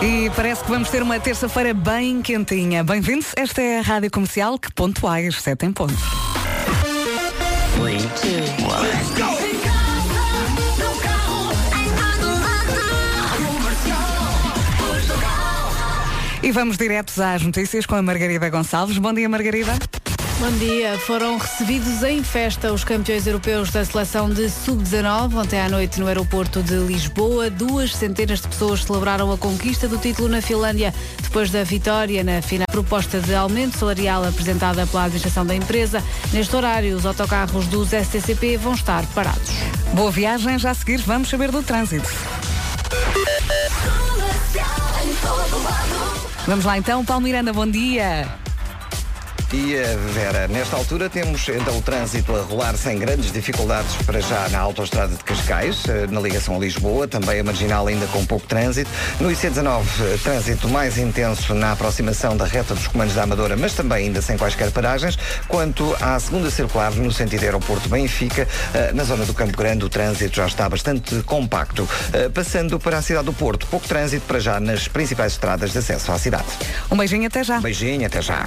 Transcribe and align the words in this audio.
E 0.00 0.30
parece 0.36 0.62
que 0.62 0.70
vamos 0.70 0.88
ter 0.90 1.02
uma 1.02 1.18
terça-feira 1.18 1.74
bem 1.74 2.22
quentinha. 2.22 2.84
Bem-vindos, 2.84 3.32
esta 3.36 3.60
é 3.60 3.80
a 3.80 3.82
Rádio 3.82 4.10
Comercial 4.12 4.56
que 4.56 4.72
pontuais, 4.72 5.42
7 5.42 5.66
em 5.66 5.72
ponto. 5.72 5.94
E 16.42 16.52
vamos 16.52 16.78
diretos 16.78 17.18
às 17.18 17.42
notícias 17.42 17.84
com 17.84 17.96
a 17.96 18.02
Margarida 18.02 18.48
Gonçalves. 18.48 18.98
Bom 18.98 19.12
dia, 19.12 19.28
Margarida. 19.28 19.76
Bom 20.40 20.52
dia. 20.52 20.96
Foram 21.00 21.36
recebidos 21.36 22.04
em 22.04 22.22
festa 22.22 22.72
os 22.72 22.84
campeões 22.84 23.26
europeus 23.26 23.70
da 23.70 23.84
seleção 23.84 24.30
de 24.30 24.48
sub-19. 24.48 25.34
Ontem 25.34 25.60
à 25.60 25.68
noite 25.68 25.98
no 25.98 26.06
aeroporto 26.06 26.62
de 26.62 26.76
Lisboa, 26.76 27.50
duas 27.50 27.92
centenas 27.92 28.40
de 28.40 28.46
pessoas 28.46 28.84
celebraram 28.84 29.32
a 29.32 29.36
conquista 29.36 29.88
do 29.88 29.98
título 29.98 30.28
na 30.28 30.40
Finlândia 30.40 30.94
depois 31.20 31.50
da 31.50 31.64
vitória 31.64 32.22
na 32.22 32.40
final. 32.40 32.66
Proposta 32.70 33.18
de 33.20 33.34
aumento 33.34 33.78
salarial 33.78 34.24
apresentada 34.24 34.86
pela 34.86 35.04
administração 35.04 35.44
da 35.44 35.56
empresa. 35.56 36.04
Neste 36.32 36.54
horário, 36.54 36.96
os 36.96 37.04
autocarros 37.04 37.66
dos 37.66 37.88
STCP 37.88 38.58
vão 38.58 38.74
estar 38.74 39.04
parados. 39.06 39.50
Boa 39.92 40.12
viagem, 40.12 40.56
já 40.56 40.70
a 40.70 40.74
seguir 40.74 40.98
vamos 40.98 41.28
saber 41.28 41.50
do 41.50 41.64
trânsito. 41.64 42.08
Vamos 46.46 46.64
lá 46.64 46.78
então, 46.78 47.04
Paulo 47.04 47.24
Miranda, 47.24 47.52
bom 47.52 47.66
dia. 47.66 48.47
E 49.50 49.78
a 49.78 49.96
Vera, 50.12 50.46
nesta 50.46 50.76
altura 50.76 51.08
temos 51.08 51.48
então 51.48 51.78
o 51.78 51.80
trânsito 51.80 52.36
a 52.36 52.42
rolar 52.42 52.76
sem 52.76 52.98
grandes 52.98 53.32
dificuldades 53.32 53.96
para 54.04 54.20
já 54.20 54.46
na 54.50 54.58
autoestrada 54.58 55.16
de 55.16 55.24
Cascais, 55.24 55.88
eh, 55.88 56.06
na 56.10 56.20
ligação 56.20 56.56
a 56.56 56.58
Lisboa, 56.58 57.08
também 57.08 57.40
a 57.40 57.44
marginal 57.44 57.86
ainda 57.86 58.06
com 58.08 58.26
pouco 58.26 58.46
trânsito. 58.46 58.90
No 59.18 59.30
IC19, 59.30 59.84
eh, 60.00 60.18
trânsito 60.22 60.68
mais 60.68 60.98
intenso 60.98 61.54
na 61.54 61.72
aproximação 61.72 62.36
da 62.36 62.44
reta 62.44 62.74
dos 62.74 62.88
comandos 62.88 63.14
da 63.14 63.22
Amadora, 63.22 63.56
mas 63.56 63.72
também 63.72 64.08
ainda 64.08 64.20
sem 64.20 64.36
quaisquer 64.36 64.70
paragens. 64.70 65.18
Quanto 65.48 65.96
à 65.98 66.20
segunda 66.20 66.50
circular, 66.50 66.92
no 66.92 67.10
sentido 67.10 67.44
aeroporto 67.44 67.88
Benfica, 67.88 68.46
eh, 68.74 68.92
na 68.92 69.04
zona 69.04 69.24
do 69.24 69.32
Campo 69.32 69.56
Grande, 69.56 69.82
o 69.82 69.88
trânsito 69.88 70.36
já 70.36 70.46
está 70.46 70.68
bastante 70.68 71.22
compacto. 71.22 71.88
Passando 72.34 72.78
para 72.78 72.98
a 72.98 73.02
cidade 73.02 73.24
do 73.24 73.32
Porto, 73.32 73.66
pouco 73.66 73.88
trânsito 73.88 74.26
para 74.26 74.40
já 74.40 74.60
nas 74.60 74.88
principais 74.88 75.32
estradas 75.32 75.72
de 75.72 75.78
acesso 75.78 76.12
à 76.12 76.18
cidade. 76.18 76.44
Um 76.90 76.96
beijinho 76.96 77.26
até 77.26 77.42
já. 77.42 77.56
Um 77.56 77.62
beijinho 77.62 78.06
até 78.06 78.20
já. 78.20 78.46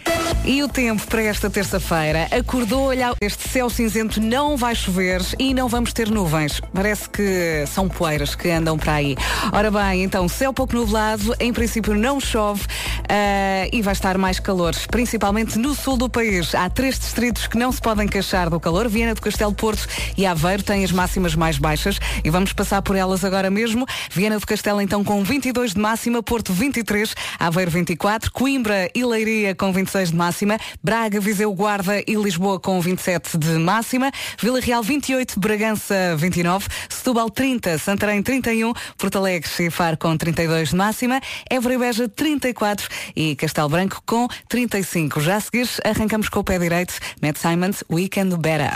E 0.43 0.63
o 0.63 0.67
tempo 0.67 1.05
para 1.05 1.21
esta 1.21 1.51
terça-feira 1.51 2.27
acordou, 2.31 2.87
olha, 2.87 3.13
este 3.21 3.47
céu 3.47 3.69
cinzento 3.69 4.19
não 4.19 4.57
vai 4.57 4.73
chover 4.73 5.21
e 5.37 5.53
não 5.53 5.69
vamos 5.69 5.93
ter 5.93 6.09
nuvens. 6.09 6.59
Parece 6.73 7.07
que 7.07 7.63
são 7.67 7.87
poeiras 7.87 8.33
que 8.33 8.49
andam 8.49 8.75
para 8.75 8.93
aí. 8.93 9.15
Ora 9.53 9.69
bem, 9.69 10.03
então, 10.03 10.27
céu 10.27 10.51
pouco 10.51 10.75
nublado, 10.75 11.35
em 11.39 11.53
princípio 11.53 11.93
não 11.93 12.19
chove 12.19 12.63
uh, 12.63 13.69
e 13.71 13.83
vai 13.83 13.93
estar 13.93 14.17
mais 14.17 14.39
calor, 14.39 14.73
principalmente 14.89 15.59
no 15.59 15.75
sul 15.75 15.95
do 15.95 16.09
país. 16.09 16.55
Há 16.55 16.67
três 16.71 16.97
distritos 16.97 17.45
que 17.45 17.57
não 17.57 17.71
se 17.71 17.79
podem 17.79 18.07
queixar 18.07 18.49
do 18.49 18.59
calor, 18.59 18.89
Viena 18.89 19.13
do 19.13 19.21
Castelo 19.21 19.53
Porto 19.53 19.87
e 20.17 20.25
Aveiro 20.25 20.63
têm 20.63 20.83
as 20.83 20.91
máximas 20.91 21.35
mais 21.35 21.59
baixas 21.59 21.99
e 22.23 22.31
vamos 22.31 22.51
passar 22.51 22.81
por 22.81 22.95
elas 22.95 23.23
agora 23.23 23.51
mesmo. 23.51 23.85
Viena 24.09 24.39
do 24.39 24.47
Castelo 24.47 24.81
então 24.81 25.03
com 25.03 25.23
22 25.23 25.75
de 25.75 25.79
máxima, 25.79 26.23
Porto 26.23 26.51
23, 26.51 27.13
Aveiro 27.37 27.69
24, 27.69 28.31
Coimbra 28.31 28.89
e 28.95 29.05
Leiria 29.05 29.53
com 29.53 29.71
26 29.71 30.09
de 30.09 30.15
máxima 30.15 30.30
máxima. 30.31 30.57
Braga, 30.81 31.19
Viseu, 31.19 31.53
Guarda 31.53 32.01
e 32.07 32.15
Lisboa 32.15 32.59
com 32.59 32.79
27 32.79 33.37
de 33.37 33.49
máxima. 33.57 34.11
Vila 34.41 34.61
Real 34.61 34.81
28, 34.81 35.39
Bragança 35.39 36.15
29, 36.17 36.67
Setúbal 36.89 37.29
30, 37.29 37.77
Santarém 37.77 38.23
31, 38.23 38.73
Porto 38.97 39.17
Alegre 39.17 39.49
e 39.59 39.69
Faro 39.69 39.97
com 39.97 40.15
32 40.15 40.69
de 40.69 40.75
máxima, 40.75 41.19
Évora 41.49 41.73
e 41.73 41.77
Beja 41.77 42.07
34 42.07 42.87
e 43.15 43.35
Castelo 43.35 43.69
Branco 43.69 44.01
com 44.05 44.27
35. 44.47 45.19
Já 45.19 45.35
a 45.35 45.41
seguir 45.41 45.67
arrancamos 45.83 46.29
com 46.29 46.39
o 46.39 46.43
pé 46.43 46.57
direito. 46.57 46.93
Matt 47.21 47.37
Simons, 47.37 47.83
Weekend 47.91 48.37
Better. 48.37 48.71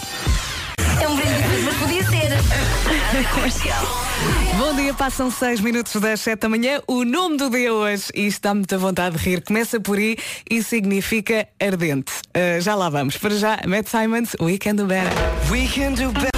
É 1.02 1.08
um 1.08 1.16
brinde 1.16 1.64
mas 1.64 1.76
podia 1.78 2.04
ser. 2.04 2.26
Bom 4.58 4.76
dia, 4.76 4.94
passam 4.94 5.30
6 5.30 5.60
minutos 5.62 5.96
das 6.02 6.22
7 6.22 6.40
da 6.40 6.50
manhã. 6.50 6.82
O 6.88 7.04
nome 7.04 7.38
do 7.38 7.50
dia 7.50 7.74
hoje, 7.74 8.06
e 8.14 8.28
está 8.28 8.54
muita 8.54 8.78
vontade 8.78 9.18
de 9.18 9.24
rir, 9.24 9.42
começa 9.42 9.80
por 9.80 10.00
I 10.00 10.18
e 10.50 10.64
significa 10.64 11.48
ardente. 11.60 12.12
Uh, 12.36 12.62
já 12.62 12.76
lá 12.76 12.90
vamos. 12.90 13.18
Para 13.18 13.36
já, 13.36 13.60
Matt 13.68 13.88
Simons, 13.88 14.36
We 14.40 14.58
Can 14.58 14.76
Do 14.76 14.86
Better. 14.86 15.12
We 15.52 15.68
can 15.68 15.94
do 15.94 16.12
better. 16.12 16.35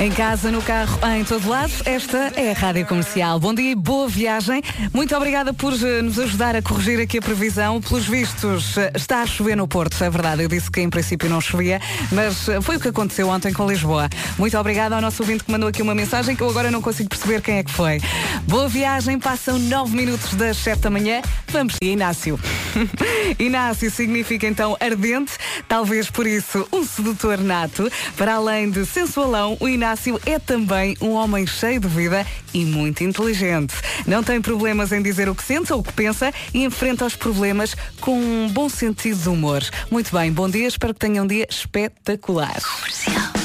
Em 0.00 0.10
casa, 0.10 0.50
no 0.50 0.62
carro, 0.62 0.98
em 1.14 1.22
todo 1.24 1.46
lado, 1.46 1.70
esta 1.84 2.32
é 2.34 2.52
a 2.52 2.54
Rádio 2.54 2.86
Comercial. 2.86 3.38
Bom 3.38 3.52
dia 3.52 3.72
e 3.72 3.74
boa 3.74 4.08
viagem. 4.08 4.62
Muito 4.94 5.14
obrigada 5.14 5.52
por 5.52 5.74
eh, 5.74 6.00
nos 6.00 6.18
ajudar 6.18 6.56
a 6.56 6.62
corrigir 6.62 6.98
aqui 6.98 7.18
a 7.18 7.20
previsão. 7.20 7.82
Pelos 7.82 8.06
vistos, 8.06 8.78
eh, 8.78 8.92
está 8.94 9.20
a 9.20 9.26
chover 9.26 9.58
no 9.58 9.68
Porto, 9.68 10.02
é 10.02 10.08
verdade. 10.08 10.42
Eu 10.42 10.48
disse 10.48 10.70
que 10.70 10.80
em 10.80 10.88
princípio 10.88 11.28
não 11.28 11.38
chovia, 11.38 11.82
mas 12.10 12.48
eh, 12.48 12.62
foi 12.62 12.76
o 12.76 12.80
que 12.80 12.88
aconteceu 12.88 13.28
ontem 13.28 13.52
com 13.52 13.68
Lisboa. 13.68 14.08
Muito 14.38 14.56
obrigada 14.56 14.94
ao 14.94 15.02
nosso 15.02 15.22
ouvinte 15.22 15.44
que 15.44 15.52
mandou 15.52 15.68
aqui 15.68 15.82
uma 15.82 15.94
mensagem 15.94 16.34
que 16.34 16.42
eu 16.42 16.48
agora 16.48 16.70
não 16.70 16.80
consigo 16.80 17.10
perceber 17.10 17.42
quem 17.42 17.58
é 17.58 17.62
que 17.62 17.70
foi. 17.70 18.00
Boa 18.48 18.70
viagem, 18.70 19.18
passam 19.18 19.58
nove 19.58 19.94
minutos 19.94 20.32
das 20.32 20.56
sete 20.56 20.80
da 20.80 20.88
manhã. 20.88 21.20
Vamos, 21.48 21.76
Inácio. 21.82 22.40
Inácio 23.38 23.90
significa 23.90 24.46
então 24.46 24.78
ardente, 24.80 25.34
talvez 25.68 26.08
por 26.08 26.26
isso 26.26 26.66
um 26.72 26.84
sedutor 26.84 27.36
nato. 27.36 27.92
Para 28.16 28.36
além 28.36 28.70
de 28.70 28.86
sensualão, 28.86 29.58
o 29.60 29.68
Inácio 29.68 29.89
Inácio 29.90 30.20
é 30.24 30.38
também 30.38 30.96
um 31.00 31.14
homem 31.14 31.44
cheio 31.44 31.80
de 31.80 31.88
vida 31.88 32.24
e 32.54 32.64
muito 32.64 33.02
inteligente. 33.02 33.74
Não 34.06 34.22
tem 34.22 34.40
problemas 34.40 34.92
em 34.92 35.02
dizer 35.02 35.28
o 35.28 35.34
que 35.34 35.42
sente 35.42 35.72
ou 35.72 35.80
o 35.80 35.82
que 35.82 35.92
pensa 35.92 36.32
e 36.54 36.62
enfrenta 36.62 37.04
os 37.04 37.16
problemas 37.16 37.74
com 38.00 38.16
um 38.16 38.48
bom 38.48 38.68
sentido 38.68 39.18
de 39.20 39.28
humor. 39.28 39.64
Muito 39.90 40.16
bem, 40.16 40.30
bom 40.30 40.48
dia, 40.48 40.68
espero 40.68 40.94
que 40.94 41.00
tenham 41.00 41.24
um 41.24 41.26
dia 41.26 41.44
espetacular. 41.50 42.62
Comercial. 42.62 43.39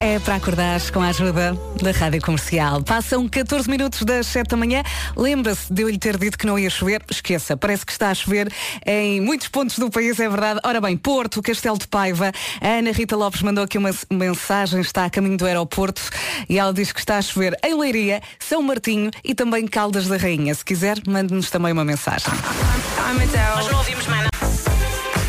É 0.00 0.18
para 0.20 0.36
acordar 0.36 0.80
com 0.92 1.00
a 1.00 1.08
ajuda 1.08 1.58
da 1.82 1.90
Rádio 1.90 2.20
Comercial. 2.22 2.82
Passam 2.82 3.28
14 3.28 3.68
minutos 3.68 4.02
das 4.02 4.26
7 4.28 4.50
da 4.50 4.56
manhã. 4.56 4.82
Lembra-se 5.16 5.72
de 5.72 5.82
eu 5.82 5.88
lhe 5.88 5.98
ter 5.98 6.16
dito 6.16 6.38
que 6.38 6.46
não 6.46 6.58
ia 6.58 6.70
chover? 6.70 7.02
Esqueça, 7.10 7.56
parece 7.56 7.84
que 7.84 7.92
está 7.92 8.10
a 8.10 8.14
chover 8.14 8.52
em 8.86 9.20
muitos 9.20 9.48
pontos 9.48 9.78
do 9.78 9.90
país, 9.90 10.20
é 10.20 10.28
verdade. 10.28 10.60
Ora 10.64 10.80
bem, 10.80 10.96
Porto, 10.96 11.42
Castelo 11.42 11.78
de 11.78 11.88
Paiva. 11.88 12.30
A 12.60 12.68
Ana 12.68 12.92
Rita 12.92 13.16
Lopes 13.16 13.42
mandou 13.42 13.64
aqui 13.64 13.76
uma 13.76 13.90
mensagem, 14.10 14.80
está 14.80 15.04
a 15.04 15.10
caminho 15.10 15.36
do 15.36 15.46
aeroporto 15.46 16.02
e 16.48 16.58
ela 16.58 16.72
diz 16.72 16.92
que 16.92 17.00
está 17.00 17.18
a 17.18 17.22
chover 17.22 17.56
em 17.64 17.74
Leiria, 17.74 18.22
São 18.38 18.62
Martinho 18.62 19.10
e 19.24 19.34
também 19.34 19.66
Caldas 19.66 20.06
da 20.06 20.16
Rainha. 20.16 20.54
Se 20.54 20.64
quiser, 20.64 20.98
mande-nos 21.06 21.50
também 21.50 21.72
uma 21.72 21.84
mensagem. 21.84 22.32
Nós 23.56 23.68
não 23.68 23.78
ouvimos 23.78 24.06
mais 24.06 24.22
nada. 24.22 24.37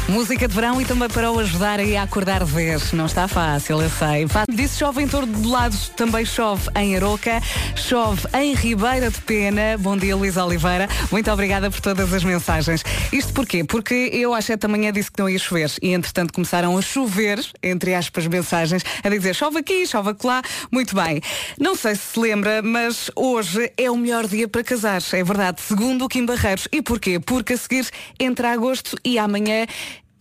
Música 0.10 0.48
de 0.48 0.56
verão 0.56 0.82
e 0.82 0.86
também 0.86 1.08
para 1.08 1.32
o 1.32 1.38
ajudar 1.38 1.80
a 1.80 2.02
acordar 2.02 2.44
de 2.44 2.52
vez. 2.52 2.92
Não 2.94 3.06
está 3.06 3.28
fácil, 3.28 3.80
eu 3.80 3.90
sei. 3.92 4.26
Disse 4.50 4.80
chove 4.80 5.04
em 5.04 5.08
todo 5.08 5.28
de 5.28 5.48
lados, 5.48 5.90
também 5.90 6.26
chove 6.26 6.68
em 6.76 6.96
Aroca, 6.96 7.40
chove 7.76 8.28
em 8.34 8.56
Ribeira 8.56 9.12
de 9.12 9.22
Pena. 9.22 9.78
Bom 9.78 9.96
dia, 9.96 10.16
Luís 10.16 10.36
Oliveira. 10.36 10.90
Muito 11.12 11.30
obrigada 11.30 11.70
por 11.70 11.80
todas 11.80 12.12
as 12.12 12.24
mensagens. 12.24 12.84
Isto 13.14 13.34
porquê? 13.34 13.64
Porque 13.64 13.94
eu 13.94 14.34
às 14.34 14.46
7 14.46 14.62
da 14.62 14.68
manhã 14.68 14.92
disse 14.92 15.12
que 15.12 15.20
não 15.20 15.30
ia 15.30 15.38
chover 15.38 15.72
e 15.80 15.94
entretanto 15.94 16.34
começaram 16.34 16.76
a 16.76 16.82
chover, 16.82 17.40
entre 17.62 17.94
aspas, 17.94 18.26
mensagens, 18.26 18.84
a 19.04 19.10
dizer 19.10 19.36
chove 19.36 19.60
aqui, 19.60 19.86
chove 19.86 20.16
lá. 20.24 20.42
Muito 20.72 20.96
bem. 20.96 21.22
Não 21.60 21.76
sei 21.76 21.94
se 21.94 22.14
se 22.14 22.20
lembra, 22.20 22.64
mas 22.64 23.12
hoje 23.16 23.72
é 23.78 23.92
o 23.92 23.96
melhor 23.96 24.28
dia 24.28 24.48
para 24.48 24.64
casar. 24.64 25.04
É 25.14 25.24
verdade, 25.24 25.62
segundo 25.62 26.06
o 26.06 26.10
Kim 26.10 26.26
Barreiros. 26.26 26.68
E 26.72 26.82
porquê? 26.82 27.20
Porque 27.20 27.54
a 27.54 27.58
seguir 27.58 27.88
entra 28.20 28.52
agosto 28.52 28.98
e 29.06 29.20
amanhã 29.20 29.68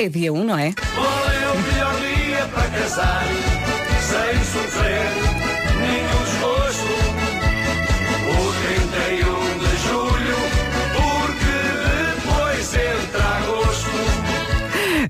é 0.00 0.08
dia 0.08 0.32
1, 0.32 0.38
um, 0.38 0.44
não 0.44 0.56
é? 0.56 0.72
Qual 0.94 1.06
é 1.06 1.48
o 1.48 1.58
melhor 1.58 1.94
dia 1.96 2.46
para 2.54 2.68
casar? 2.68 3.24
Sem 4.00 4.44
sofrer 4.44 5.10
nenhum 5.76 6.22
desgosto. 6.24 6.94
O 8.30 8.36
31 8.94 9.58
de 9.58 9.72
julho, 9.88 10.38
porque 10.94 11.56
depois 12.14 12.74
entra 12.74 13.24
agosto. 13.38 13.96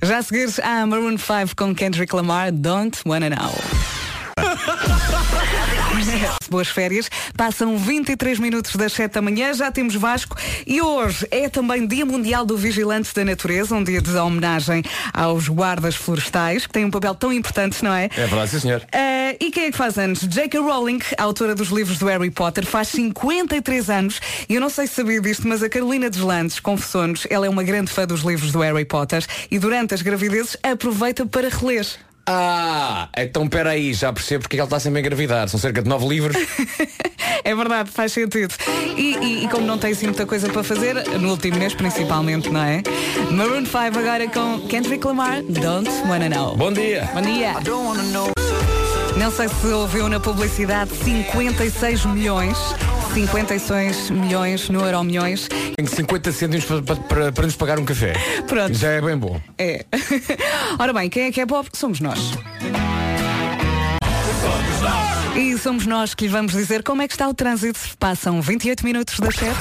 Já 0.02 0.18
a 0.18 0.22
seguir, 0.22 0.48
a 0.64 0.86
Maroon 0.86 1.18
5 1.18 1.54
com 1.54 1.74
Kendrick 1.74 2.16
Lamar, 2.16 2.50
Don't 2.50 2.98
Wanna 3.06 3.28
Know. 3.28 3.54
Boas 6.50 6.68
férias. 6.68 7.10
Passam 7.36 7.76
23 7.76 8.38
minutos 8.38 8.74
das 8.76 8.92
7 8.92 9.12
da 9.12 9.22
manhã, 9.22 9.52
já 9.52 9.70
temos 9.70 9.94
Vasco 9.94 10.36
e 10.66 10.80
hoje 10.80 11.26
é 11.30 11.48
também 11.48 11.86
Dia 11.86 12.06
Mundial 12.06 12.44
do 12.44 12.56
Vigilante 12.56 13.14
da 13.14 13.24
Natureza, 13.24 13.74
um 13.74 13.84
dia 13.84 14.00
de 14.00 14.16
homenagem 14.16 14.82
aos 15.12 15.48
guardas 15.48 15.94
florestais, 15.94 16.66
que 16.66 16.72
têm 16.72 16.84
um 16.84 16.90
papel 16.90 17.14
tão 17.14 17.32
importante, 17.32 17.82
não 17.84 17.92
é? 17.92 18.06
É 18.16 18.26
verdade, 18.26 18.50
sim, 18.50 18.60
senhor. 18.60 18.80
Uh, 18.80 19.36
e 19.40 19.50
quem 19.50 19.64
é 19.64 19.70
que 19.70 19.76
faz 19.76 19.98
anos? 19.98 20.20
J.K. 20.20 20.60
Rowling, 20.60 21.00
autora 21.18 21.54
dos 21.54 21.68
livros 21.68 21.98
do 21.98 22.06
Harry 22.06 22.30
Potter, 22.30 22.64
faz 22.66 22.88
53 22.88 23.90
anos 23.90 24.20
e 24.48 24.54
eu 24.54 24.60
não 24.60 24.70
sei 24.70 24.86
se 24.86 24.94
sabia 24.94 25.20
disto, 25.20 25.46
mas 25.46 25.62
a 25.62 25.68
Carolina 25.68 26.08
Deslandes 26.08 26.60
confessou-nos, 26.60 27.26
ela 27.28 27.46
é 27.46 27.48
uma 27.48 27.62
grande 27.62 27.90
fã 27.90 28.06
dos 28.06 28.22
livros 28.22 28.52
do 28.52 28.60
Harry 28.60 28.84
Potter 28.84 29.24
e 29.50 29.58
durante 29.58 29.94
as 29.94 30.02
gravidezes 30.02 30.56
aproveita 30.62 31.26
para 31.26 31.48
reler. 31.48 31.86
Ah, 32.30 33.08
então 33.16 33.48
peraí, 33.48 33.94
já 33.94 34.12
percebo 34.12 34.42
porque 34.42 34.56
é 34.56 34.58
que 34.58 34.60
ele 34.60 34.66
está 34.66 34.78
sempre 34.78 34.98
a 34.98 35.00
engravidar. 35.00 35.48
São 35.48 35.58
cerca 35.58 35.80
de 35.82 35.88
9 35.88 36.06
livros. 36.06 36.36
É 37.44 37.54
verdade, 37.54 37.90
faz 37.90 38.12
sentido. 38.12 38.52
E, 38.96 39.16
e- 39.16 39.44
e 39.44 39.48
como 39.48 39.64
não 39.64 39.78
tem 39.78 39.92
assim 39.92 40.06
muita 40.06 40.26
coisa 40.26 40.50
para 40.50 40.62
fazer, 40.62 40.94
no 41.18 41.30
último 41.30 41.56
mês 41.58 41.72
principalmente, 41.72 42.50
não 42.50 42.62
é? 42.62 42.82
Maroon 43.30 43.64
5 43.64 43.76
agora 43.98 44.28
com 44.28 44.60
Kendrick 44.68 45.06
Lamar, 45.06 45.42
Don't 45.42 45.88
Wanna 46.06 46.28
Know. 46.28 46.56
Bom 46.56 46.72
dia. 46.72 47.08
Bom 47.14 47.22
dia. 47.22 47.54
Não 49.16 49.30
sei 49.30 49.48
se 49.48 49.66
ouviu 49.68 50.08
na 50.08 50.20
publicidade 50.20 50.90
56 50.96 52.04
milhões. 52.06 52.58
56 53.14 54.10
milhões 54.10 54.68
no 54.68 54.84
Euro 54.84 55.02
Milhões. 55.04 55.48
Tenho 55.76 55.88
50 55.88 56.32
cêntimos 56.32 56.64
para, 56.64 56.82
para- 56.82 56.96
para- 56.96 57.32
para 57.32 57.44
nos 57.46 57.56
pagar 57.56 57.78
um 57.78 57.84
café. 57.84 58.12
Pronto. 58.46 58.74
Já 58.74 58.90
é 58.90 59.00
bem 59.00 59.16
bom. 59.16 59.40
É. 59.58 59.84
Ora 60.78 60.92
bem, 60.92 61.08
quem 61.08 61.24
é 61.24 61.32
que 61.32 61.40
é 61.40 61.46
pobre? 61.46 61.70
Somos 61.74 62.00
nós. 62.00 62.18
E 65.36 65.56
somos 65.58 65.86
nós 65.86 66.14
que 66.14 66.24
lhe 66.26 66.30
vamos 66.30 66.52
dizer 66.52 66.82
como 66.82 67.02
é 67.02 67.08
que 67.08 67.14
está 67.14 67.28
o 67.28 67.34
trânsito. 67.34 67.78
Passam 67.98 68.40
28 68.40 68.84
minutos 68.84 69.18
das 69.18 69.34
7. 69.34 69.54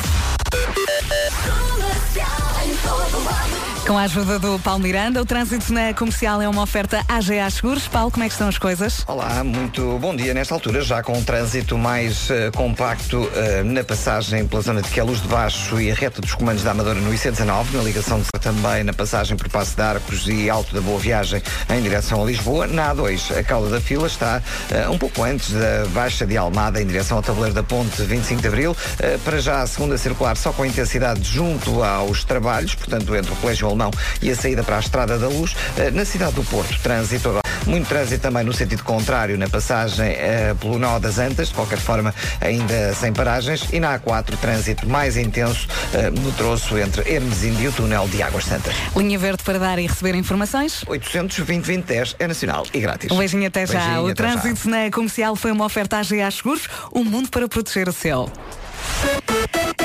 Com 3.87 3.97
a 3.97 4.01
ajuda 4.01 4.37
do 4.37 4.59
Paulo 4.59 4.83
Miranda, 4.83 5.21
o 5.21 5.25
trânsito 5.25 5.71
na 5.71 5.93
comercial 5.93 6.41
é 6.41 6.49
uma 6.49 6.61
oferta 6.61 7.05
AGA 7.07 7.49
Seguros. 7.49 7.87
Paulo, 7.87 8.11
como 8.11 8.21
é 8.25 8.27
que 8.27 8.33
estão 8.33 8.49
as 8.49 8.57
coisas? 8.57 9.05
Olá, 9.07 9.41
muito 9.45 9.97
bom 9.99 10.13
dia. 10.13 10.33
Nesta 10.33 10.53
altura, 10.53 10.81
já 10.81 11.01
com 11.01 11.17
um 11.17 11.23
trânsito 11.23 11.77
mais 11.77 12.29
eh, 12.29 12.51
compacto 12.53 13.31
eh, 13.33 13.63
na 13.63 13.85
passagem 13.85 14.45
pela 14.45 14.61
zona 14.61 14.81
de 14.81 14.89
Queluz 14.89 15.21
de 15.21 15.29
Baixo 15.29 15.79
e 15.79 15.89
a 15.89 15.95
reta 15.95 16.19
dos 16.19 16.33
comandos 16.33 16.63
da 16.63 16.71
Amadora 16.71 16.99
no 16.99 17.13
IC19, 17.13 17.65
na 17.71 17.81
ligação 17.81 18.19
de 18.19 18.27
também 18.41 18.83
na 18.83 18.91
passagem 18.91 19.37
por 19.37 19.47
Passo 19.47 19.73
de 19.73 19.81
Arcos 19.81 20.27
e 20.27 20.49
Alto 20.49 20.75
da 20.75 20.81
Boa 20.81 20.99
Viagem 20.99 21.41
em 21.69 21.81
direção 21.81 22.21
a 22.21 22.25
Lisboa. 22.25 22.67
Na 22.67 22.93
A2, 22.93 23.39
a 23.39 23.41
cauda 23.41 23.69
da 23.69 23.79
fila 23.79 24.07
está 24.07 24.41
eh, 24.69 24.89
um 24.89 24.97
pouco 24.97 25.23
antes 25.23 25.53
da 25.53 25.85
Baixa 25.93 26.25
de 26.25 26.35
Almada 26.35 26.81
em 26.81 26.85
direção 26.85 27.15
ao 27.15 27.23
tabuleiro 27.23 27.55
da 27.55 27.63
Ponte 27.63 28.01
25 28.01 28.41
de 28.41 28.47
Abril. 28.49 28.75
Para 29.23 29.39
já, 29.39 29.61
a 29.61 29.67
segunda 29.67 29.97
circular 29.97 30.35
só 30.35 30.51
com 30.51 30.65
intensidade 30.65 31.23
junto 31.23 31.81
aos 31.81 32.25
trabalhos, 32.25 32.75
portanto, 32.75 33.15
entre 33.15 33.31
o 33.31 33.35
Colégio 33.37 33.76
Alemão 33.77 33.91
e 34.21 34.31
a 34.31 34.35
saída 34.35 34.63
para 34.63 34.77
a 34.77 34.79
Estrada 34.79 35.17
da 35.17 35.27
Luz. 35.27 35.55
Eh, 35.77 35.91
na 35.91 36.03
cidade 36.03 36.33
do 36.33 36.43
Porto, 36.43 36.77
trânsito 36.81 37.29
agora. 37.29 37.43
Muito 37.65 37.87
trânsito 37.87 38.21
também 38.21 38.43
no 38.43 38.53
sentido 38.53 38.83
contrário, 38.83 39.37
na 39.37 39.47
passagem 39.47 40.07
eh, 40.07 40.55
pelo 40.59 40.79
Nó 40.79 40.99
das 40.99 41.19
Antas, 41.19 41.49
de 41.49 41.53
qualquer 41.53 41.77
forma, 41.77 42.13
ainda 42.41 42.93
sem 42.93 43.13
paragens. 43.13 43.67
E 43.71 43.79
na 43.79 43.99
A4, 43.99 44.37
trânsito 44.37 44.87
mais 44.87 45.15
intenso 45.17 45.67
eh, 45.93 46.09
no 46.09 46.31
troço 46.31 46.77
entre 46.77 47.09
Hermesinde 47.09 47.63
e 47.63 47.67
o 47.67 47.71
túnel 47.71 48.07
de 48.07 48.21
Águas 48.21 48.45
Santas. 48.45 48.73
Linha 48.95 49.19
verde 49.19 49.43
para 49.43 49.59
dar 49.59 49.77
e 49.79 49.85
receber 49.85 50.15
informações. 50.15 50.83
820 50.87 51.57
2010 51.57 52.15
é 52.19 52.27
nacional 52.27 52.65
e 52.73 52.79
grátis. 52.79 53.11
Um 53.11 53.17
beijinho 53.17 53.47
até 53.47 53.65
já. 53.65 53.79
Beijinho, 53.79 54.01
o 54.03 54.07
até 54.09 54.23
já. 54.23 54.39
trânsito 54.39 54.69
na 54.69 54.89
comercial 54.89 55.35
foi 55.35 55.51
uma 55.51 55.65
oferta 55.65 55.97
AGA 55.97 56.31
Seguros, 56.31 56.67
um 56.93 57.03
mundo 57.03 57.29
para 57.29 57.47
proteger 57.47 57.87
o 57.87 57.93
céu. 57.93 58.31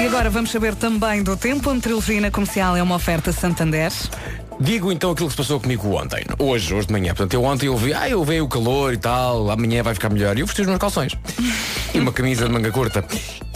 E 0.02 0.06
agora 0.06 0.28
vamos 0.28 0.50
saber 0.50 0.75
também 0.75 1.22
do 1.22 1.37
tempo. 1.37 1.70
A 1.70 1.75
meteorologia 1.75 2.28
comercial 2.28 2.76
é 2.76 2.82
uma 2.82 2.96
oferta 2.96 3.31
Santander. 3.31 3.93
Digo 4.60 4.93
então 4.93 5.10
aquilo 5.10 5.28
que 5.28 5.32
se 5.32 5.37
passou 5.37 5.60
comigo 5.60 5.88
ontem. 5.96 6.25
Hoje, 6.38 6.75
hoje 6.75 6.87
de 6.87 6.93
manhã. 6.93 7.14
Portanto, 7.14 7.34
eu 7.34 7.44
ontem 7.44 7.69
ouvi, 7.69 7.93
ah, 7.93 8.08
eu 8.08 8.22
veio 8.25 8.44
o 8.44 8.49
calor 8.49 8.93
e 8.93 8.96
tal, 8.96 9.50
amanhã 9.50 9.82
vai 9.82 9.94
ficar 9.94 10.08
melhor. 10.08 10.37
E 10.37 10.40
eu 10.40 10.46
vesti 10.46 10.62
os 10.62 10.66
meus 10.66 10.78
calções. 10.78 11.12
e 11.94 11.99
uma 11.99 12.12
camisa 12.12 12.46
de 12.46 12.52
manga 12.52 12.70
curta. 12.70 13.04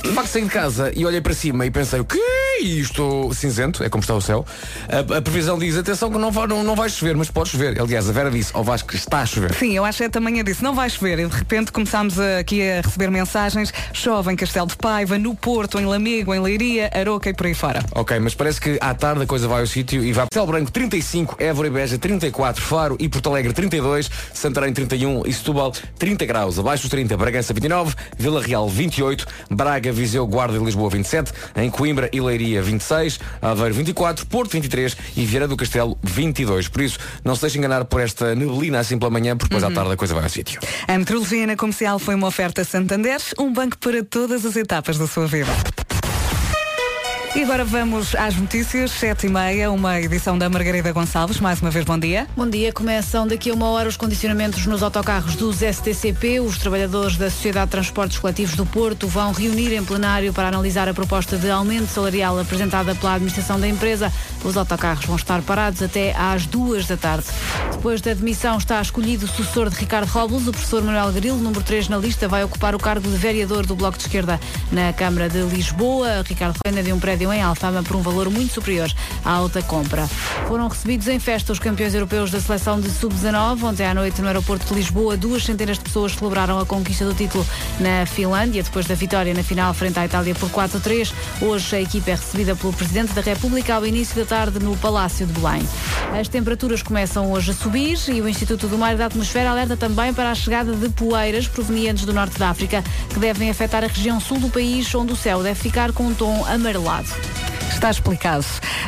De 0.03 0.13
facto, 0.13 0.29
saí 0.29 0.43
de 0.43 0.51
casa 0.51 0.93
e 0.95 1.05
olhei 1.05 1.21
para 1.21 1.35
cima 1.35 1.67
e 1.67 1.71
pensei, 1.71 2.01
o 2.01 2.05
quê? 2.05 2.21
E 2.63 2.81
estou 2.81 3.35
cinzento, 3.35 3.85
é 3.85 3.89
como 3.89 4.01
está 4.01 4.15
o 4.15 4.21
céu. 4.21 4.45
A, 4.89 5.19
a 5.19 5.23
previsão 5.23 5.59
diz, 5.59 5.77
atenção 5.77 6.11
que 6.11 6.17
não 6.17 6.31
vai, 6.31 6.47
não, 6.47 6.63
não 6.63 6.75
vai 6.75 6.89
chover, 6.89 7.15
mas 7.17 7.31
pode 7.31 7.51
chover. 7.51 7.79
Aliás, 7.81 8.09
a 8.09 8.13
Vera 8.13 8.31
disse, 8.31 8.51
ao 8.55 8.65
Vasco, 8.65 8.89
que 8.89 8.97
está 8.97 9.21
a 9.21 9.27
chover. 9.27 9.53
Sim, 9.55 9.77
eu 9.77 9.85
acho 9.85 9.99
que 10.03 10.09
também 10.09 10.43
disse, 10.43 10.63
não 10.63 10.75
vai 10.75 10.89
chover. 10.89 11.19
E 11.19 11.27
de 11.27 11.37
repente 11.37 11.71
começámos 11.71 12.19
aqui 12.19 12.63
a 12.63 12.81
receber 12.81 13.11
mensagens. 13.11 13.73
Chove 13.93 14.33
em 14.33 14.37
Castelo 14.37 14.67
de 14.69 14.77
Paiva, 14.77 15.19
no 15.19 15.35
Porto, 15.35 15.79
em 15.79 15.85
Lamego, 15.85 16.35
em 16.35 16.41
Leiria, 16.41 16.91
Aroca 16.95 17.29
e 17.29 17.35
por 17.35 17.47
aí 17.47 17.55
fora. 17.55 17.85
Ok, 17.93 18.19
mas 18.21 18.35
parece 18.35 18.61
que 18.61 18.79
à 18.81 18.95
tarde 18.95 19.23
a 19.23 19.27
coisa 19.27 19.47
vai 19.49 19.61
ao 19.61 19.67
sítio 19.67 20.03
e 20.03 20.13
vai 20.13 20.27
Céu 20.33 20.47
Branco 20.47 20.73
35, 20.89 21.37
Évora 21.41 21.67
e 21.67 21.71
Beja 21.71 21.99
34, 21.99 22.63
Faro 22.63 22.97
e 23.01 23.09
Porto 23.09 23.29
Alegre 23.29 23.53
32, 23.53 24.09
Santarém 24.33 24.73
31 24.73 25.23
e 25.27 25.33
Setúbal 25.33 25.73
30 25.99 26.25
graus, 26.25 26.59
abaixo 26.59 26.85
dos 26.85 26.91
30, 26.91 27.17
Bragança 27.17 27.53
29, 27.53 27.95
Vila 28.17 28.41
Real 28.41 28.69
28, 28.69 29.27
Braga, 29.51 29.93
Viseu, 29.93 30.25
Guarda 30.27 30.57
e 30.57 30.65
Lisboa 30.65 30.89
27, 30.89 31.33
em 31.57 31.69
Coimbra 31.71 32.09
e 32.13 32.21
Leiria 32.21 32.63
26, 32.63 33.19
Aveiro 33.43 33.75
24, 33.75 34.27
Porto 34.27 34.53
23 34.53 34.97
e 35.17 35.27
Vieira 35.27 35.49
do 35.49 35.57
Castelo 35.57 35.99
22. 36.03 36.69
Por 36.69 36.83
isso, 36.83 36.99
não 37.25 37.35
se 37.35 37.41
deixe 37.41 37.59
enganar 37.59 37.85
por 37.85 38.01
esta 38.01 38.35
neblina 38.35 38.79
assim 38.79 38.97
pela 38.97 39.11
manhã, 39.11 39.37
porque 39.37 39.55
depois 39.55 39.65
à 39.65 39.75
tarde 39.75 39.93
a 39.93 39.97
coisa 39.97 40.15
vai 40.15 40.23
ao 40.23 40.31
sítio. 40.31 40.61
A 40.87 40.97
meteorologia 40.97 41.47
na 41.47 41.57
comercial 41.57 41.99
foi 41.99 42.15
uma 42.15 42.29
oferta 42.29 42.63
Santander, 42.63 43.21
um 43.39 43.53
banco 43.53 43.77
para 43.79 44.05
todas 44.05 44.47
as 44.47 44.55
etapas 44.55 44.99
da 44.99 45.07
sua 45.07 45.27
vida. 45.27 45.51
E 47.37 47.43
agora 47.43 47.67
vamos 47.67 48.15
às 48.15 48.35
notícias, 48.35 48.93
7 48.93 49.27
e 49.27 49.29
meia, 49.29 49.71
uma 49.71 50.01
edição 50.01 50.39
da 50.39 50.49
Margarida 50.49 50.91
Gonçalves. 50.91 51.39
Mais 51.39 51.61
uma 51.61 51.71
vez, 51.71 51.85
bom 51.85 51.99
dia. 51.99 52.27
Bom 52.35 52.49
dia, 52.49 52.73
começam 52.73 53.29
daqui 53.29 53.51
a 53.51 53.53
uma 53.53 53.69
hora 53.69 53.91
os 53.91 53.97
condicionamentos 53.99 54.65
nos 54.65 54.83
autocarros 54.83 55.37
dos 55.37 55.59
STCP. 55.59 56.41
Os 56.41 56.57
trabalhadores 56.57 57.19
da 57.19 57.29
Sociedade 57.29 57.67
de 57.67 57.73
Transportes 57.73 58.19
Coletivos 58.19 58.57
do 58.57 58.65
Porto 58.65 59.07
vão 59.07 59.33
reunir 59.33 59.75
em 59.75 59.85
plenário 59.85 60.33
para 60.33 60.49
analisar 60.49 60.89
a 60.89 60.95
proposta 60.95 61.37
de 61.37 61.51
aumento 61.51 61.89
salarial 61.89 62.41
apresentada 62.41 62.95
pela 62.95 63.13
administração 63.13 63.61
da 63.61 63.69
empresa. 63.69 64.11
Os 64.43 64.57
autocarros 64.57 65.05
vão 65.05 65.17
estar 65.17 65.43
parados 65.43 65.83
até 65.83 66.17
às 66.17 66.47
duas 66.47 66.87
da 66.87 66.97
tarde. 66.97 67.27
Depois 67.71 68.01
da 68.01 68.15
demissão 68.15 68.57
está 68.57 68.81
escolhido 68.81 69.27
o 69.27 69.29
sucessor 69.29 69.69
de 69.69 69.77
Ricardo 69.77 70.09
Robles, 70.09 70.49
o 70.49 70.53
professor 70.53 70.83
Manuel 70.83 71.13
Grilo, 71.13 71.37
número 71.37 71.63
3 71.63 71.91
na 71.91 71.99
lista, 71.99 72.27
vai 72.27 72.43
ocupar 72.43 72.75
o 72.75 72.79
cargo 72.79 73.07
de 73.07 73.17
vereador 73.19 73.67
do 73.67 73.77
Bloco 73.77 73.99
de 73.99 74.05
Esquerda 74.05 74.41
na 74.73 74.91
Câmara 74.95 75.29
de 75.29 75.43
Lisboa. 75.43 76.25
Ricardo 76.27 76.57
Reina 76.65 76.83
de 76.83 76.95
um 76.95 76.99
prédio 76.99 77.26
em 77.33 77.43
Alfama 77.43 77.83
por 77.83 77.97
um 77.97 78.03
valor 78.03 78.31
muito 78.31 78.55
superior 78.55 78.91
à 79.25 79.31
alta 79.31 79.63
compra. 79.63 80.07
Foram 80.47 80.69
recebidos 80.69 81.09
em 81.09 81.19
festa 81.19 81.53
os 81.53 81.59
campeões 81.59 81.95
europeus 81.95 82.31
da 82.31 82.41
seleção 82.41 82.81
de 82.81 82.91
sub-19. 82.91 83.63
Ontem 83.63 83.87
à 83.87 83.95
noite 83.95 84.21
no 84.21 84.29
aeroporto 84.29 84.67
de 84.67 84.75
Lisboa, 84.75 85.17
duas 85.17 85.45
centenas 85.45 85.79
de 85.79 85.85
pessoas 85.85 86.13
celebraram 86.13 86.59
a 86.59 86.67
conquista 86.67 87.05
do 87.05 87.15
título 87.15 87.47
na 87.81 88.07
Finlândia, 88.07 88.63
depois 88.63 88.87
da 88.87 88.95
vitória 88.95 89.33
na 89.35 89.43
final 89.43 89.73
frente 89.75 89.99
à 89.99 90.05
Itália 90.05 90.35
por 90.35 90.49
4-3. 90.51 91.13
Hoje 91.41 91.77
a 91.77 91.81
equipa 91.81 92.11
é 92.11 92.15
recebida 92.15 92.55
pelo 92.55 92.73
Presidente 92.73 93.13
da 93.13 93.21
República 93.21 93.75
ao 93.75 93.87
início 93.87 94.17
da 94.17 94.25
tarde 94.25 94.59
no 94.59 94.77
Palácio 94.77 95.27
de 95.27 95.33
Belém. 95.33 95.67
As 96.19 96.29
temperaturas 96.29 96.83
começam 96.83 97.33
hoje 97.33 97.51
a 97.51 97.55
subir 97.55 97.99
e 98.09 98.21
o 98.21 98.29
Instituto 98.29 98.67
do 98.69 98.79
Mar 98.79 98.95
e 98.95 98.97
da 98.97 99.07
Atmosfera 99.07 99.51
alerta 99.51 99.77
também 99.77 100.13
para 100.13 100.31
a 100.31 100.35
chegada 100.35 100.75
de 100.75 100.89
poeiras 100.91 101.47
provenientes 101.47 102.05
do 102.05 102.13
norte 102.13 102.39
da 102.39 102.51
África 102.51 102.83
que 103.09 103.19
devem 103.19 103.51
afetar 103.51 103.85
a 103.85 103.87
região 103.87 104.21
sul 104.21 104.39
do 104.39 104.49
país, 104.49 104.93
onde 104.95 105.13
o 105.13 105.17
céu 105.17 105.43
deve 105.43 105.59
ficar 105.61 105.93
com 105.93 106.05
um 106.05 106.15
tom 106.15 106.45
amarelado. 106.47 107.09
Está 107.73 107.91
explicado. 107.91 108.45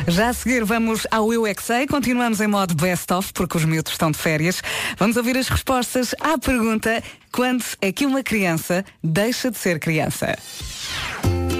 Já 0.06 0.30
a 0.30 0.32
seguir 0.32 0.64
vamos 0.64 1.06
ao 1.10 1.32
Eu 1.32 1.46
é. 1.46 1.54
Continuamos 1.86 2.40
em 2.40 2.46
modo 2.46 2.74
best-of, 2.74 3.32
porque 3.32 3.56
os 3.56 3.64
miúdos 3.64 3.92
estão 3.92 4.10
de 4.10 4.18
férias. 4.18 4.62
Vamos 4.96 5.16
ouvir 5.16 5.36
as 5.36 5.48
respostas 5.48 6.14
à 6.20 6.38
pergunta 6.38 7.02
quando 7.30 7.62
é 7.80 7.92
que 7.92 8.06
uma 8.06 8.22
criança 8.22 8.84
deixa 9.04 9.50
de 9.50 9.58
ser 9.58 9.78
criança? 9.78 10.36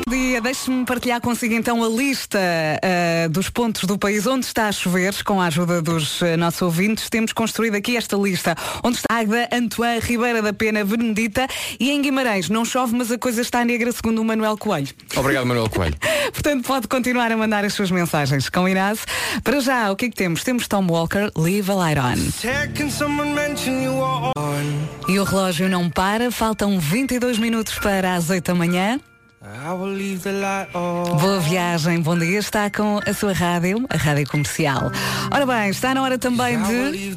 Bom 0.09 0.17
dia, 0.17 0.41
deixe-me 0.41 0.87
partilhar 0.87 1.21
consigo 1.21 1.53
então 1.53 1.85
a 1.85 1.87
lista 1.87 2.39
ah, 2.39 3.29
dos 3.29 3.51
pontos 3.51 3.85
do 3.85 3.99
país 3.99 4.27
onde 4.27 4.47
está 4.47 4.67
a 4.67 4.73
chover, 4.73 5.23
com 5.23 5.39
a 5.39 5.49
ajuda 5.49 5.83
dos 5.83 6.23
ah, 6.23 6.35
nossos 6.35 6.63
ouvintes. 6.63 7.11
Temos 7.11 7.31
construído 7.35 7.75
aqui 7.75 7.95
esta 7.95 8.17
lista, 8.17 8.57
onde 8.83 8.97
está 8.97 9.19
Águeda, 9.19 9.51
Antoine, 9.53 10.01
Ribeira 10.01 10.41
da 10.41 10.55
Pena, 10.55 10.83
Benedita 10.83 11.47
e 11.79 11.91
em 11.91 12.01
Guimarães. 12.01 12.49
Não 12.49 12.65
chove, 12.65 12.97
mas 12.97 13.13
a 13.13 13.19
coisa 13.19 13.43
está 13.43 13.63
negra, 13.67 13.93
segundo 13.93 14.23
o 14.23 14.25
Manuel 14.25 14.57
Coelho. 14.57 14.89
Obrigado, 15.15 15.45
Manuel 15.45 15.69
Coelho. 15.69 15.97
Portanto, 16.33 16.67
pode 16.67 16.89
continuar 16.89 17.31
a 17.31 17.37
mandar 17.37 17.67
as 17.67 17.75
suas 17.75 17.91
mensagens. 17.91 18.49
Combinado? 18.49 19.01
Para 19.45 19.61
já, 19.61 19.93
o 19.93 19.97
que 19.97 20.07
é 20.07 20.09
que 20.09 20.17
temos? 20.17 20.43
Temos 20.43 20.67
Tom 20.67 20.87
Walker, 20.89 21.31
Leave 21.37 21.71
a 21.71 21.75
Light 21.75 21.99
On. 22.01 22.17
E 25.07 25.19
o 25.19 25.25
relógio 25.25 25.69
não 25.69 25.91
para, 25.91 26.31
faltam 26.31 26.81
22 26.81 27.37
minutos 27.37 27.79
para 27.79 28.15
as 28.15 28.31
8 28.31 28.47
da 28.47 28.55
manhã. 28.55 28.99
Boa 31.21 31.39
viagem, 31.39 32.01
bom 32.01 32.19
dia, 32.19 32.41
está 32.41 32.69
com 32.69 32.99
a 33.07 33.15
sua 33.15 33.33
rádio, 33.33 33.87
a 33.89 33.97
rádio 33.97 34.29
comercial. 34.29 34.91
Ora 35.33 35.47
bem, 35.47 35.71
está 35.71 35.95
na 35.95 36.03
hora 36.03 36.19
também 36.19 36.61
de 36.61 37.15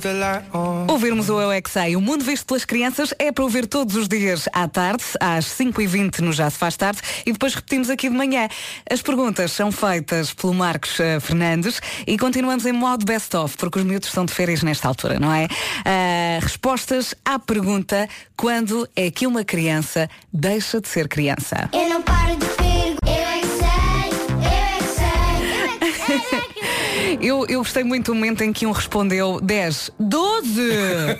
ouvirmos 0.87 1.29
o 1.31 1.41
Eu 1.41 1.51
é 1.51 1.59
Que 1.59 1.69
Sei. 1.69 1.95
O 1.95 2.01
mundo 2.01 2.23
visto 2.23 2.45
pelas 2.45 2.63
crianças 2.63 3.11
é 3.17 3.31
para 3.31 3.43
ouvir 3.43 3.65
todos 3.65 3.95
os 3.95 4.07
dias 4.07 4.47
à 4.53 4.67
tarde, 4.67 5.03
às 5.19 5.45
5h20 5.45 6.19
no 6.19 6.31
Já 6.31 6.47
Se 6.51 6.59
Faz 6.59 6.77
Tarde, 6.77 7.01
e 7.25 7.31
depois 7.31 7.55
repetimos 7.55 7.89
aqui 7.89 8.07
de 8.07 8.15
manhã. 8.15 8.47
As 8.87 9.01
perguntas 9.01 9.51
são 9.51 9.71
feitas 9.71 10.31
pelo 10.31 10.53
Marcos 10.53 10.99
eh, 10.99 11.19
Fernandes 11.19 11.81
e 12.05 12.19
continuamos 12.19 12.67
em 12.67 12.71
modo 12.71 13.03
best-of, 13.03 13.57
porque 13.57 13.79
os 13.79 13.85
miúdos 13.85 14.09
estão 14.09 14.25
de 14.25 14.33
férias 14.33 14.61
nesta 14.61 14.87
altura, 14.87 15.19
não 15.19 15.33
é? 15.33 15.47
Ah, 15.83 16.39
respostas 16.39 17.15
à 17.25 17.39
pergunta 17.39 18.07
quando 18.37 18.87
é 18.95 19.09
que 19.09 19.25
uma 19.25 19.43
criança 19.43 20.07
deixa 20.31 20.79
de 20.79 20.87
ser 20.87 21.07
criança? 21.07 21.69
Eu 21.73 21.89
não 21.89 22.10
paro 22.11 22.35
de 22.35 22.45
perguntar. 22.45 23.07
Eu 23.07 23.27
é 23.27 23.39
que 23.39 23.47
sei, 23.47 24.09
eu 24.35 24.43
é 24.43 24.77
que 24.77 24.87
sei, 24.97 25.07
eu 25.51 25.61
é 25.61 25.87
que 25.87 25.93
sei, 25.93 26.09
eu 26.09 26.09
é 26.09 26.21
que 26.21 26.29
sei. 26.29 27.17
Eu, 27.21 27.45
eu 27.47 27.59
gostei 27.59 27.83
muito 27.83 28.11
do 28.11 28.15
momento 28.15 28.43
em 28.43 28.51
que 28.51 28.65
um 28.65 28.71
respondeu 28.71 29.39
10, 29.41 29.91
12! 29.99 30.61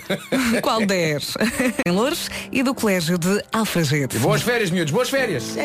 Qual 0.61 0.85
10? 0.85 1.33
em 1.85 1.91
Louros 1.91 2.29
e 2.51 2.63
do 2.63 2.73
Colégio 2.73 3.17
de 3.17 3.43
Alfragete. 3.51 4.17
Boas 4.17 4.41
férias, 4.41 4.71
miúdos, 4.71 4.91
boas 4.91 5.09
férias. 5.09 5.55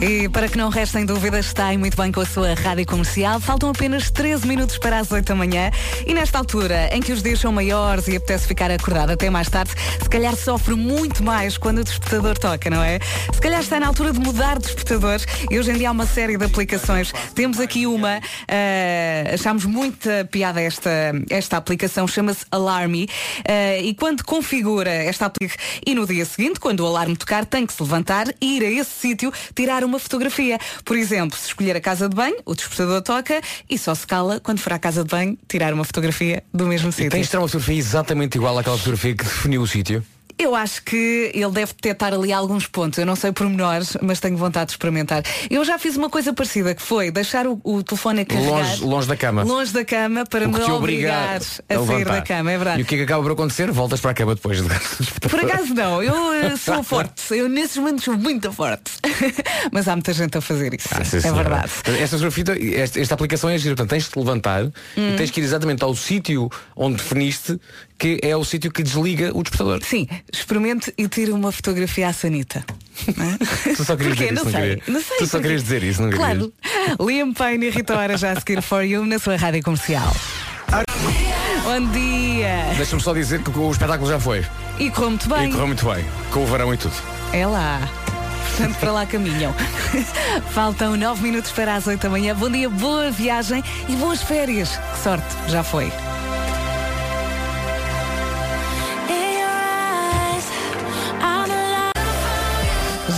E 0.00 0.28
para 0.28 0.48
que 0.48 0.56
não 0.56 0.68
restem 0.68 1.04
dúvidas, 1.04 1.46
está 1.46 1.76
muito 1.76 1.96
bem 1.96 2.12
com 2.12 2.20
a 2.20 2.24
sua 2.24 2.54
rádio 2.54 2.86
comercial. 2.86 3.40
Faltam 3.40 3.70
apenas 3.70 4.12
13 4.12 4.46
minutos 4.46 4.78
para 4.78 5.00
as 5.00 5.10
8 5.10 5.26
da 5.26 5.34
manhã. 5.34 5.72
E 6.06 6.14
nesta 6.14 6.38
altura, 6.38 6.88
em 6.92 7.00
que 7.00 7.10
os 7.10 7.20
dias 7.20 7.40
são 7.40 7.50
maiores 7.50 8.06
e 8.06 8.14
apetece 8.14 8.46
ficar 8.46 8.70
acordado 8.70 9.10
até 9.10 9.28
mais 9.28 9.48
tarde, 9.48 9.72
se 10.00 10.08
calhar 10.08 10.36
sofre 10.36 10.76
muito 10.76 11.24
mais 11.24 11.58
quando 11.58 11.78
o 11.78 11.84
despertador 11.84 12.38
toca, 12.38 12.70
não 12.70 12.80
é? 12.80 13.00
Se 13.34 13.40
calhar 13.40 13.58
está 13.58 13.80
na 13.80 13.88
altura 13.88 14.12
de 14.12 14.20
mudar 14.20 14.58
de 14.58 14.66
despertador. 14.66 15.18
E 15.50 15.58
hoje 15.58 15.72
em 15.72 15.74
dia 15.74 15.88
há 15.88 15.92
uma 15.92 16.06
série 16.06 16.36
de 16.36 16.44
aplicações. 16.44 17.12
Temos 17.34 17.58
aqui 17.58 17.84
uma, 17.84 18.18
uh, 18.18 19.34
achámos 19.34 19.64
muita 19.64 20.28
piada 20.30 20.60
esta, 20.60 20.90
esta 21.28 21.56
aplicação, 21.56 22.06
chama-se 22.06 22.46
Alarme. 22.52 23.08
Uh, 23.40 23.82
e 23.82 23.94
quando 23.94 24.22
configura 24.22 24.90
esta 24.90 25.26
aplicação, 25.26 25.60
e 25.84 25.92
no 25.92 26.06
dia 26.06 26.24
seguinte, 26.24 26.60
quando 26.60 26.80
o 26.80 26.86
alarme 26.86 27.16
tocar, 27.16 27.44
tem 27.44 27.66
que 27.66 27.72
se 27.72 27.82
levantar, 27.82 28.28
ir 28.40 28.62
a 28.62 28.70
esse 28.70 28.90
sítio, 28.90 29.32
tirar 29.56 29.87
uma 29.88 29.98
fotografia. 29.98 30.58
Por 30.84 30.96
exemplo, 30.96 31.36
se 31.36 31.46
escolher 31.48 31.76
a 31.76 31.80
casa 31.80 32.08
de 32.08 32.14
banho, 32.14 32.36
o 32.44 32.54
despertador 32.54 33.02
toca 33.02 33.40
e 33.68 33.78
só 33.78 33.94
se 33.94 34.06
cala 34.06 34.38
quando 34.40 34.58
for 34.60 34.72
à 34.72 34.78
casa 34.78 35.02
de 35.02 35.10
banho 35.10 35.36
tirar 35.48 35.72
uma 35.74 35.84
fotografia 35.84 36.42
do 36.52 36.66
mesmo 36.66 36.90
E 36.90 36.92
sítio. 36.92 37.10
tens 37.10 37.22
de 37.22 37.28
tirar 37.30 37.40
uma 37.40 37.48
fotografia 37.48 37.76
exatamente 37.78 38.36
igual 38.36 38.58
àquela 38.58 38.76
fotografia 38.78 39.14
que 39.14 39.24
definiu 39.24 39.62
o 39.62 39.66
sítio. 39.66 40.04
Eu 40.38 40.54
acho 40.54 40.82
que 40.82 41.30
ele 41.34 41.50
deve 41.50 41.72
detectar 41.72 42.14
ali 42.14 42.32
alguns 42.32 42.66
pontos. 42.66 42.98
Eu 42.98 43.06
não 43.06 43.16
sei 43.16 43.32
pormenores, 43.32 43.96
mas 44.00 44.20
tenho 44.20 44.36
vontade 44.36 44.66
de 44.66 44.72
experimentar. 44.72 45.22
Eu 45.50 45.64
já 45.64 45.78
fiz 45.78 45.96
uma 45.96 46.08
coisa 46.08 46.32
parecida, 46.32 46.74
que 46.74 46.82
foi 46.82 47.10
deixar 47.10 47.46
o, 47.46 47.60
o 47.64 47.82
telefone 47.82 48.20
a 48.20 48.24
carregar. 48.24 48.50
Longe, 48.50 48.84
longe 48.84 49.08
da 49.08 49.16
cama. 49.16 49.42
Longe 49.42 49.72
da 49.72 49.84
cama 49.84 50.24
para 50.24 50.46
me 50.46 50.60
obrigar 50.70 51.36
a, 51.36 51.40
sair 51.40 51.62
levantar. 51.70 52.14
da 52.14 52.22
cama, 52.22 52.52
é 52.52 52.56
verdade. 52.56 52.80
E 52.80 52.82
o 52.82 52.86
que 52.86 52.94
é 52.94 52.98
que 52.98 53.04
acaba 53.04 53.22
por 53.22 53.32
acontecer? 53.32 53.70
Voltas 53.72 54.00
para 54.00 54.12
a 54.12 54.14
cama 54.14 54.34
depois. 54.34 54.58
Por 55.28 55.40
acaso 55.40 55.74
não, 55.74 56.02
eu 56.02 56.32
eh, 56.32 56.56
sou 56.56 56.82
forte, 56.82 57.22
eu 57.34 57.48
nesses 57.48 57.76
momentos 57.76 58.04
sou 58.04 58.16
muito 58.16 58.50
forte. 58.52 58.92
Mas 59.72 59.86
há 59.88 59.94
muita 59.94 60.12
gente 60.12 60.38
a 60.38 60.40
fazer 60.40 60.72
isso. 60.74 60.88
Ah, 60.92 61.04
sim, 61.04 61.18
é 61.18 61.20
senhora. 61.20 61.42
verdade. 61.42 61.72
Esta, 62.00 62.16
esta, 62.80 63.00
esta 63.00 63.14
aplicação 63.14 63.50
é 63.50 63.58
gira. 63.58 63.74
Portanto, 63.74 63.90
tens 63.90 64.04
de 64.04 64.10
te 64.10 64.18
levantar 64.18 64.64
Hum. 64.64 64.70
e 64.96 65.16
tens 65.16 65.30
que 65.30 65.40
ir 65.40 65.44
exatamente 65.44 65.82
ao 65.84 65.94
sítio 65.94 66.50
onde 66.76 66.96
definiste 66.96 67.58
que 67.98 68.20
é 68.22 68.36
o 68.36 68.44
sítio 68.44 68.70
que 68.70 68.82
desliga 68.82 69.32
o 69.34 69.42
despertador. 69.42 69.82
Sim, 69.82 70.06
experimente 70.32 70.92
e 70.96 71.08
tire 71.08 71.32
uma 71.32 71.50
fotografia 71.50 72.08
à 72.08 72.12
Sanita. 72.12 72.64
Não 73.16 73.24
é? 73.24 73.38
Tu 73.74 73.84
só 73.84 73.96
querias 73.96 74.16
dizer 74.16 74.32
isso, 74.32 74.34
não, 74.34 74.44
não 74.44 74.50
sei. 74.52 74.60
querias? 74.60 74.88
não 74.88 75.02
sei. 75.02 75.16
Tu 75.18 75.26
só 75.26 75.40
querias 75.40 75.62
dizer 75.62 75.82
isso, 75.82 76.02
não 76.02 76.10
Claro. 76.10 76.52
Liam 77.00 77.32
Payne 77.32 77.66
e 77.66 77.70
Rita 77.70 77.96
Ora 77.96 78.16
já 78.16 78.32
a 78.32 78.36
seguir 78.36 78.62
For 78.62 78.82
You 78.82 79.04
na 79.04 79.18
sua 79.18 79.36
rádio 79.36 79.62
comercial. 79.62 80.14
Bom 81.64 81.90
dia! 81.92 82.74
Deixa-me 82.76 83.02
só 83.02 83.12
dizer 83.12 83.42
que 83.42 83.50
o 83.50 83.70
espetáculo 83.70 84.08
já 84.08 84.20
foi. 84.20 84.44
E 84.78 84.90
correu 84.90 85.10
muito 85.10 85.28
bem. 85.28 85.48
E 85.48 85.52
correu 85.52 85.66
muito 85.66 85.84
bem. 85.84 86.04
Com 86.30 86.44
o 86.44 86.46
verão 86.46 86.72
e 86.72 86.76
tudo. 86.76 86.94
É 87.32 87.46
lá. 87.46 87.80
Portanto, 88.50 88.78
para 88.78 88.92
lá 88.92 89.06
caminham. 89.06 89.54
Faltam 90.50 90.96
nove 90.96 91.22
minutos 91.22 91.50
para 91.52 91.74
as 91.74 91.86
oito 91.86 92.02
da 92.02 92.10
manhã. 92.10 92.34
Bom 92.34 92.50
dia, 92.50 92.68
boa 92.68 93.10
viagem 93.10 93.62
e 93.88 93.96
boas 93.96 94.22
férias. 94.22 94.70
Que 94.92 94.98
sorte, 95.02 95.26
já 95.48 95.62
foi. 95.62 95.92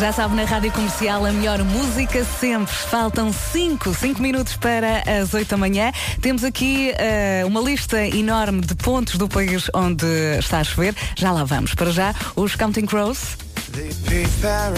Já 0.00 0.14
sabe, 0.14 0.34
na 0.34 0.44
Rádio 0.44 0.72
Comercial, 0.72 1.26
a 1.26 1.30
melhor 1.30 1.62
música 1.62 2.24
sempre. 2.24 2.74
Faltam 2.74 3.30
5, 3.30 3.92
5 3.92 4.22
minutos 4.22 4.56
para 4.56 5.02
as 5.20 5.34
8 5.34 5.46
da 5.46 5.58
manhã. 5.58 5.92
Temos 6.22 6.42
aqui 6.42 6.90
eh, 6.96 7.42
uma 7.44 7.60
lista 7.60 8.02
enorme 8.06 8.62
de 8.62 8.74
pontos 8.74 9.18
do 9.18 9.28
país 9.28 9.70
onde 9.74 10.06
está 10.38 10.60
a 10.60 10.64
chover. 10.64 10.94
Já 11.16 11.30
lá 11.30 11.44
vamos. 11.44 11.74
Para 11.74 11.90
já, 11.90 12.14
os 12.34 12.56
Counting 12.56 12.86
Crows. 12.86 13.36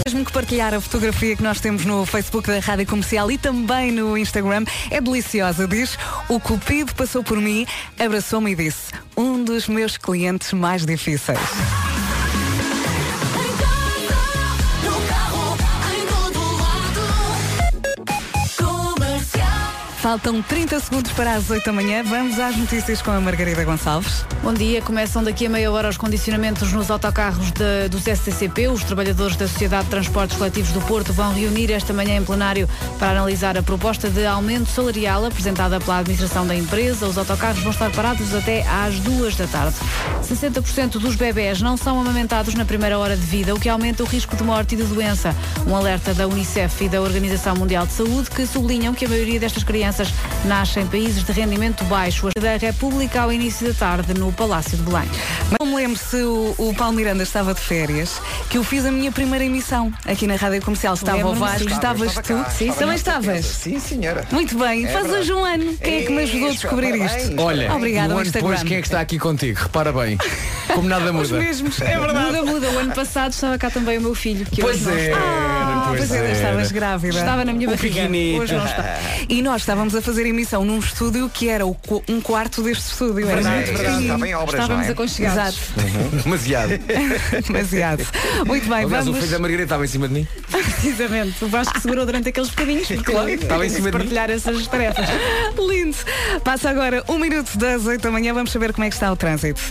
Mesmo 0.05 0.25
que 0.25 0.31
partilhar 0.33 0.73
a 0.73 0.81
fotografia 0.81 1.37
que 1.37 1.43
nós 1.43 1.61
temos 1.61 1.85
no 1.85 2.05
Facebook 2.05 2.45
da 2.45 2.59
Rádio 2.59 2.85
Comercial 2.85 3.31
e 3.31 3.37
também 3.37 3.93
no 3.93 4.17
Instagram 4.17 4.65
é 4.91 4.99
deliciosa. 4.99 5.65
Diz, 5.65 5.97
o 6.27 6.37
Cupido 6.37 6.93
passou 6.95 7.23
por 7.23 7.39
mim, 7.39 7.65
abraçou-me 7.97 8.51
e 8.51 8.55
disse, 8.55 8.91
um 9.15 9.41
dos 9.41 9.69
meus 9.69 9.95
clientes 9.95 10.51
mais 10.51 10.85
difíceis. 10.85 11.39
Faltam 20.03 20.41
30 20.41 20.81
segundos 20.81 21.13
para 21.13 21.31
as 21.33 21.49
8 21.49 21.63
da 21.65 21.71
manhã. 21.71 22.03
Vamos 22.03 22.37
às 22.37 22.57
notícias 22.57 23.01
com 23.01 23.09
a 23.09 23.21
Margarida 23.21 23.63
Gonçalves. 23.63 24.25
Bom 24.43 24.53
dia, 24.53 24.81
começam 24.81 25.23
daqui 25.23 25.45
a 25.45 25.49
meia 25.49 25.71
hora 25.71 25.87
os 25.87 25.95
condicionamentos 25.95 26.73
nos 26.73 26.91
autocarros 26.91 27.51
da- 27.51 27.87
dos 27.89 28.05
STCP. 28.05 28.67
Os 28.67 28.83
trabalhadores 28.83 29.37
da 29.37 29.47
Sociedade 29.47 29.85
de 29.85 29.91
Transportes 29.91 30.35
Coletivos 30.37 30.71
do 30.73 30.81
Porto 30.81 31.13
vão 31.13 31.33
reunir 31.33 31.71
esta 31.71 31.93
manhã 31.93 32.17
em 32.17 32.23
plenário 32.25 32.67
para 32.99 33.11
analisar 33.11 33.57
a 33.57 33.63
proposta 33.63 34.09
de 34.09 34.25
aumento 34.25 34.69
salarial 34.69 35.23
apresentada 35.25 35.79
pela 35.79 35.99
administração 35.99 36.45
da 36.45 36.53
empresa. 36.53 37.07
Os 37.07 37.17
autocarros 37.17 37.63
vão 37.63 37.71
estar 37.71 37.89
parados 37.91 38.35
até 38.35 38.67
às 38.67 38.99
duas 38.99 39.37
da 39.37 39.47
tarde. 39.47 39.77
60% 40.21 40.99
dos 40.99 41.15
bebés 41.15 41.61
não 41.61 41.77
são 41.77 42.01
amamentados 42.01 42.55
na 42.55 42.65
primeira 42.65 42.99
hora 42.99 43.15
de 43.15 43.23
vida, 43.25 43.55
o 43.55 43.59
que 43.59 43.69
aumenta 43.69 44.03
o 44.03 44.05
risco 44.05 44.35
de 44.35 44.43
morte 44.43 44.75
e 44.75 44.77
de 44.79 44.83
doença. 44.83 45.33
Um 45.65 45.73
alerta 45.73 46.13
da 46.13 46.27
Unicef 46.27 46.83
e 46.83 46.89
da 46.89 47.01
Organização 47.01 47.55
Mundial 47.55 47.85
de 47.87 47.93
Saúde 47.93 48.29
que 48.29 48.45
sublinham 48.45 48.93
que 48.93 49.05
a 49.05 49.07
maioria 49.07 49.39
destas 49.39 49.63
crianças 49.63 49.92
nascem 50.45 50.83
em 50.83 50.87
países 50.87 51.23
de 51.23 51.31
rendimento 51.31 51.83
baixo. 51.85 52.27
A 52.35 52.39
da 52.39 52.57
República 52.57 53.21
ao 53.21 53.31
início 53.31 53.67
da 53.67 53.73
tarde 53.73 54.13
no 54.13 54.31
Palácio 54.31 54.77
de 54.77 54.83
Belém. 54.83 55.07
Não 55.59 55.67
me 55.67 55.75
lembro 55.75 55.97
se 55.97 56.17
o, 56.17 56.55
o 56.57 56.73
Paulo 56.75 56.93
Miranda 56.95 57.23
estava 57.23 57.53
de 57.53 57.61
férias, 57.61 58.21
que 58.49 58.57
eu 58.57 58.63
fiz 58.63 58.85
a 58.85 58.91
minha 58.91 59.11
primeira 59.11 59.45
emissão 59.45 59.91
aqui 60.05 60.25
na 60.27 60.35
Rádio 60.35 60.61
Comercial. 60.61 60.93
Estava 60.93 61.27
o 61.29 61.35
sim. 61.35 61.65
estavas 61.67 62.07
Estava 62.09 62.21
tu. 62.21 62.33
cá, 62.43 62.49
estava 62.51 62.79
Também 62.79 62.95
estavas. 62.95 63.45
Sim, 63.45 63.79
senhora. 63.79 64.25
Muito 64.31 64.57
bem, 64.57 64.85
É 64.85 64.87
faz 64.89 65.03
verdade. 65.05 65.21
hoje 65.21 65.33
um 65.33 65.43
ano. 65.45 65.77
Quem 65.77 65.93
é 66.01 66.05
que 66.05 66.11
me 66.11 66.23
ajudou 66.23 66.47
a 66.47 66.51
descobrir 66.51 66.97
parabéns. 66.97 67.23
isto? 67.23 67.41
Olha, 67.41 67.73
Obrigada 67.73 68.13
um 68.13 68.17
ano 68.17 68.25
Instagram. 68.27 68.49
depois 68.49 68.67
quem 68.67 68.77
é 68.77 68.81
que 68.81 68.87
está 68.87 68.99
aqui 69.01 69.19
contigo? 69.19 69.59
Repara 69.61 69.91
bem. 69.91 70.17
Como 70.73 70.87
nada 70.87 71.11
Os 71.13 71.29
muda. 71.31 71.43
mesmos, 71.43 71.79
é 71.81 71.99
verdade. 71.99 72.25
Muda, 72.37 72.43
muda. 72.43 72.69
O 72.71 72.79
ano 72.79 72.93
passado 72.93 73.31
estava 73.33 73.57
cá 73.57 73.69
também 73.69 73.97
o 73.97 74.01
meu 74.01 74.15
filho, 74.15 74.45
que 74.45 74.61
Pois 74.61 74.77
hoje 74.77 74.85
não 74.85 74.93
é. 74.97 75.07
está. 75.09 75.19
Ah, 75.19 75.85
pois 75.95 76.11
é, 76.11 76.31
estavas 76.31 76.71
grávida. 76.71 77.19
Estava 77.19 77.45
na 77.45 77.53
minha 77.53 77.67
barriga. 77.69 77.95
pequenito. 77.95 78.41
Hoje 78.41 78.55
não 78.55 78.65
está. 78.65 78.97
E 79.27 79.41
nós 79.41 79.61
estávamos 79.61 79.82
a 79.91 80.01
fazer 80.01 80.25
emissão 80.25 80.63
num 80.63 80.79
estúdio 80.79 81.29
que 81.29 81.49
era 81.49 81.65
o 81.65 81.75
um 82.07 82.21
quarto 82.21 82.61
deste 82.61 82.91
estúdio. 82.91 83.27
Era 83.27 83.35
Verdade, 83.41 83.55
muito 83.55 83.65
verdade. 83.67 83.83
pequenino. 83.87 84.03
Estava 84.13 84.27
em 84.27 84.35
obras, 84.35 84.53
Estávamos 84.61 84.81
não 84.83 84.89
é? 84.89 84.93
aconchegados. 84.93 85.59
Exato, 85.77 86.23
Demasiado. 86.23 86.69
demasiado. 87.47 88.07
Muito 88.45 88.69
bem, 88.69 88.83
Aliás, 88.85 89.03
o 89.07 89.11
vamos. 89.11 89.19
filho 89.19 89.31
da 89.31 89.39
Margarida 89.39 89.63
estava 89.63 89.83
em 89.83 89.87
cima 89.87 90.07
de 90.07 90.13
mim. 90.13 90.27
Precisamente. 90.49 91.43
O 91.43 91.47
Vasco 91.49 91.79
segurou 91.81 92.05
durante 92.05 92.29
aqueles 92.29 92.49
bocadinhos 92.49 92.87
porque 92.87 93.11
Claro, 93.11 93.29
estava 93.29 93.65
em 93.65 93.69
cima 93.69 93.91
de 93.91 93.97
mim. 93.97 94.03
partilhar 94.03 94.29
essas 94.29 94.67
tarefas. 94.67 95.05
Lindo. 95.67 95.97
Passa 96.43 96.69
agora 96.69 97.03
um 97.09 97.17
minuto 97.17 97.57
das 97.57 97.85
8 97.85 98.01
da 98.01 98.11
manhã. 98.11 98.33
Vamos 98.33 98.51
saber 98.51 98.71
como 98.73 98.85
é 98.85 98.89
que 98.89 98.95
está 98.95 99.11
o 99.11 99.15
trânsito. 99.15 99.61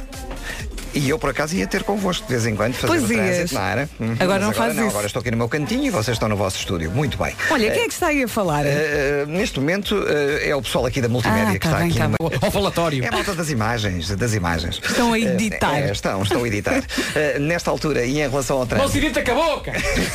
E 0.94 1.08
eu 1.08 1.18
por 1.18 1.30
acaso 1.30 1.54
ia 1.56 1.66
ter 1.66 1.82
convosco 1.84 2.26
de 2.26 2.32
vez 2.32 2.46
em 2.46 2.54
quando 2.54 2.75
fazer 2.75 2.87
Pois 2.88 3.04
o 3.04 3.08
trânsito, 3.08 3.54
não 3.54 3.62
era? 3.62 3.88
Uhum. 3.99 4.16
Agora 4.20 4.38
Mas 4.40 4.42
não 4.49 4.52
fazes 4.52 4.78
isso. 4.78 4.88
Agora 4.88 5.06
estou 5.06 5.20
aqui 5.20 5.30
no 5.30 5.37
meu 5.37 5.49
cantinho 5.49 5.84
e 5.87 5.90
vocês 5.90 6.14
estão 6.16 6.28
no 6.28 6.37
vosso 6.37 6.58
estúdio. 6.58 6.90
Muito 6.90 7.16
bem. 7.16 7.34
Olha, 7.50 7.70
quem 7.70 7.82
é 7.84 7.87
que 7.88 7.94
está 7.94 8.08
aí 8.08 8.22
a 8.25 8.28
falar? 8.28 8.64
Eh, 8.66 9.25
neste 9.26 9.58
momento 9.58 9.96
eh, 10.06 10.50
é 10.50 10.56
o 10.56 10.61
pessoal 10.62 10.87
aqui 10.87 11.00
da 11.00 11.08
multimédia 11.08 11.49
Ah, 11.49 11.52
que 11.52 11.58
tá 11.61 11.68
está 11.68 11.78
bem, 11.78 11.88
aqui. 11.90 11.99
tá 11.99 12.04
numa-. 12.08 12.46
Ao 12.46 12.50
falatório. 12.50 13.04
É 13.04 13.08
a 13.08 13.12
malta 13.12 13.34
das 13.34 13.50
imagens, 13.50 14.11
das 14.11 14.34
imagens. 14.34 14.80
Estão 14.84 15.12
a 15.12 15.18
Eh, 15.18 15.22
editar. 15.22 15.75
é, 15.78 15.90
estão, 15.92 16.22
estão 16.22 16.44
a 16.44 16.46
editar. 16.46 16.82
Eh, 17.14 17.38
nesta 17.38 17.70
altura 17.70 18.04
e 18.06 18.20
em 18.20 18.28
relação 18.28 18.58
ao 18.58 18.66
trânsito. 18.66 18.88
Mocidito 18.88 19.18
a 19.30 19.34
boca! 19.34 19.72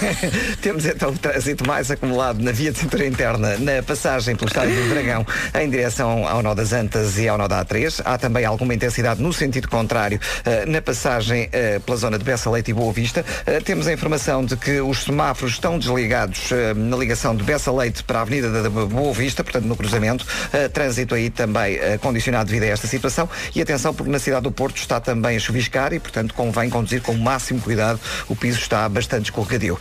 Temos 0.61 0.85
então 0.85 1.09
o 1.09 1.17
trânsito 1.17 1.65
mais 1.67 1.91
acumulado 1.91 2.41
na 2.41 2.51
via 2.51 2.71
de 2.71 2.79
cintura 2.79 3.05
interna, 3.05 3.57
na 3.57 3.83
passagem 3.83 4.35
pelo 4.35 4.47
Estádio 4.47 4.75
do 4.75 4.89
Dragão, 4.89 5.25
em 5.59 5.69
direção 5.69 6.27
ao 6.27 6.41
Nó 6.41 6.53
das 6.53 6.73
Antas 6.73 7.17
e 7.17 7.27
ao 7.27 7.37
Nó 7.37 7.47
da 7.47 7.63
A3. 7.63 8.01
Há 8.03 8.17
também 8.17 8.45
alguma 8.45 8.73
intensidade 8.73 9.21
no 9.21 9.31
sentido 9.31 9.67
contrário, 9.69 10.19
eh, 10.45 10.65
na 10.67 10.81
passagem 10.81 11.49
eh, 11.51 11.79
pela 11.79 11.97
zona 11.97 12.17
de 12.17 12.23
Bessa 12.23 12.49
Leite 12.49 12.71
e 12.71 12.73
Boa 12.73 12.91
Vista. 12.91 13.25
Eh, 13.45 13.59
Temos 13.61 13.87
a 13.87 13.93
informação 13.93 14.43
de 14.43 14.57
que 14.57 14.81
os 14.81 15.03
semáforos 15.03 15.53
estão 15.53 15.79
desligados 15.79 16.51
eh, 16.51 16.73
na 16.73 16.97
ligação 16.97 17.35
de 17.35 17.43
Bessa 17.43 17.71
Leite 17.71 18.03
para 18.03 18.19
a 18.19 18.21
Avenida 18.21 18.61
da 18.61 18.69
Boa 18.69 19.13
Vista, 19.13 19.43
portanto 19.43 19.65
no 19.65 19.75
cruzamento. 19.75 20.25
Trânsito 20.73 21.15
aí 21.15 21.29
também 21.29 21.79
condicionado 22.01 22.49
devido 22.49 22.63
a 22.63 22.67
esta 22.67 22.87
situação. 22.87 23.29
E 23.55 23.61
atenção, 23.61 23.93
porque 23.93 24.11
na 24.11 24.19
cidade 24.19 24.43
do 24.43 24.51
Porto 24.51 24.77
está 24.77 24.99
também 24.99 25.37
a 25.37 25.39
chuviscar 25.39 25.93
e, 25.93 25.99
portanto, 25.99 26.33
convém 26.33 26.69
conduzir 26.69 27.01
com 27.01 27.13
o 27.13 27.17
máximo 27.17 27.61
cuidado. 27.61 27.99
O 28.27 28.35
piso 28.35 28.59
está 28.59 28.87
bastante 28.89 29.25
escorregadio. 29.25 29.79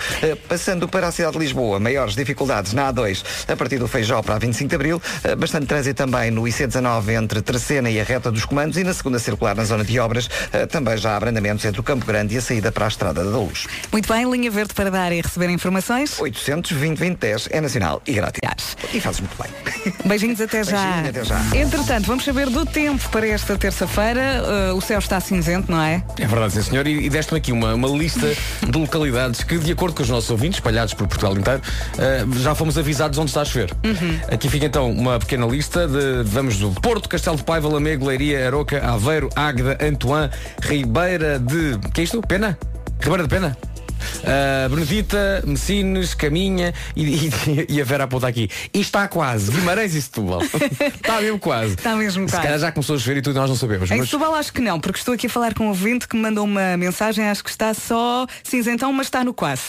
Passando 0.49 0.88
para 0.88 1.09
a 1.09 1.12
cidade 1.12 1.33
de 1.33 1.38
Lisboa, 1.38 1.78
maiores 1.81 2.14
dificuldades 2.14 2.73
na 2.73 2.93
A2, 2.93 3.25
a 3.49 3.57
partir 3.57 3.78
do 3.78 3.88
Feijó 3.88 4.23
para 4.23 4.37
a 4.37 4.38
25 4.38 4.69
de 4.69 4.75
Abril. 4.75 5.02
Bastante 5.38 5.66
trânsito 5.66 5.97
também 5.97 6.31
no 6.31 6.43
IC19 6.43 7.09
entre 7.11 7.43
Terceira 7.43 7.90
e 7.90 8.00
a 8.00 8.05
reta 8.05 8.31
dos 8.31 8.45
comandos 8.45 8.76
e 8.78 8.85
na 8.85 8.95
segunda 8.95 9.19
circular 9.19 9.55
na 9.55 9.64
zona 9.64 9.85
de 9.85 9.99
obras. 9.99 10.28
Também 10.76 10.99
já 10.99 11.12
há 11.12 11.16
abrandamentos 11.16 11.64
entre 11.64 11.80
o 11.80 11.83
Campo 11.83 12.04
Grande 12.04 12.35
e 12.35 12.37
a 12.37 12.40
saída 12.42 12.71
para 12.71 12.85
a 12.85 12.88
Estrada 12.88 13.25
da 13.25 13.38
Luz. 13.38 13.66
Muito 13.90 14.12
bem, 14.12 14.30
linha 14.30 14.50
verde 14.50 14.75
para 14.75 14.90
dar 14.90 15.11
e 15.11 15.23
receber 15.23 15.49
informações. 15.49 16.21
820 16.21 16.99
2010 16.99 17.49
é 17.50 17.61
nacional 17.62 18.02
e 18.06 18.12
grátis. 18.12 18.76
E 18.92 19.00
fazes 19.00 19.21
muito 19.21 19.35
bem. 19.42 19.95
Beijinhos 20.04 20.38
até 20.38 20.62
já. 20.62 20.83
Beijinho, 20.83 21.09
até 21.09 21.25
já. 21.25 21.56
Entretanto, 21.56 22.06
vamos 22.06 22.25
saber 22.26 22.50
do 22.50 22.66
tempo 22.66 23.09
para 23.09 23.26
esta 23.26 23.56
terça-feira. 23.56 24.42
Uh, 24.71 24.76
o 24.76 24.80
céu 24.83 24.99
está 24.99 25.18
cinzento, 25.18 25.73
não 25.73 25.80
é? 25.80 26.04
É 26.18 26.26
verdade, 26.26 26.52
sim 26.52 26.62
senhor, 26.62 26.87
e, 26.87 27.06
e 27.06 27.09
deste-me 27.09 27.38
aqui 27.38 27.52
uma, 27.52 27.73
uma 27.73 27.88
lista 27.88 28.35
de 28.61 28.78
localidades 28.78 29.42
que, 29.42 29.56
de 29.56 29.73
acordo 29.73 29.97
com 29.97 30.02
os 30.02 30.11
nossos 30.11 30.28
ouvintes, 30.30 30.59
espalhados 30.59 30.92
por 30.92 31.06
Portugal 31.06 31.37
inteiro, 31.37 31.62
eh, 31.97 32.25
já 32.37 32.54
fomos 32.54 32.76
avisados 32.76 33.18
onde 33.18 33.30
está 33.30 33.40
a 33.40 33.45
chover. 33.47 33.73
Aqui 34.30 34.50
fica 34.50 34.66
então 34.66 34.90
uma 34.90 35.18
pequena 35.18 35.47
lista 35.47 35.88
de, 35.88 36.23
vamos 36.25 36.59
do 36.59 36.71
Porto, 36.73 37.09
Castelo 37.09 37.37
de 37.37 37.45
Paiva, 37.45 37.66
Lamego, 37.68 38.06
Leiria, 38.06 38.47
Aroca, 38.47 38.85
Aveiro, 38.87 39.30
Águeda, 39.35 39.78
Antoine, 39.80 40.30
Ribeira 40.68 41.38
de... 41.38 41.78
que 41.92 42.00
é 42.00 42.04
isto? 42.04 42.20
Pena? 42.23 42.58
Ribeira 43.00 43.23
de 43.23 43.28
Pena? 43.28 43.56
Uh, 44.23 44.68
Benedita, 44.68 45.42
Messines, 45.46 46.14
Caminha 46.14 46.73
e, 46.94 47.04
e- 47.28 47.30
e 47.76 47.80
a 47.80 47.85
Vera 47.85 48.04
aponta 48.04 48.26
aqui. 48.26 48.49
E 48.75 48.80
está 48.80 49.06
quase, 49.08 49.50
Guimarães 49.50 49.94
e 49.94 50.02
Setúbal. 50.02 50.42
está 50.94 51.20
mesmo 51.20 51.38
quase. 51.38 51.75
Está 51.75 51.94
mesmo 51.94 52.26
Se 52.28 52.35
quase. 52.35 52.42
calhar 52.46 52.58
já 52.61 52.73
começou 52.73 52.96
a 52.96 52.99
chover 52.99 53.18
e 53.18 53.23
tudo 53.23 53.38
nós 53.38 53.49
não 53.49 53.56
sabemos. 53.56 53.90
Em 53.90 53.99
mas- 53.99 54.06
Setúbal 54.08 54.35
acho 54.35 54.52
que 54.52 54.61
não, 54.61 54.80
porque 54.80 54.99
estou 54.99 55.14
aqui 55.14 55.26
a 55.26 55.30
falar 55.30 55.54
com 55.54 55.64
um 55.64 55.68
ouvinte 55.68 56.08
que 56.08 56.16
me 56.16 56.23
mandou 56.23 56.44
uma 56.44 56.76
mensagem, 56.76 57.28
acho 57.28 57.42
que 57.44 57.50
está 57.50 57.73
só 57.75 58.26
cinzentão, 58.42 58.92
mas 58.92 59.06
está 59.06 59.23
no 59.25 59.32
quase. 59.32 59.62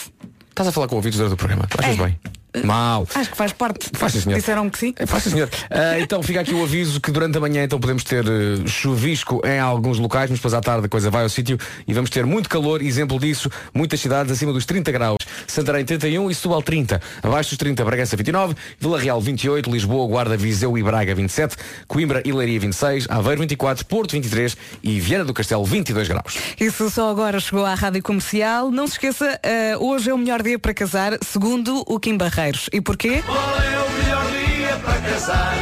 Estás 0.50 0.68
a 0.68 0.72
falar 0.72 0.88
com 0.88 0.96
ouvidos 0.96 1.18
durante 1.18 1.34
o 1.34 1.36
programa. 1.36 1.66
Achas 1.78 1.98
É. 1.98 2.02
bem? 2.04 2.18
Mal. 2.64 3.06
Acho 3.14 3.30
que 3.30 3.36
faz 3.36 3.52
parte. 3.52 3.90
Faz 3.92 4.12
sim, 4.12 4.20
senhor. 4.20 4.36
Disseram 4.36 4.70
que 4.70 4.78
sim. 4.78 4.94
Faz 5.06 5.22
sim, 5.22 5.30
senhor. 5.30 5.48
Ah, 5.70 5.98
então 6.00 6.22
fica 6.22 6.40
aqui 6.40 6.54
o 6.54 6.62
aviso 6.62 7.00
que 7.00 7.10
durante 7.10 7.36
a 7.36 7.40
manhã 7.40 7.62
então 7.64 7.78
podemos 7.78 8.04
ter 8.04 8.24
eh, 8.24 8.66
chuvisco 8.66 9.40
em 9.44 9.58
alguns 9.58 9.98
locais, 9.98 10.30
mas 10.30 10.38
depois 10.38 10.54
à 10.54 10.60
tarde 10.60 10.86
a 10.86 10.88
coisa 10.88 11.10
vai 11.10 11.22
ao 11.22 11.28
sítio 11.28 11.58
e 11.86 11.92
vamos 11.92 12.10
ter 12.10 12.24
muito 12.24 12.48
calor. 12.48 12.82
Exemplo 12.82 13.18
disso, 13.18 13.50
muitas 13.74 14.00
cidades 14.00 14.32
acima 14.32 14.52
dos 14.52 14.64
30 14.64 14.90
graus. 14.92 15.18
Santarém 15.46 15.84
31 15.84 16.30
e 16.30 16.34
Setúbal 16.34 16.62
30. 16.62 17.00
Abaixo 17.22 17.50
dos 17.50 17.58
30, 17.58 17.84
Bragança 17.84 18.16
29, 18.16 18.54
Vila 18.80 18.98
Real 18.98 19.20
28, 19.20 19.70
Lisboa, 19.70 20.06
Guarda, 20.08 20.36
Viseu 20.36 20.76
e 20.76 20.82
Braga 20.82 21.14
27, 21.14 21.56
Coimbra 21.86 22.22
e 22.24 22.32
Leiria 22.32 22.60
26, 22.60 23.06
Aveiro 23.08 23.40
24, 23.40 23.84
Porto 23.86 24.12
23 24.12 24.56
e 24.82 25.00
Viana 25.00 25.24
do 25.24 25.34
Castelo 25.34 25.64
22 25.64 26.08
graus. 26.08 26.38
Isso 26.58 26.90
só 26.90 27.10
agora 27.10 27.40
chegou 27.40 27.64
à 27.64 27.74
rádio 27.74 28.02
comercial. 28.02 28.70
Não 28.70 28.86
se 28.86 28.94
esqueça, 28.94 29.38
eh, 29.42 29.76
hoje 29.78 30.10
é 30.10 30.14
o 30.14 30.18
melhor 30.18 30.42
dia 30.42 30.58
para 30.58 30.72
casar, 30.72 31.18
segundo 31.22 31.82
o 31.86 31.98
Kim 32.00 32.16
Barreiros. 32.48 32.68
E 32.72 32.80
porquê? 32.80 33.22
Qual 33.24 33.60
é 33.60 33.78
o 33.78 33.90
melhor 33.90 34.26
dia 34.30 34.76
para 34.76 35.00
casar 35.00 35.54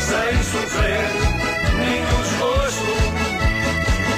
sem 0.00 0.42
sofrer 0.42 1.08
nenhum 1.78 2.22
desgosto? 2.22 2.92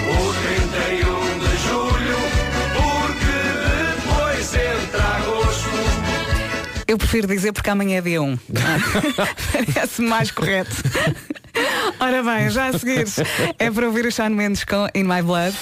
O 0.09 0.35
31 0.83 1.39
de 1.39 1.53
julho, 1.69 2.19
porque 2.75 3.39
depois 3.97 4.55
entra 4.55 5.05
agosto. 5.17 5.71
Eu 6.87 6.99
prefiro 6.99 7.27
dizer 7.27 7.53
porque 7.53 7.71
amanhã 7.71 7.99
é 7.99 8.01
dia 8.01 8.23
1. 8.23 8.39
Parece 9.75 10.03
mais 10.03 10.31
correto. 10.31 10.77
Ora 12.01 12.23
bem, 12.23 12.49
já 12.51 12.69
a 12.69 12.79
seguir 12.79 13.07
é 13.59 13.71
para 13.71 13.87
ouvir 13.87 14.07
o 14.07 14.13
Sean 14.13 14.31
Mendes 14.31 14.65
com 14.65 14.87
In 14.95 15.05
My 15.05 15.23
Blood. 15.23 15.57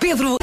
Pedro. 0.00 0.38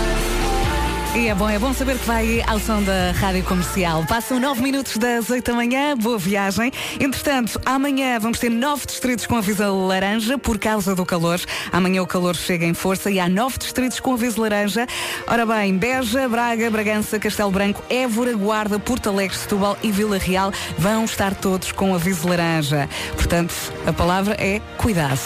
E 1.17 1.29
é 1.29 1.33
bom, 1.33 1.49
é 1.49 1.57
bom 1.57 1.73
saber 1.73 1.97
que 1.97 2.05
vai 2.05 2.43
ao 2.45 2.59
som 2.59 2.83
da 2.83 3.11
Rádio 3.13 3.41
Comercial. 3.45 4.05
Passam 4.05 4.37
9 4.37 4.61
minutos 4.61 4.97
das 4.97 5.29
8 5.29 5.49
da 5.49 5.55
manhã, 5.55 5.95
boa 5.95 6.17
viagem. 6.17 6.73
Entretanto, 6.99 7.59
amanhã 7.65 8.19
vamos 8.19 8.37
ter 8.37 8.49
nove 8.49 8.85
distritos 8.85 9.25
com 9.25 9.37
aviso 9.37 9.63
laranja 9.87 10.37
por 10.37 10.59
causa 10.59 10.93
do 10.93 11.05
calor. 11.05 11.39
Amanhã 11.71 12.03
o 12.03 12.07
calor 12.07 12.35
chega 12.35 12.65
em 12.65 12.73
força 12.73 13.09
e 13.09 13.17
há 13.17 13.29
nove 13.29 13.57
distritos 13.57 14.01
com 14.01 14.13
aviso 14.13 14.41
laranja. 14.41 14.85
Ora 15.25 15.45
bem, 15.45 15.77
Beja, 15.77 16.27
Braga, 16.27 16.69
Bragança, 16.69 17.17
Castelo 17.17 17.49
Branco, 17.49 17.81
Évora, 17.89 18.33
Guarda, 18.33 18.77
Porto 18.77 19.07
Alegre, 19.07 19.37
Setúbal 19.37 19.77
e 19.81 19.91
Vila 19.91 20.17
Real 20.17 20.51
vão 20.77 21.05
estar 21.05 21.33
todos 21.33 21.71
com 21.71 21.95
aviso 21.95 22.27
laranja. 22.27 22.89
Portanto, 23.15 23.53
a 23.87 23.93
palavra 23.93 24.35
é 24.37 24.59
cuidado. 24.77 25.21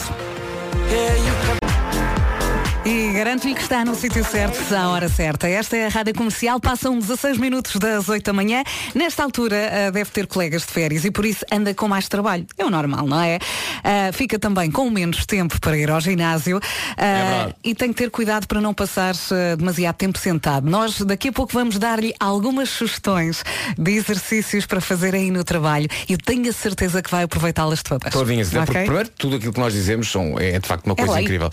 E 2.90 3.14
garanto-lhe 3.14 3.54
que 3.54 3.62
está 3.62 3.86
no 3.86 3.94
sítio 3.94 4.24
certo, 4.26 4.74
à 4.74 4.90
hora 4.90 5.08
certa. 5.08 5.48
Esta 5.48 5.78
é 5.78 5.86
a 5.86 5.90
Rádio 5.90 6.16
Comercial, 6.16 6.60
passam 6.60 6.98
16 6.98 7.38
minutos 7.38 7.76
das 7.76 8.10
8 8.10 8.26
da 8.26 8.34
manhã. 8.34 8.64
Nesta 8.96 9.22
altura 9.24 9.56
ah, 9.88 9.92
deve 9.92 10.10
ter 10.10 10.26
colegas 10.26 10.64
de 10.66 10.72
férias 10.72 11.06
e 11.06 11.12
por 11.12 11.24
isso 11.24 11.46
anda 11.52 11.72
com 11.76 11.88
mais 11.88 12.08
trabalho. 12.08 12.48
É 12.58 12.66
o 12.66 12.70
normal, 12.72 13.06
não 13.06 13.22
é? 13.22 13.38
Ah, 13.84 14.10
fica 14.12 14.40
também 14.40 14.72
com 14.72 14.90
menos 14.90 15.24
tempo 15.28 15.62
para 15.62 15.78
ir 15.78 15.92
ao 15.92 16.02
ginásio 16.02 16.60
Ah, 16.98 17.04
verdade. 17.30 17.56
e 17.64 17.76
tem 17.76 17.90
que 17.90 17.96
ter 17.96 18.10
cuidado 18.10 18.48
para 18.48 18.60
não 18.60 18.74
passar 18.74 19.14
demasiado 19.56 19.96
tempo 19.96 20.18
sentado. 20.18 20.68
Nós 20.68 21.00
daqui 21.02 21.28
a 21.28 21.32
pouco 21.32 21.54
vamos 21.54 21.78
dar-lhe 21.78 22.16
algumas 22.20 22.70
sugestões 22.70 23.44
de 23.78 23.92
exercícios 23.92 24.66
para 24.66 24.82
fazer 24.82 25.14
aí 25.14 25.30
no 25.30 25.44
trabalho 25.44 25.88
e 26.08 26.14
eu 26.14 26.18
tenho 26.18 26.50
a 26.50 26.54
certeza 26.54 27.04
que 27.04 27.12
vai 27.12 27.22
aproveitá-las 27.24 27.84
todas. 27.84 28.12
Todinhas, 28.12 28.48
até 28.50 28.66
porque 28.66 28.84
primeiro 28.86 29.10
tudo 29.10 29.36
aquilo 29.36 29.54
que 29.54 29.60
nós 29.60 29.74
dizemos 29.74 30.10
são, 30.12 30.40
é 30.40 30.58
de 30.58 30.68
facto 30.68 30.86
uma 30.88 30.94
É 30.94 30.98
coisa 30.98 31.14
lei. 31.14 31.24
incrível. 31.24 31.50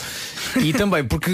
E 0.56 0.72
também 0.72 1.04
porque 1.04 1.25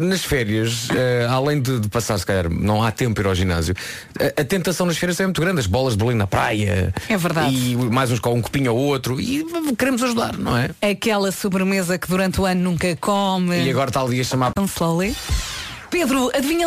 nas 0.00 0.24
férias, 0.24 0.88
eh, 0.94 1.26
além 1.28 1.60
de, 1.60 1.80
de 1.80 1.88
passar, 1.88 2.18
se 2.18 2.26
calhar, 2.26 2.50
não 2.50 2.82
há 2.82 2.90
tempo 2.90 3.14
para 3.14 3.24
ir 3.24 3.26
ao 3.28 3.34
ginásio, 3.34 3.74
a, 4.18 4.40
a 4.40 4.44
tentação 4.44 4.86
nas 4.86 4.96
férias 4.96 5.18
é 5.20 5.24
muito 5.24 5.40
grande, 5.40 5.60
as 5.60 5.66
bolas 5.66 5.94
de 5.94 5.98
Berlim 5.98 6.16
na 6.16 6.26
praia. 6.26 6.92
É 7.08 7.16
verdade. 7.16 7.54
E 7.54 7.76
mais 7.76 8.10
uns 8.10 8.20
com 8.20 8.34
um 8.34 8.42
copinho 8.42 8.72
ou 8.72 8.78
outro. 8.78 9.20
E 9.20 9.44
queremos 9.76 10.02
ajudar, 10.02 10.36
não 10.36 10.56
é? 10.56 10.70
Aquela 10.82 11.32
sobremesa 11.32 11.98
que 11.98 12.08
durante 12.08 12.40
o 12.40 12.46
ano 12.46 12.62
nunca 12.62 12.96
come. 12.96 13.64
E 13.64 13.70
agora 13.70 13.90
está 13.90 14.00
ali 14.00 14.20
a 14.20 14.24
chamar. 14.24 14.52
Slowly. 14.58 15.14
Pedro, 15.90 16.30
adivinha? 16.34 16.66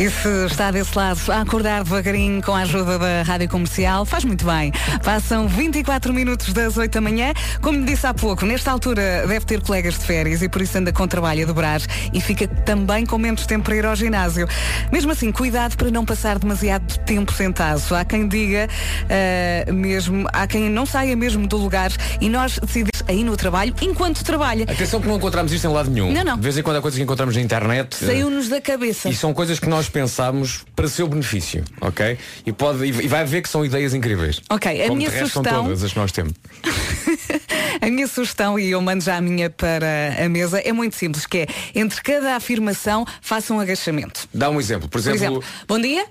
E 0.00 0.08
se 0.08 0.46
está 0.46 0.70
desse 0.70 0.96
lado 0.96 1.20
a 1.30 1.42
acordar 1.42 1.84
devagarinho 1.84 2.42
com 2.42 2.54
a 2.54 2.60
ajuda 2.60 2.98
da 2.98 3.22
Rádio 3.22 3.50
Comercial, 3.50 4.06
faz 4.06 4.24
muito 4.24 4.46
bem. 4.46 4.72
Passam 5.04 5.46
24 5.46 6.10
minutos 6.14 6.54
das 6.54 6.78
8 6.78 6.90
da 6.90 7.00
manhã. 7.02 7.34
Como 7.60 7.84
disse 7.84 8.06
há 8.06 8.14
pouco, 8.14 8.46
nesta 8.46 8.70
altura 8.72 9.26
deve 9.28 9.44
ter 9.44 9.60
colegas 9.60 9.98
de 9.98 10.06
férias 10.06 10.40
e 10.40 10.48
por 10.48 10.62
isso 10.62 10.78
anda 10.78 10.90
com 10.90 11.06
trabalho 11.06 11.42
a 11.42 11.46
dobrar 11.46 11.82
e 12.14 12.18
fica 12.18 12.48
também 12.48 13.04
com 13.04 13.18
menos 13.18 13.44
tempo 13.44 13.66
para 13.66 13.76
ir 13.76 13.84
ao 13.84 13.94
ginásio. 13.94 14.48
Mesmo 14.90 15.12
assim, 15.12 15.30
cuidado 15.30 15.76
para 15.76 15.90
não 15.90 16.06
passar 16.06 16.38
demasiado 16.38 16.98
tempo 17.00 17.30
sentado. 17.34 17.82
Há 17.94 18.02
quem 18.02 18.26
diga 18.26 18.68
ah, 19.10 19.70
mesmo, 19.70 20.26
há 20.32 20.46
quem 20.46 20.70
não 20.70 20.86
saia 20.86 21.14
mesmo 21.14 21.46
do 21.46 21.58
lugar 21.58 21.92
e 22.22 22.30
nós 22.30 22.58
decidimos 22.58 23.02
aí 23.06 23.22
no 23.22 23.36
trabalho 23.36 23.74
enquanto 23.82 24.24
trabalha. 24.24 24.64
Atenção 24.64 24.98
que 24.98 25.08
não 25.08 25.16
encontramos 25.16 25.52
isto 25.52 25.66
em 25.66 25.70
lado 25.70 25.90
nenhum. 25.90 26.10
Não, 26.10 26.24
não. 26.24 26.36
De 26.36 26.42
vez 26.42 26.56
em 26.56 26.62
quando 26.62 26.76
há 26.76 26.80
coisas 26.80 26.96
que 26.96 27.04
encontramos 27.04 27.36
na 27.36 27.42
internet. 27.42 27.98
eh, 28.02 28.06
Saiu-nos 28.06 28.48
da 28.48 28.62
cabeça. 28.62 29.10
E 29.10 29.14
são 29.14 29.34
coisas 29.34 29.58
que 29.60 29.68
nós 29.68 29.89
pensamos 29.90 30.64
para 30.74 30.88
seu 30.88 31.06
benefício, 31.06 31.64
ok? 31.80 32.16
E, 32.46 32.52
pode, 32.52 32.84
e 32.84 33.08
vai 33.08 33.24
ver 33.24 33.42
que 33.42 33.48
são 33.48 33.64
ideias 33.64 33.92
incríveis. 33.94 34.40
Ok, 34.48 34.82
a 34.82 34.86
Como 34.86 34.96
minha 34.96 35.10
de 35.10 35.16
resto 35.16 35.32
sugestão- 35.32 35.54
são 35.54 35.64
todas 35.64 35.84
as 35.84 35.92
que 35.92 35.98
nós 35.98 36.12
temos. 36.12 36.32
A 37.80 37.86
minha 37.86 38.06
sugestão, 38.06 38.58
e 38.58 38.70
eu 38.70 38.82
mando 38.82 39.02
já 39.02 39.16
a 39.16 39.20
minha 39.22 39.48
para 39.48 39.86
a 40.22 40.28
mesa, 40.28 40.58
é 40.60 40.70
muito 40.70 40.96
simples, 40.96 41.24
que 41.24 41.38
é, 41.38 41.46
entre 41.74 42.02
cada 42.02 42.36
afirmação, 42.36 43.06
faça 43.22 43.54
um 43.54 43.60
agachamento. 43.60 44.28
Dá 44.34 44.50
um 44.50 44.60
exemplo. 44.60 44.86
Por 44.86 45.00
Por 45.02 45.10
exemplo, 45.10 45.38
exemplo, 45.38 45.44
bom 45.66 45.78
dia, 45.78 46.04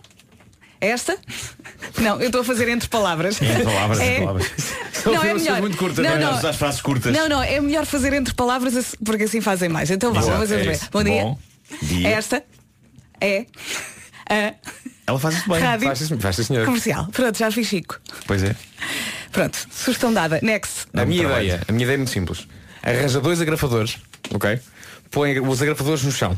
esta? 0.82 1.16
Não, 2.00 2.20
eu 2.20 2.28
estou 2.28 2.42
a 2.42 2.44
fazer 2.44 2.70
entre 2.70 2.88
palavras. 2.90 3.40
Entre 3.42 3.64
palavras, 3.64 4.00
é... 4.00 4.08
entre 4.14 4.20
palavras. 4.20 4.48
Não, 5.06 5.14
é 5.14 5.18
afirmações 5.18 5.44
melhor. 5.44 5.62
muito 5.62 5.78
curtas, 5.78 6.06
não, 6.06 6.20
não 6.20 6.40
é? 6.40 6.50
as 6.50 6.56
frases 6.56 6.82
curtas. 6.82 7.14
Não, 7.14 7.30
não, 7.30 7.42
é 7.42 7.60
melhor 7.62 7.86
fazer 7.86 8.12
entre 8.12 8.34
palavras 8.34 8.96
porque 9.04 9.24
assim 9.24 9.40
fazem 9.40 9.70
mais. 9.70 9.90
Então 9.90 10.12
vá, 10.14 10.20
vamos 10.20 10.40
fazer 10.40 10.60
é 10.60 10.72
bem. 10.72 10.80
Bom 10.92 11.04
dia. 11.04 11.24
Bom 11.24 11.38
dia. 11.82 12.10
Esta 12.10 12.44
é 13.22 13.46
a 14.30 14.54
Ela 15.08 15.20
faz 15.20 15.36
isso 15.38 15.50
bem. 15.50 15.60
rádio 15.60 15.88
faz 15.88 16.00
sim, 16.00 16.20
faz 16.20 16.48
comercial. 16.48 17.08
Pronto, 17.08 17.38
já 17.38 17.52
fiz 17.52 17.68
Chico. 17.68 18.00
Pois 18.28 18.44
é. 18.44 18.56
Pronto, 19.32 19.58
sugestão 19.72 20.14
dada. 20.14 20.40
Next. 20.42 20.86
A 20.94 21.06
minha 21.06 21.22
trabalho. 21.22 21.46
ideia, 21.46 21.62
a 21.68 21.72
minha 21.72 21.84
ideia 21.84 21.96
é 21.96 21.98
muito 21.98 22.12
simples. 22.12 22.48
Arranja 22.84 23.20
dois 23.20 23.42
agrafadores, 23.42 23.98
ok? 24.34 24.60
Põe 25.12 25.40
os 25.40 25.62
agrafadores 25.62 26.04
no 26.04 26.12
chão. 26.12 26.38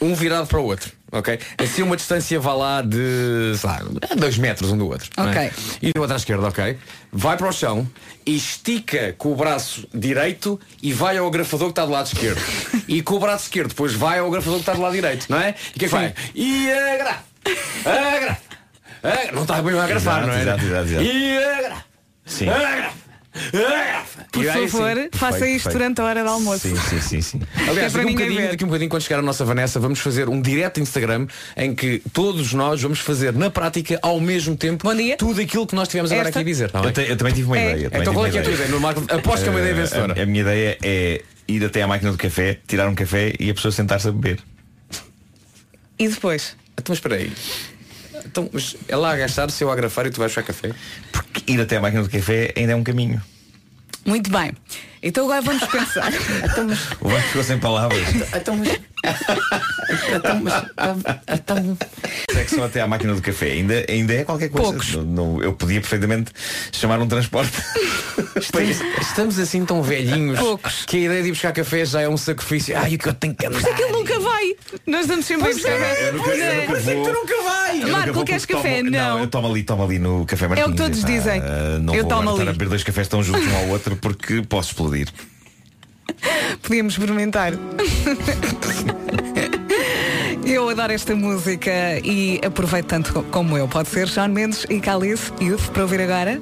Um 0.00 0.14
virado 0.14 0.46
para 0.46 0.58
o 0.60 0.64
outro, 0.64 0.92
ok? 1.10 1.38
Assim 1.56 1.82
uma 1.82 1.96
distância 1.96 2.38
vá 2.38 2.52
lá 2.52 2.82
de, 2.82 3.54
sei 3.56 3.70
lá, 3.70 3.80
dois 4.16 4.36
metros 4.36 4.70
um 4.70 4.76
do 4.76 4.86
outro. 4.88 5.08
é? 5.16 5.22
Ok. 5.22 5.50
E 5.80 5.92
do 5.92 6.00
outro 6.00 6.14
à 6.14 6.16
esquerda, 6.18 6.46
ok? 6.48 6.76
Vai 7.10 7.36
para 7.38 7.48
o 7.48 7.52
chão 7.52 7.88
e 8.26 8.36
estica 8.36 9.14
com 9.16 9.32
o 9.32 9.36
braço 9.36 9.88
direito 9.94 10.60
e 10.82 10.92
vai 10.92 11.16
ao 11.16 11.26
agrafador 11.26 11.68
que 11.68 11.72
está 11.72 11.86
do 11.86 11.92
lado 11.92 12.06
esquerdo. 12.06 12.40
e 12.86 13.00
com 13.00 13.14
o 13.14 13.18
braço 13.20 13.44
esquerdo 13.44 13.68
depois 13.70 13.94
vai 13.94 14.18
ao 14.18 14.26
agrafador 14.28 14.56
que 14.56 14.62
está 14.62 14.74
do 14.74 14.82
lado 14.82 14.92
direito, 14.94 15.26
não 15.30 15.38
é? 15.38 15.54
E 15.74 15.76
o 15.76 15.78
que 15.78 15.84
é 15.86 15.88
que 15.88 15.94
vai? 15.94 16.14
E 16.34 16.70
agra! 16.70 17.24
Agra! 17.84 18.38
Agra! 19.02 19.32
Não 19.32 19.42
está 19.42 19.62
bem 19.62 19.78
a 19.78 19.84
agrafar, 19.84 20.22
Exato, 20.22 20.26
não 20.26 20.34
é? 20.34 20.42
exato, 20.42 20.64
exato, 20.64 20.88
exato. 20.88 21.02
E 21.04 21.38
agra! 21.38 21.84
Sim. 22.26 22.48
Agra! 22.50 22.90
Por 24.32 24.44
favor, 24.44 25.08
faça 25.12 25.38
Perfeito, 25.38 25.56
isto 25.56 25.64
perfeito. 25.64 25.72
durante 25.72 26.00
a 26.00 26.04
hora 26.04 26.22
do 26.22 26.28
almoço. 26.28 26.68
Sim, 26.68 26.76
sim, 26.76 27.00
sim, 27.00 27.20
sim. 27.20 27.40
Aliás, 27.68 27.68
É 27.68 27.72
para 27.72 27.82
daqui 27.90 27.98
um, 27.98 28.00
ninguém 28.04 28.14
bocadinho, 28.16 28.40
ver. 28.42 28.50
daqui 28.50 28.64
um 28.64 28.66
bocadinho, 28.68 28.90
quando 28.90 29.02
chegar 29.02 29.18
a 29.18 29.22
nossa 29.22 29.44
Vanessa, 29.44 29.78
vamos 29.80 29.98
fazer 29.98 30.28
um 30.28 30.40
direto 30.40 30.80
Instagram 30.80 31.26
em 31.56 31.74
que 31.74 32.02
todos 32.12 32.52
nós 32.52 32.80
vamos 32.82 32.98
fazer 33.00 33.32
na 33.32 33.50
prática 33.50 33.98
ao 34.02 34.20
mesmo 34.20 34.56
tempo 34.56 34.84
Bom 34.86 34.94
dia. 34.94 35.16
tudo 35.16 35.40
aquilo 35.40 35.66
que 35.66 35.74
nós 35.74 35.88
tivemos 35.88 36.10
agora 36.12 36.28
Esta? 36.28 36.40
aqui 36.40 36.48
a 36.48 36.52
dizer. 36.52 36.70
tá 36.70 36.80
bem? 36.80 36.88
Eu, 36.88 36.92
te- 36.94 37.10
eu 37.10 37.16
também 37.16 37.34
tive 37.34 37.46
uma 37.46 37.58
É. 37.58 37.72
ideia. 37.72 37.90
também 37.90 38.02
Então 38.02 38.14
qual 38.14 38.26
é 38.26 38.30
que 38.30 38.36
é 38.36 38.40
a 38.40 38.42
uma 38.42 38.48
tua 38.48 38.54
ideia? 38.54 38.68
No 38.70 38.80
Marco, 38.80 39.04
aposto 39.08 39.42
que 39.42 39.48
é 39.48 39.50
uma 39.50 39.60
ideia 39.60 39.72
Eh, 39.72 39.76
vencedora. 39.76 40.14
A, 40.18 40.22
a 40.22 40.26
minha 40.26 40.40
ideia 40.40 40.78
é 40.82 41.22
ir 41.48 41.64
até 41.64 41.82
à 41.82 41.86
máquina 41.86 42.10
do 42.12 42.18
café, 42.18 42.58
tirar 42.66 42.88
um 42.88 42.94
café 42.94 43.32
e 43.38 43.50
a 43.50 43.54
pessoa 43.54 43.70
sentar-se 43.72 44.08
a 44.08 44.12
beber. 44.12 44.38
E 45.98 46.08
depois? 46.08 46.56
Então, 46.72 46.84
mas 46.90 46.98
espera 46.98 47.14
aí. 47.16 47.32
Então, 48.26 48.48
mas 48.52 48.76
ela 48.88 49.10
a 49.10 49.12
agachar-se, 49.12 49.62
eu 49.62 49.70
a 49.70 49.72
agrafar 49.72 50.06
e 50.06 50.10
tu 50.10 50.18
vais 50.18 50.30
buscar 50.30 50.42
café? 50.42 50.72
Porque 51.12 51.52
ir 51.52 51.60
até 51.60 51.76
à 51.76 51.80
máquina 51.80 52.02
de 52.02 52.08
café 52.08 52.52
ainda 52.56 52.72
é 52.72 52.76
um 52.76 52.84
caminho. 52.84 53.22
Muito 54.04 54.30
bem. 54.30 54.52
Então 55.06 55.24
agora 55.24 55.40
vamos 55.42 55.62
pensar. 55.64 56.10
Então, 56.44 56.66
mas, 56.68 56.78
O 57.00 57.08
banco 57.08 57.22
ficou 57.28 57.42
sem 57.44 57.58
palavras. 57.58 58.00
então, 58.34 58.56
mas, 58.56 58.68
então, 60.14 60.40
mas, 60.42 60.64
então, 61.32 61.78
É 62.36 62.44
que 62.44 62.54
só 62.54 62.64
até 62.64 62.80
à 62.80 62.86
máquina 62.86 63.14
do 63.14 63.22
café. 63.22 63.52
Ainda, 63.52 63.84
ainda 63.88 64.14
é 64.14 64.24
qualquer 64.24 64.48
coisa. 64.48 64.66
Poucos. 64.72 64.94
Não- 64.94 65.02
não- 65.04 65.42
eu 65.42 65.52
podia 65.52 65.80
perfeitamente 65.80 66.32
chamar 66.72 67.00
um 67.00 67.06
transporte. 67.06 67.52
estamos, 68.40 68.76
estamos 69.00 69.38
assim 69.38 69.64
tão 69.64 69.82
velhinhos 69.82 70.38
Poucos. 70.38 70.84
que 70.86 70.96
a 70.96 71.00
ideia 71.00 71.22
de 71.22 71.28
ir 71.28 71.32
buscar 71.32 71.52
café 71.52 71.84
já 71.84 72.00
é 72.00 72.08
um 72.08 72.16
sacrifício. 72.16 72.76
Ai, 72.76 72.94
o 72.94 72.98
que 72.98 73.08
eu 73.08 73.14
tenho 73.14 73.34
que 73.34 73.46
andar. 73.46 73.60
Mas 73.60 73.70
aquele 73.72 73.92
nunca 73.92 74.18
vai. 74.18 74.54
Nós 74.86 75.06
damos 75.06 75.24
sempre 75.26 75.50
a 75.50 75.52
buscar. 75.52 75.70
Eu 75.70 76.12
nunca 76.14 76.30
vou. 76.80 77.12
nunca 77.12 77.42
vai! 77.42 77.82
Eu 77.82 77.88
Marco, 77.88 77.98
nunca 78.08 78.12
vou 78.12 78.24
queres 78.24 78.42
porque 78.46 78.54
café? 78.62 78.78
tomo- 78.78 78.90
Não. 78.90 79.18
eu 79.20 79.26
tomo 79.26 79.48
ali, 79.50 79.62
tomo 79.62 79.84
ali 79.84 79.98
no 79.98 80.24
café 80.26 80.44
É 80.44 80.48
o 80.48 80.50
Martins. 80.50 80.70
que 80.70 80.76
todos 80.76 80.98
Epá, 81.00 81.08
dizem. 81.08 81.40
Não 81.82 81.94
Eu 81.94 82.02
vou 82.02 82.10
tomo 82.10 82.30
ali. 82.36 82.42
a 82.48 82.52
beber 82.52 82.68
dois 82.68 82.82
cafés 82.82 83.08
tão 83.08 83.22
juntos 83.22 83.46
um 83.46 83.56
ao 83.56 83.68
outro 83.68 83.96
porque 83.96 84.42
posso 84.42 84.70
explodir. 84.70 84.95
Podíamos 86.62 86.94
experimentar. 86.94 87.52
Eu 90.44 90.68
adoro 90.68 90.92
esta 90.92 91.14
música 91.14 91.70
e 92.04 92.40
aproveito 92.44 92.86
tanto 92.86 93.12
co- 93.12 93.22
como 93.24 93.56
eu. 93.58 93.66
Pode 93.66 93.88
ser 93.88 94.08
Sean 94.08 94.28
Mendes 94.28 94.64
e 94.70 94.78
Calice 94.80 95.32
Youth 95.40 95.70
para 95.72 95.82
ouvir 95.82 96.00
agora. 96.00 96.38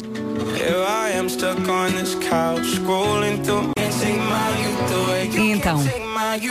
E 5.39 5.51
então, 5.53 5.83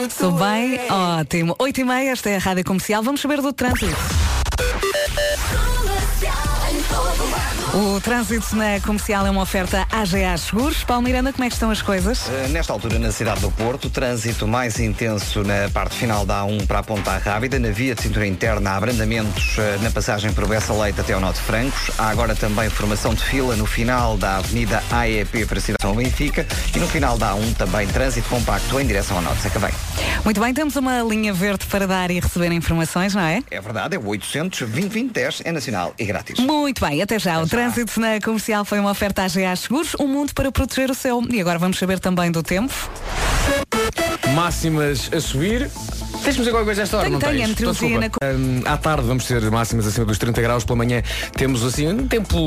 estou 0.07 0.31
bem? 0.31 0.79
Ótimo. 0.89 1.55
8 1.59 1.81
e 1.81 1.83
meia, 1.83 2.09
esta 2.11 2.29
é 2.31 2.35
a 2.37 2.39
Rádio 2.39 2.63
Comercial. 2.65 3.03
Vamos 3.03 3.21
saber 3.21 3.39
do 3.41 3.53
trânsito. 3.53 3.95
O 7.73 7.99
trânsito 7.99 8.55
na 8.55 8.79
comercial 8.81 9.25
é 9.25 9.31
uma 9.31 9.41
oferta 9.41 9.87
AGA 9.91 10.37
Seguros. 10.37 10.83
Paulo 10.83 11.01
Miranda, 11.01 11.33
como 11.33 11.43
é 11.43 11.47
que 11.47 11.55
estão 11.55 11.71
as 11.71 11.81
coisas? 11.81 12.27
Uh, 12.27 12.49
Nesta 12.49 12.71
altura, 12.71 12.99
na 12.99 13.11
cidade 13.11 13.41
do 13.41 13.49
Porto, 13.49 13.89
trânsito 13.89 14.47
mais 14.47 14.79
intenso 14.79 15.43
na 15.43 15.69
parte 15.73 15.95
final 15.95 16.23
da 16.23 16.41
A1 16.43 16.67
para 16.67 16.79
a 16.79 16.83
Ponta 16.83 17.17
Rábida, 17.17 17.57
na 17.57 17.69
via 17.71 17.95
de 17.95 18.03
cintura 18.03 18.27
interna, 18.27 18.71
há 18.71 18.77
abrandamentos 18.77 19.57
uh, 19.57 19.81
na 19.81 19.89
passagem 19.89 20.31
por 20.33 20.47
Bessa 20.47 20.71
Leite 20.71 21.01
até 21.01 21.13
ao 21.13 21.19
Norte 21.19 21.37
de 21.37 21.45
Francos. 21.45 21.89
Há 21.97 22.09
agora 22.09 22.35
também 22.35 22.69
formação 22.69 23.15
de 23.15 23.23
fila 23.23 23.55
no 23.55 23.65
final 23.65 24.17
da 24.17 24.37
Avenida 24.37 24.83
AEP 24.91 25.47
para 25.47 25.57
a 25.57 25.61
cidade 25.61 25.77
de 25.79 25.87
São 25.87 25.95
Benfica 25.95 26.45
e 26.75 26.79
no 26.79 26.87
final 26.87 27.17
da 27.17 27.33
A1 27.33 27.55
também 27.55 27.87
trânsito 27.87 28.29
compacto 28.29 28.79
em 28.79 28.85
direção 28.85 29.17
ao 29.17 29.23
Norte. 29.23 29.41
Seca 29.41 29.59
bem. 29.59 29.71
Muito 30.23 30.39
bem, 30.39 30.53
temos 30.53 30.75
uma 30.75 31.01
linha 31.01 31.33
verde 31.33 31.65
para 31.65 31.87
dar 31.87 32.11
e 32.11 32.19
receber 32.19 32.51
informações, 32.51 33.15
não 33.15 33.23
é? 33.23 33.41
É 33.49 33.59
verdade, 33.59 33.95
é 33.95 33.99
o 33.99 34.05
800 34.05 34.59
2010 34.69 35.41
é 35.43 35.51
nacional 35.51 35.93
e 35.97 36.05
grátis. 36.05 36.39
Muito 36.39 36.79
bem, 36.83 37.01
até 37.01 37.17
já. 37.17 37.41
O 37.41 37.47
trânsito 37.47 37.97
na 37.99 38.19
comercial 38.19 38.65
foi 38.65 38.77
uma 38.79 38.91
oferta 38.91 39.23
AGA 39.23 39.55
Seguros, 39.55 39.95
um 39.99 40.07
mundo 40.07 40.33
para 40.33 40.51
proteger 40.51 40.91
o 40.91 40.93
seu. 40.93 41.23
E 41.29 41.39
agora 41.39 41.57
vamos 41.57 41.79
saber 41.79 41.97
também 41.97 42.29
do 42.29 42.43
tempo. 42.43 42.73
Máximas 44.35 45.09
a 45.13 45.21
subir. 45.21 45.71
Dizer 46.23 46.51
qualquer 46.51 46.65
coisa 46.65 46.81
esta 46.83 46.97
hora, 46.97 47.05
Tenho, 47.05 47.13
não 47.13 47.19
tenho, 47.19 47.37
tens? 47.37 47.49
meteorologia 47.49 47.87
Então, 47.87 47.99
desculpa. 48.01 48.25
Hum, 48.25 48.61
à 48.65 48.77
tarde 48.77 49.05
vamos 49.05 49.25
ter 49.25 49.51
máximas 49.51 49.85
acima 49.85 50.05
dos 50.05 50.17
30 50.17 50.41
graus. 50.41 50.63
Pela 50.63 50.77
manhã 50.77 51.01
temos 51.35 51.63
assim 51.63 51.87
um 51.87 52.07
tempo 52.07 52.37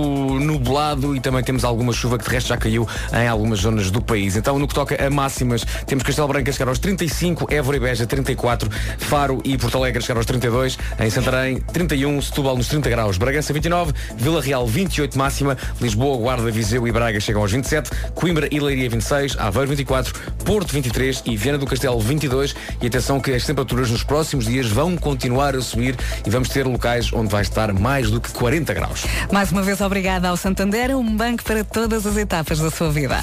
nublado 0.40 1.14
e 1.14 1.20
também 1.20 1.44
temos 1.44 1.62
alguma 1.62 1.92
chuva 1.92 2.18
que 2.18 2.24
de 2.24 2.30
resto 2.30 2.48
já 2.48 2.56
caiu 2.56 2.88
em 3.12 3.28
algumas 3.28 3.60
zonas 3.60 3.90
do 3.90 4.00
país. 4.00 4.34
Então 4.34 4.58
no 4.58 4.66
que 4.66 4.74
toca 4.74 5.04
a 5.04 5.10
máximas, 5.10 5.64
temos 5.86 6.02
Castelo 6.04 6.26
Branco 6.28 6.48
a 6.48 6.52
chegar 6.52 6.68
aos 6.68 6.78
35, 6.78 7.52
Évora 7.52 7.76
e 7.76 7.80
Beja 7.80 8.06
34, 8.06 8.70
Faro 8.98 9.40
e 9.44 9.58
Porto 9.58 9.76
Alegre 9.76 9.98
a 9.98 10.00
chegar 10.00 10.16
aos 10.16 10.26
32, 10.26 10.78
em 10.98 11.10
Santarém 11.10 11.60
31, 11.60 12.22
Setúbal 12.22 12.56
nos 12.56 12.68
30 12.68 12.88
graus, 12.88 13.18
Bragança 13.18 13.52
29, 13.52 13.92
Vila 14.16 14.40
Real 14.40 14.66
28 14.66 15.18
máxima, 15.18 15.56
Lisboa, 15.80 16.16
Guarda, 16.16 16.50
Viseu 16.50 16.88
e 16.88 16.92
Braga 16.92 17.20
chegam 17.20 17.42
aos 17.42 17.52
27, 17.52 17.90
Coimbra 18.14 18.48
e 18.50 18.58
Leiria 18.58 18.88
26, 18.88 19.36
Aveiro 19.38 19.68
24, 19.68 20.14
Porto 20.44 20.72
23 20.72 21.22
e 21.26 21.36
Viana 21.36 21.58
do 21.58 21.66
Castelo 21.66 22.00
22 22.00 22.54
e 22.80 22.86
atenção 22.86 23.20
que 23.20 23.32
as 23.32 23.44
temperaturas 23.44 23.65
nos 23.74 24.02
próximos 24.02 24.46
dias 24.46 24.68
vão 24.68 24.96
continuar 24.96 25.56
a 25.56 25.60
subir 25.60 25.96
e 26.24 26.30
vamos 26.30 26.48
ter 26.48 26.66
locais 26.66 27.12
onde 27.12 27.28
vai 27.28 27.42
estar 27.42 27.72
mais 27.72 28.10
do 28.10 28.20
que 28.20 28.30
40 28.30 28.72
graus. 28.74 29.04
Mais 29.32 29.50
uma 29.50 29.62
vez, 29.62 29.80
obrigada 29.80 30.28
ao 30.28 30.36
Santander, 30.36 30.96
um 30.96 31.16
banco 31.16 31.42
para 31.42 31.64
todas 31.64 32.06
as 32.06 32.16
etapas 32.16 32.58
da 32.58 32.70
sua 32.70 32.90
vida. 32.90 33.18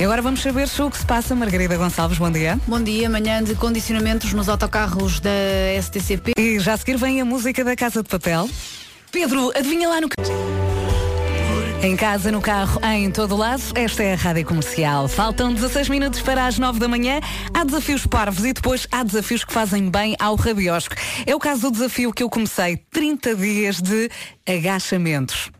E 0.00 0.04
agora 0.04 0.22
vamos 0.22 0.40
saber 0.40 0.68
o 0.78 0.90
que 0.90 0.98
se 0.98 1.04
passa. 1.04 1.34
Margarida 1.34 1.76
Gonçalves, 1.76 2.18
bom 2.18 2.30
dia. 2.30 2.58
Bom 2.68 2.80
dia, 2.80 3.10
manhã 3.10 3.42
de 3.42 3.56
condicionamentos 3.56 4.32
nos 4.32 4.48
autocarros 4.48 5.18
da 5.18 5.30
STCP. 5.82 6.32
E 6.38 6.60
já 6.60 6.74
a 6.74 6.76
seguir 6.76 6.96
vem 6.96 7.20
a 7.20 7.24
música 7.24 7.64
da 7.64 7.74
Casa 7.74 8.00
de 8.00 8.08
Papel. 8.08 8.48
Pedro, 9.10 9.50
adivinha 9.56 9.88
lá 9.88 10.00
no... 10.00 10.08
Em 11.80 11.94
casa, 11.94 12.32
no 12.32 12.40
carro, 12.42 12.80
em 12.84 13.08
todo 13.08 13.36
lado, 13.36 13.62
esta 13.76 14.02
é 14.02 14.12
a 14.12 14.16
Rádio 14.16 14.44
Comercial. 14.44 15.06
Faltam 15.06 15.54
16 15.54 15.88
minutos 15.88 16.20
para 16.20 16.44
as 16.44 16.58
9 16.58 16.80
da 16.80 16.88
manhã. 16.88 17.20
Há 17.54 17.62
desafios 17.62 18.04
parvos 18.04 18.44
e 18.44 18.52
depois 18.52 18.88
há 18.90 19.04
desafios 19.04 19.44
que 19.44 19.52
fazem 19.52 19.88
bem 19.88 20.16
ao 20.18 20.34
rabiosco. 20.34 20.96
É 21.24 21.36
o 21.36 21.38
caso 21.38 21.62
do 21.62 21.70
desafio 21.70 22.12
que 22.12 22.22
eu 22.22 22.28
comecei. 22.28 22.78
30 22.90 23.36
dias 23.36 23.80
de 23.80 24.10
agachamentos. 24.44 25.52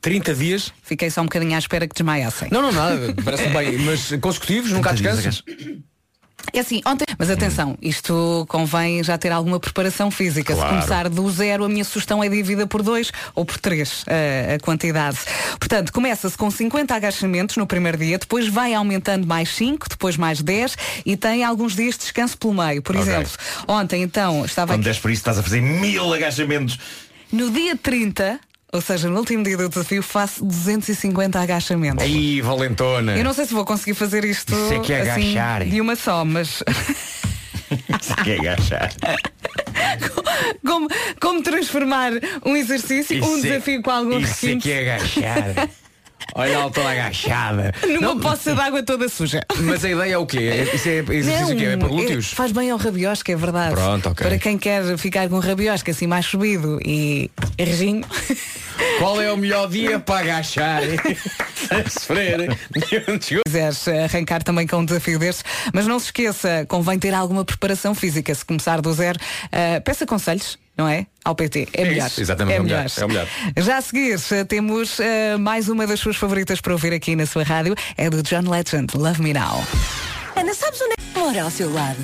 30 0.00 0.34
dias? 0.34 0.72
Fiquei 0.82 1.08
só 1.10 1.20
um 1.20 1.24
bocadinho 1.24 1.54
à 1.54 1.58
espera 1.58 1.86
que 1.86 1.94
desmaiassem. 1.94 2.48
Não, 2.50 2.60
não, 2.60 2.72
nada. 2.72 3.14
Parece 3.24 3.48
bem, 3.50 3.78
mas 3.78 4.10
consecutivos, 4.20 4.72
nunca 4.72 4.90
há 4.90 4.92
descanso. 4.94 5.44
É 6.52 6.60
assim, 6.60 6.80
ontem. 6.86 7.04
Mas 7.18 7.30
atenção, 7.30 7.76
isto 7.80 8.44
convém 8.48 9.02
já 9.04 9.16
ter 9.18 9.30
alguma 9.30 9.60
preparação 9.60 10.10
física. 10.10 10.54
Claro. 10.54 10.68
Se 10.68 10.74
começar 10.74 11.08
do 11.08 11.30
zero, 11.30 11.64
a 11.64 11.68
minha 11.68 11.84
sugestão 11.84 12.22
é 12.24 12.28
dividida 12.28 12.66
por 12.66 12.82
dois 12.82 13.12
ou 13.34 13.44
por 13.44 13.58
três 13.58 14.04
eh, 14.06 14.56
a 14.58 14.64
quantidade. 14.64 15.18
Portanto, 15.58 15.92
começa-se 15.92 16.36
com 16.36 16.50
50 16.50 16.94
agachamentos 16.94 17.56
no 17.56 17.66
primeiro 17.66 17.98
dia, 17.98 18.18
depois 18.18 18.48
vai 18.48 18.74
aumentando 18.74 19.26
mais 19.26 19.50
5, 19.54 19.88
depois 19.90 20.16
mais 20.16 20.40
10 20.42 20.76
e 21.06 21.16
tem 21.16 21.44
alguns 21.44 21.74
dias 21.76 21.94
de 21.94 22.00
descanso 22.00 22.36
pelo 22.38 22.54
meio. 22.54 22.82
Por 22.82 22.96
Ok. 22.96 23.08
exemplo, 23.12 23.30
ontem 23.68 24.02
então 24.02 24.44
estava 24.44 24.72
Quando 24.74 24.80
aqui, 24.80 24.88
des 24.90 24.98
por 24.98 25.10
isso 25.10 25.20
estás 25.20 25.38
a 25.38 25.42
fazer 25.42 25.60
mil 25.60 26.12
agachamentos. 26.12 26.78
no 27.32 27.50
dia 27.50 27.76
30, 27.76 28.40
ou 28.72 28.80
seja, 28.80 29.08
no 29.08 29.18
último 29.18 29.42
dia 29.42 29.56
do 29.56 29.68
desafio, 29.68 30.02
faço 30.02 30.44
250 30.44 31.40
agachamentos. 31.40 32.04
Aí, 32.04 32.40
valentona. 32.40 33.16
Eu 33.16 33.24
não 33.24 33.32
sei 33.32 33.44
se 33.46 33.52
vou 33.54 33.64
conseguir 33.64 33.94
fazer 33.94 34.24
isto 34.24 34.52
Isso 34.52 34.74
é 34.74 34.78
que 34.80 34.92
é 34.92 35.00
assim, 35.10 35.36
agachar. 35.36 35.64
de 35.64 35.80
uma 35.80 35.96
só, 35.96 36.24
mas 36.24 36.62
Isso 38.00 38.12
é 38.18 38.22
que 38.24 38.30
é 38.32 38.38
agachar. 38.38 38.92
como, 40.64 40.88
como 41.20 41.42
transformar 41.42 42.12
um 42.44 42.56
exercício, 42.56 43.16
um 43.24 43.36
Isso 43.36 43.46
é- 43.46 43.50
desafio 43.50 43.82
com 43.82 43.90
algum 43.90 44.18
Isso 44.18 44.46
é 44.46 44.48
requinte 44.48 44.62
que 44.62 44.72
é 44.72 44.80
agachar. 44.94 45.68
Olha 46.34 46.50
ela 46.52 46.70
toda 46.70 46.90
agachada. 46.90 47.74
numa 47.86 48.00
Não, 48.00 48.20
poça 48.20 48.54
de 48.54 48.60
água 48.60 48.82
toda 48.82 49.08
suja. 49.08 49.40
Mas 49.60 49.84
a 49.84 49.90
ideia 49.90 50.14
é 50.14 50.18
o 50.18 50.26
quê? 50.26 50.66
Isso 50.74 50.88
é 50.88 50.98
exercício 50.98 51.56
que 51.56 51.64
é, 51.64 51.72
é 51.72 51.76
para 51.76 51.88
glúteos? 51.88 52.30
é- 52.32 52.36
faz 52.36 52.52
bem 52.52 52.70
ao 52.70 52.78
rabiosca, 52.78 53.32
é 53.32 53.36
verdade. 53.36 53.74
Pronto, 53.74 54.08
ok. 54.10 54.26
Para 54.26 54.38
quem 54.38 54.56
quer 54.58 54.96
ficar 54.98 55.28
com 55.28 55.38
rabiosca 55.38 55.90
assim 55.90 56.06
mais 56.06 56.26
subido 56.26 56.78
e 56.84 57.30
reginho, 57.58 58.04
Qual 58.98 59.20
é 59.20 59.30
o 59.32 59.36
melhor 59.36 59.68
dia 59.68 59.98
para 59.98 60.20
agachar? 60.20 60.82
Sofrer. 61.90 62.56
quiseres 63.46 63.86
arrancar 63.88 64.42
também 64.42 64.66
com 64.66 64.76
um 64.78 64.84
desafio 64.84 65.18
destes, 65.18 65.44
mas 65.72 65.86
não 65.86 65.98
se 65.98 66.06
esqueça, 66.06 66.64
convém 66.68 66.98
ter 66.98 67.12
alguma 67.14 67.44
preparação 67.44 67.94
física. 67.94 68.34
Se 68.34 68.44
começar 68.44 68.80
do 68.80 68.92
zero, 68.92 69.18
ah, 69.52 69.80
peça 69.80 70.06
conselhos. 70.06 70.58
Não 70.80 70.88
é? 70.88 71.06
Ao 71.22 71.34
PT. 71.34 71.68
É, 71.74 71.82
É 71.82 71.84
melhor. 71.84 72.06
isso, 72.06 72.22
exatamente, 72.22 72.56
é 72.56 72.60
o 72.62 72.64
melhor, 72.64 72.86
é 72.86 73.06
melhor. 73.06 73.28
Já 73.58 73.76
a 73.76 73.82
seguir, 73.82 74.18
eh, 74.30 74.44
temos 74.44 74.98
eh, 74.98 75.36
mais 75.36 75.68
uma 75.68 75.86
das 75.86 76.00
suas 76.00 76.16
favoritas 76.16 76.58
para 76.62 76.72
ouvir 76.72 76.94
aqui 76.94 77.14
na 77.14 77.26
sua 77.26 77.42
rádio. 77.42 77.74
É 77.98 78.08
do 78.08 78.22
John 78.22 78.48
Legend, 78.48 78.96
Love 78.96 79.20
Me 79.20 79.34
Now. 79.34 79.62
Ana, 80.34 80.54
sabes 80.54 80.80
onde 80.80 80.94
é 80.98 81.12
que 81.12 81.18
mora 81.20 81.42
ao 81.42 81.50
seu 81.50 81.70
lado? 81.70 81.98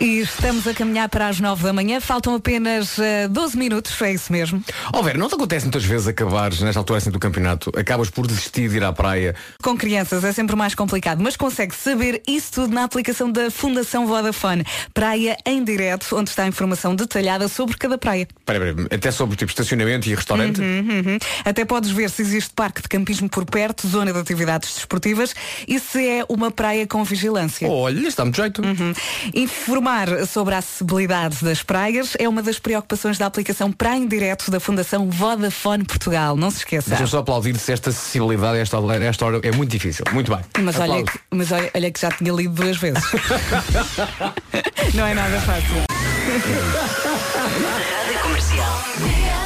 E 0.00 0.20
estamos 0.20 0.66
a 0.66 0.72
caminhar 0.72 1.10
para 1.10 1.28
as 1.28 1.38
9 1.38 1.62
da 1.62 1.74
manhã. 1.74 2.00
Faltam 2.00 2.34
apenas 2.34 2.98
eh, 2.98 3.28
12 3.28 3.58
minutos, 3.58 4.00
é 4.00 4.14
isso 4.14 4.32
mesmo. 4.32 4.64
Ó 4.94 5.02
Vera, 5.02 5.18
não 5.18 5.28
te 5.28 5.34
acontece 5.34 5.66
muitas 5.66 5.84
vezes 5.84 6.08
acabares 6.08 6.62
nesta 6.62 6.80
altura 6.80 6.96
assim 6.96 7.10
do 7.10 7.18
campeonato, 7.18 7.70
acabas 7.78 8.08
por 8.08 8.26
desistir 8.26 8.70
de 8.70 8.78
ir 8.78 8.82
à 8.84 8.94
praia. 8.94 9.34
Com 9.62 9.76
crianças 9.76 10.24
é 10.24 10.32
sempre 10.32 10.56
mais 10.56 10.74
complicado, 10.74 11.22
mas 11.22 11.36
consegue 11.36 11.74
saber 11.74 12.22
isso 12.26 12.50
tudo 12.52 12.72
na 12.72 12.84
aplicação 12.84 13.30
da 13.30 13.50
Fundação 13.50 14.06
Vodafone. 14.06 14.64
Praia 14.94 15.36
em 15.44 15.62
direto, 15.62 16.16
onde 16.16 16.30
está 16.30 16.44
a 16.44 16.46
informação 16.46 16.96
detalhada 16.96 17.46
sobre 17.46 17.76
cada 17.76 17.98
praia. 17.98 18.26
Espera, 18.38 18.70
espera, 18.70 18.88
até 18.94 19.10
sobre 19.10 19.36
tipo 19.36 19.50
estacionamento 19.50 20.08
e 20.08 20.14
restaurante. 20.14 20.62
Uhum. 20.62 21.18
Até 21.44 21.66
podes 21.66 21.90
ver 21.90 22.08
se 22.08 22.22
existe 22.22 22.54
parque 22.54 22.80
de 22.80 22.88
campismo 22.88 23.28
por 23.28 23.44
perto, 23.44 23.86
zona 23.86 24.14
de 24.14 24.18
atividades 24.18 24.72
desportivas 24.76 25.34
e 25.68 25.78
se 25.78 26.08
é 26.08 26.24
uma 26.26 26.50
praia 26.50 26.86
com 26.86 27.04
vigilância. 27.04 27.68
Olha, 27.68 28.08
está 28.08 28.24
muito 28.24 28.36
jeito. 28.36 28.62
Uhum. 28.62 28.94
Informar 29.34 29.89
sobre 30.28 30.54
a 30.54 30.58
acessibilidade 30.58 31.44
das 31.44 31.62
praias 31.62 32.14
é 32.18 32.28
uma 32.28 32.42
das 32.42 32.58
preocupações 32.58 33.18
da 33.18 33.26
aplicação 33.26 33.72
Praia 33.72 33.96
em 33.98 34.06
Direto 34.06 34.50
da 34.50 34.60
Fundação 34.60 35.10
Vodafone 35.10 35.84
Portugal. 35.84 36.36
Não 36.36 36.50
se 36.50 36.58
esqueça. 36.58 36.90
Deixa-me 36.90 37.08
só 37.10 37.18
aplaudir 37.18 37.56
se 37.58 37.72
esta 37.72 37.90
acessibilidade 37.90 38.58
a 38.58 38.60
esta, 38.60 38.76
esta 39.02 39.26
hora 39.26 39.40
é 39.42 39.50
muito 39.52 39.70
difícil. 39.70 40.04
Muito 40.12 40.34
bem. 40.34 40.44
Mas 40.62 40.78
olha, 40.78 41.02
que- 41.04 41.18
mas 41.30 41.50
olha, 41.52 41.70
olha 41.74 41.90
que 41.90 42.00
já 42.00 42.10
tinha 42.10 42.32
lido 42.32 42.54
duas 42.54 42.76
vezes. 42.76 43.02
Não 44.94 45.06
é 45.06 45.14
nada 45.14 45.40
fácil. 45.40 45.84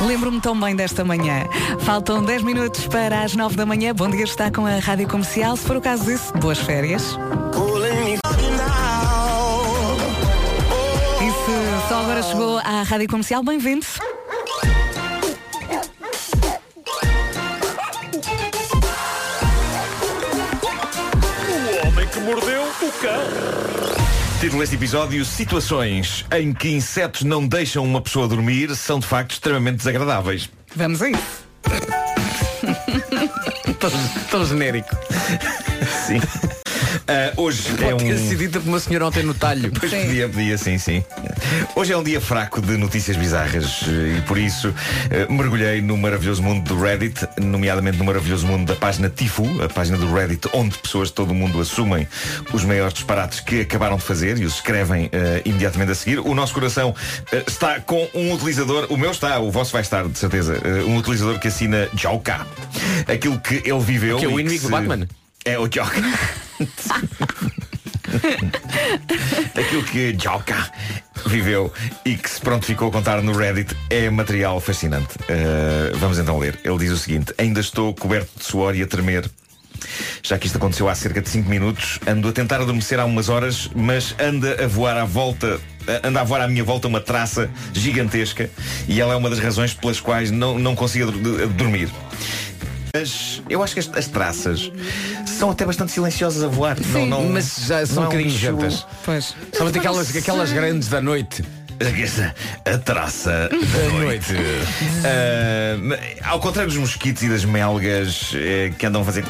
Lembro-me 0.06 0.40
tão 0.40 0.58
bem 0.58 0.76
desta 0.76 1.04
manhã. 1.04 1.44
Faltam 1.80 2.22
10 2.22 2.42
minutos 2.42 2.86
para 2.86 3.22
as 3.22 3.34
9 3.34 3.56
da 3.56 3.64
manhã. 3.64 3.94
Bom 3.94 4.10
dia, 4.10 4.24
está 4.24 4.50
com 4.50 4.66
a 4.66 4.78
Rádio 4.78 5.08
Comercial. 5.08 5.56
Se 5.56 5.64
for 5.66 5.76
o 5.76 5.80
caso 5.80 6.04
disso, 6.04 6.32
boas 6.34 6.58
férias. 6.58 7.16
Chegou 12.30 12.58
à 12.58 12.82
Rádio 12.82 13.08
Comercial, 13.08 13.42
bem-vindo. 13.42 13.86
Título 24.40 24.60
deste 24.60 24.76
episódio 24.76 25.24
Situações 25.24 26.24
em 26.32 26.52
que 26.52 26.68
insetos 26.68 27.22
não 27.22 27.46
deixam 27.46 27.84
uma 27.84 28.00
pessoa 28.00 28.28
dormir 28.28 28.74
são 28.76 28.98
de 28.98 29.06
facto 29.06 29.32
extremamente 29.32 29.78
desagradáveis. 29.78 30.48
Vamos 30.74 31.02
a 31.02 31.10
isso. 31.10 31.44
Tão, 33.78 33.90
tão 34.30 34.46
genérico. 34.46 34.96
Sim. 36.06 36.20
Ah, 37.08 37.32
hoje 37.36 37.62
é 37.80 37.90
Pode 37.92 38.04
ter 38.04 38.14
um. 38.14 38.28
sido 38.28 38.38
dito 38.38 38.60
por 38.60 38.68
uma 38.68 38.80
senhora 38.80 39.06
ontem 39.06 39.22
no 39.22 39.34
talho. 39.34 39.70
Pois 39.78 39.90
Sim. 39.90 40.02
podia, 40.06 40.28
podia, 40.28 40.58
sim, 40.58 40.78
sim. 40.78 41.04
Hoje 41.74 41.92
é 41.92 41.96
um 41.96 42.02
dia 42.02 42.20
fraco 42.20 42.60
de 42.60 42.76
notícias 42.76 43.16
bizarras 43.16 43.82
eh, 43.86 44.18
e 44.18 44.20
por 44.22 44.38
isso 44.38 44.72
eh, 45.10 45.26
mergulhei 45.30 45.80
no 45.82 45.96
maravilhoso 45.96 46.42
mundo 46.42 46.64
do 46.64 46.80
Reddit, 46.80 47.26
nomeadamente 47.40 47.98
no 47.98 48.04
maravilhoso 48.04 48.46
mundo 48.46 48.66
da 48.72 48.76
página 48.78 49.08
Tifu, 49.10 49.44
a 49.62 49.68
página 49.68 49.96
do 49.98 50.12
Reddit 50.12 50.48
onde 50.52 50.76
pessoas 50.78 51.08
de 51.08 51.14
todo 51.14 51.30
o 51.30 51.34
mundo 51.34 51.60
assumem 51.60 52.06
os 52.52 52.64
maiores 52.64 52.94
disparates 52.94 53.40
que 53.40 53.60
acabaram 53.60 53.96
de 53.96 54.02
fazer 54.02 54.38
e 54.38 54.44
os 54.44 54.54
escrevem 54.54 55.08
eh, 55.12 55.42
imediatamente 55.44 55.92
a 55.92 55.94
seguir. 55.94 56.18
O 56.20 56.34
nosso 56.34 56.54
coração 56.54 56.94
está 57.46 57.80
com 57.80 58.08
um 58.14 58.32
utilizador, 58.32 58.86
o 58.90 58.96
meu 58.96 59.10
está, 59.10 59.38
o 59.38 59.50
vosso 59.50 59.72
vai 59.72 59.82
estar, 59.82 60.06
de 60.08 60.18
certeza, 60.18 60.60
um 60.86 60.96
utilizador 60.96 61.38
que 61.38 61.48
assina 61.48 61.88
Joka. 61.94 62.46
Aquilo 63.06 63.38
que 63.40 63.62
ele 63.64 63.80
viveu. 63.80 64.18
Que 64.18 64.24
é 64.24 64.28
o 64.28 64.38
e 64.38 64.42
inimigo 64.42 64.62
do 64.62 64.66
se- 64.66 64.72
Batman? 64.72 65.06
É 65.44 65.58
o 65.58 65.68
Joka. 65.68 66.00
Aquilo 69.54 69.82
que 69.84 70.16
Joka 70.18 70.70
viveu 71.26 71.70
e 72.04 72.16
que 72.16 72.30
se 72.30 72.40
pronto 72.40 72.64
ficou 72.64 72.88
a 72.88 72.90
contar 72.90 73.20
no 73.20 73.36
Reddit 73.36 73.76
é 73.90 74.08
material 74.08 74.58
fascinante. 74.58 75.16
Uh, 75.16 75.96
vamos 75.98 76.18
então 76.18 76.38
ler. 76.38 76.58
Ele 76.64 76.78
diz 76.78 76.90
o 76.92 76.96
seguinte: 76.96 77.34
Ainda 77.36 77.60
estou 77.60 77.94
coberto 77.94 78.38
de 78.38 78.44
suor 78.44 78.74
e 78.74 78.82
a 78.82 78.86
tremer. 78.86 79.30
Já 80.22 80.38
que 80.38 80.46
isto 80.46 80.56
aconteceu 80.56 80.88
há 80.88 80.94
cerca 80.94 81.20
de 81.20 81.28
5 81.28 81.46
minutos, 81.46 82.00
ando 82.06 82.28
a 82.28 82.32
tentar 82.32 82.62
adormecer 82.62 82.98
há 82.98 83.04
umas 83.04 83.28
horas, 83.28 83.68
mas 83.74 84.14
anda 84.18 84.64
a 84.64 84.66
voar 84.66 84.96
à 84.96 85.04
volta, 85.04 85.60
anda 86.02 86.22
a 86.22 86.24
voar 86.24 86.40
à 86.40 86.48
minha 86.48 86.64
volta 86.64 86.88
uma 86.88 87.02
traça 87.02 87.50
gigantesca 87.74 88.48
e 88.88 88.98
ela 88.98 89.12
é 89.12 89.16
uma 89.16 89.28
das 89.28 89.40
razões 89.40 89.74
pelas 89.74 90.00
quais 90.00 90.30
não, 90.30 90.58
não 90.58 90.74
consigo 90.74 91.12
dormir. 91.48 91.90
Mas 92.96 93.42
eu 93.50 93.60
acho 93.60 93.74
que 93.74 93.80
as, 93.80 93.88
as 93.92 94.06
traças 94.06 94.70
são 95.34 95.50
até 95.50 95.64
bastante 95.64 95.92
silenciosas 95.92 96.42
a 96.42 96.48
voar. 96.48 96.76
não, 96.92 97.06
não, 97.06 97.24
Mas 97.24 97.56
já 97.66 97.84
são 97.86 97.96
não 97.96 98.02
um 98.02 98.06
é 98.06 98.08
bocadinho 98.16 98.30
jantas. 98.38 98.86
Pois. 99.04 99.34
Somente 99.56 99.78
aquelas, 99.78 100.16
aquelas 100.16 100.52
grandes 100.52 100.88
da 100.88 101.00
noite. 101.00 101.44
A 102.64 102.78
traça 102.78 103.48
da 103.50 103.98
noite. 103.98 104.32
Mas, 105.82 105.98
ao 106.24 106.38
contrário 106.38 106.70
dos 106.70 106.78
mosquitos 106.78 107.22
e 107.24 107.28
das 107.28 107.44
melgas 107.44 108.30
eh, 108.34 108.72
que 108.78 108.86
andam 108.86 109.02
a 109.02 109.04
fazer. 109.04 109.24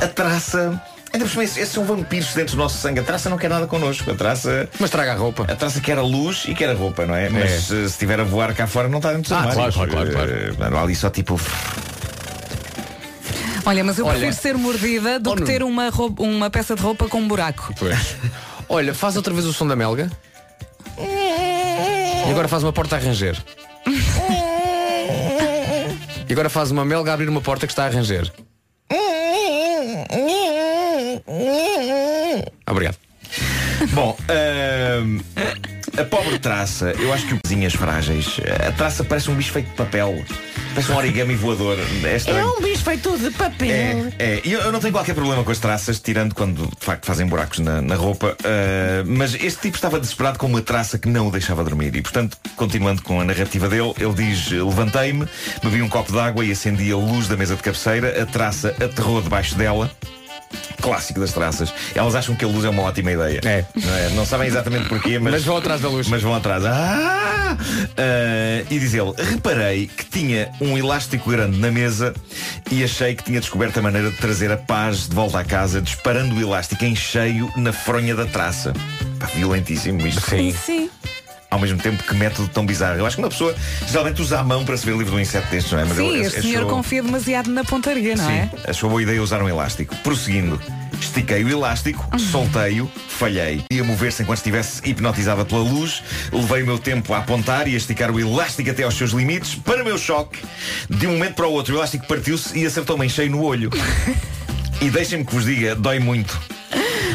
A 0.00 0.06
traça. 0.06 0.80
Ainda 1.12 1.24
por 1.24 1.30
cima, 1.30 1.44
esses 1.44 1.68
são 1.70 1.84
vampiros 1.84 2.34
dentro 2.34 2.54
do 2.54 2.58
nosso 2.58 2.78
sangue. 2.78 3.00
A 3.00 3.02
traça 3.02 3.28
não 3.30 3.38
quer 3.38 3.48
nada 3.48 3.66
connosco. 3.66 4.10
A 4.10 4.14
traça. 4.14 4.68
Mas 4.78 4.90
traga 4.90 5.12
a 5.12 5.16
roupa. 5.16 5.44
A 5.50 5.56
traça 5.56 5.80
quer 5.80 5.98
a 5.98 6.02
luz 6.02 6.44
e 6.46 6.54
quer 6.54 6.68
a 6.70 6.74
roupa, 6.74 7.04
não 7.06 7.14
é? 7.16 7.28
Mas 7.28 7.50
eh, 7.52 7.66
se 7.66 7.74
estiver 7.86 8.20
a 8.20 8.24
voar 8.24 8.54
cá 8.54 8.66
fora, 8.66 8.88
não 8.88 8.98
está 8.98 9.08
dentro 9.12 9.22
dos 9.24 9.32
Ah, 9.32 9.38
armários. 9.48 9.74
claro, 9.74 9.90
claro, 9.90 10.10
claro, 10.12 10.30
Eh, 10.30 10.46
portanto, 10.48 10.76
há 10.76 10.82
ali 10.82 10.94
só 10.94 11.10
tipo. 11.10 11.40
Olha, 13.68 13.84
mas 13.84 13.98
eu 13.98 14.06
Olha. 14.06 14.18
prefiro 14.18 14.40
ser 14.40 14.56
mordida 14.56 15.20
do 15.20 15.30
Oh, 15.30 15.34
que 15.36 15.42
ter 15.44 15.62
uma, 15.62 15.90
roupa- 15.90 16.22
uma 16.22 16.48
peça 16.48 16.74
de 16.74 16.80
roupa 16.80 17.06
com 17.06 17.18
um 17.20 17.28
buraco. 17.28 17.74
Pois. 17.78 18.16
Olha, 18.66 18.94
faz 18.94 19.14
outra 19.14 19.34
vez 19.34 19.44
o 19.44 19.52
som 19.52 19.66
da 19.66 19.76
melga. 19.76 20.10
E 20.98 22.30
agora 22.30 22.48
faz 22.48 22.62
uma 22.62 22.72
porta 22.72 22.96
a 22.96 22.98
ranger. 22.98 23.36
E 26.26 26.32
agora 26.32 26.48
faz 26.48 26.70
uma 26.70 26.82
melga 26.84 27.10
a 27.10 27.14
abrir 27.14 27.28
uma 27.28 27.42
porta 27.42 27.66
que 27.66 27.72
está 27.72 27.84
a 27.84 27.90
ranger. 27.90 28.32
Obrigado. 32.66 32.96
Bom, 33.92 34.16
ahm, 34.28 35.20
a 36.00 36.04
pobre 36.04 36.38
traça, 36.38 36.92
eu 36.98 37.12
acho 37.12 37.26
que 37.26 37.34
o 37.34 37.40
cozinhas 37.40 37.74
frágeis. 37.74 38.40
A 38.66 38.72
traça 38.72 39.02
parece 39.02 39.30
um 39.30 39.34
bicho 39.34 39.52
feito 39.52 39.68
de 39.68 39.74
papel. 39.74 40.24
Parece 40.74 40.92
um 40.92 40.96
origami 40.96 41.34
voador. 41.34 41.76
É 42.04 42.16
estranho. 42.16 42.54
bicho 42.60 42.84
feito 42.84 43.18
de 43.18 43.30
papel. 43.32 43.68
É, 43.70 44.12
é. 44.18 44.40
E 44.44 44.52
eu, 44.52 44.60
eu 44.60 44.72
não 44.72 44.80
tenho 44.80 44.92
qualquer 44.92 45.14
problema 45.14 45.42
com 45.42 45.50
as 45.50 45.58
traças, 45.58 45.98
tirando 45.98 46.34
quando 46.34 46.66
de 46.66 46.84
facto 46.84 47.06
fazem 47.06 47.26
buracos 47.26 47.58
na, 47.58 47.82
na 47.82 47.96
roupa. 47.96 48.36
ah, 48.44 49.02
mas 49.06 49.34
este 49.34 49.62
tipo 49.62 49.76
estava 49.76 49.98
desesperado 49.98 50.38
com 50.38 50.46
uma 50.46 50.62
traça 50.62 50.98
que 50.98 51.08
não 51.08 51.28
o 51.28 51.30
deixava 51.32 51.64
dormir. 51.64 51.94
E 51.96 52.02
portanto, 52.02 52.36
continuando 52.54 53.02
com 53.02 53.20
a 53.20 53.24
narrativa 53.24 53.68
dele, 53.68 53.92
ele 53.98 54.14
diz: 54.14 54.50
Levantei-me, 54.50 55.26
bebi 55.62 55.82
um 55.82 55.88
copo 55.88 56.12
de 56.12 56.18
água 56.18 56.44
e 56.44 56.52
acendi 56.52 56.92
a 56.92 56.96
luz 56.96 57.28
da 57.28 57.36
mesa 57.36 57.56
de 57.56 57.62
cabeceira. 57.62 58.22
A 58.22 58.26
traça 58.26 58.74
aterrou 58.80 59.20
debaixo 59.20 59.54
dela. 59.56 59.90
Clássico 60.80 61.20
das 61.20 61.32
traças. 61.32 61.72
Elas 61.94 62.14
acham 62.14 62.34
que 62.34 62.44
a 62.44 62.48
luz 62.48 62.64
é 62.64 62.68
uma 62.68 62.82
ótima 62.82 63.12
ideia. 63.12 63.40
É. 63.44 63.64
Não, 63.74 63.94
é? 63.94 64.08
Não 64.10 64.26
sabem 64.26 64.48
exatamente 64.48 64.88
porquê, 64.88 65.18
mas. 65.18 65.32
Mas 65.32 65.44
vão 65.44 65.56
atrás 65.56 65.80
da 65.80 65.88
luz. 65.88 66.08
Mas 66.08 66.22
vão 66.22 66.34
atrás. 66.34 66.64
Ah! 66.64 67.56
Ah, 67.96 68.64
e 68.70 68.78
diz 68.78 68.94
ele, 68.94 69.12
reparei 69.16 69.86
que 69.86 70.04
tinha 70.04 70.50
um 70.60 70.76
elástico 70.76 71.30
grande 71.30 71.58
na 71.58 71.70
mesa 71.70 72.14
e 72.70 72.84
achei 72.84 73.14
que 73.14 73.24
tinha 73.24 73.40
descoberto 73.40 73.78
a 73.78 73.82
maneira 73.82 74.10
de 74.10 74.16
trazer 74.16 74.50
a 74.52 74.56
paz 74.56 75.08
de 75.08 75.14
volta 75.14 75.40
à 75.40 75.44
casa, 75.44 75.80
disparando 75.80 76.34
o 76.34 76.40
elástico 76.40 76.84
em 76.84 76.94
cheio 76.94 77.50
na 77.56 77.72
fronha 77.72 78.14
da 78.14 78.26
traça. 78.26 78.72
Pá, 79.18 79.26
violentíssimo 79.26 80.06
isto. 80.06 80.20
Sim. 80.28 80.52
Sim. 80.52 80.87
Ao 81.50 81.58
mesmo 81.58 81.78
tempo 81.78 82.02
que 82.02 82.14
método 82.14 82.46
tão 82.48 82.66
bizarro. 82.66 82.98
Eu 82.98 83.06
acho 83.06 83.16
que 83.16 83.22
uma 83.22 83.30
pessoa 83.30 83.54
geralmente 83.86 84.20
usa 84.20 84.38
a 84.40 84.44
mão 84.44 84.64
para 84.64 84.76
se 84.76 84.84
ver 84.84 84.92
livre 84.92 85.10
de 85.10 85.16
um 85.16 85.20
inseto 85.20 85.48
destes, 85.50 85.72
não 85.72 85.78
é? 85.80 85.84
Mas 85.84 85.96
Sim, 85.96 86.08
ele 86.08 86.26
este 86.26 86.42
senhor 86.42 86.66
confia 86.66 87.02
demasiado 87.02 87.50
na 87.50 87.64
pontaria, 87.64 88.14
não 88.16 88.26
Sim, 88.26 88.32
é? 88.32 88.50
achou 88.66 88.90
boa 88.90 89.02
ideia 89.02 89.22
usar 89.22 89.42
um 89.42 89.48
elástico. 89.48 89.96
Prosseguindo, 89.96 90.60
estiquei 91.00 91.42
o 91.44 91.48
elástico, 91.48 92.06
soltei-o, 92.18 92.90
falhei. 93.08 93.64
Ia 93.72 93.82
mover-se 93.82 94.22
enquanto 94.22 94.38
estivesse 94.38 94.82
hipnotizada 94.88 95.44
pela 95.44 95.62
luz. 95.62 96.02
Levei 96.30 96.62
o 96.62 96.66
meu 96.66 96.78
tempo 96.78 97.14
a 97.14 97.18
apontar 97.18 97.66
e 97.66 97.74
a 97.74 97.76
esticar 97.78 98.10
o 98.10 98.20
elástico 98.20 98.70
até 98.70 98.82
aos 98.82 98.94
seus 98.94 99.12
limites. 99.12 99.54
Para 99.54 99.82
meu 99.82 99.96
choque, 99.96 100.38
de 100.90 101.06
um 101.06 101.12
momento 101.12 101.34
para 101.34 101.46
o 101.46 101.52
outro, 101.52 101.74
o 101.74 101.78
elástico 101.78 102.06
partiu-se 102.06 102.58
e 102.58 102.66
acertou-me 102.66 103.06
em 103.06 103.08
cheio 103.08 103.30
no 103.30 103.42
olho. 103.42 103.70
E 104.80 104.90
deixem-me 104.90 105.24
que 105.24 105.34
vos 105.34 105.44
diga, 105.44 105.74
dói 105.74 105.98
muito. 105.98 106.40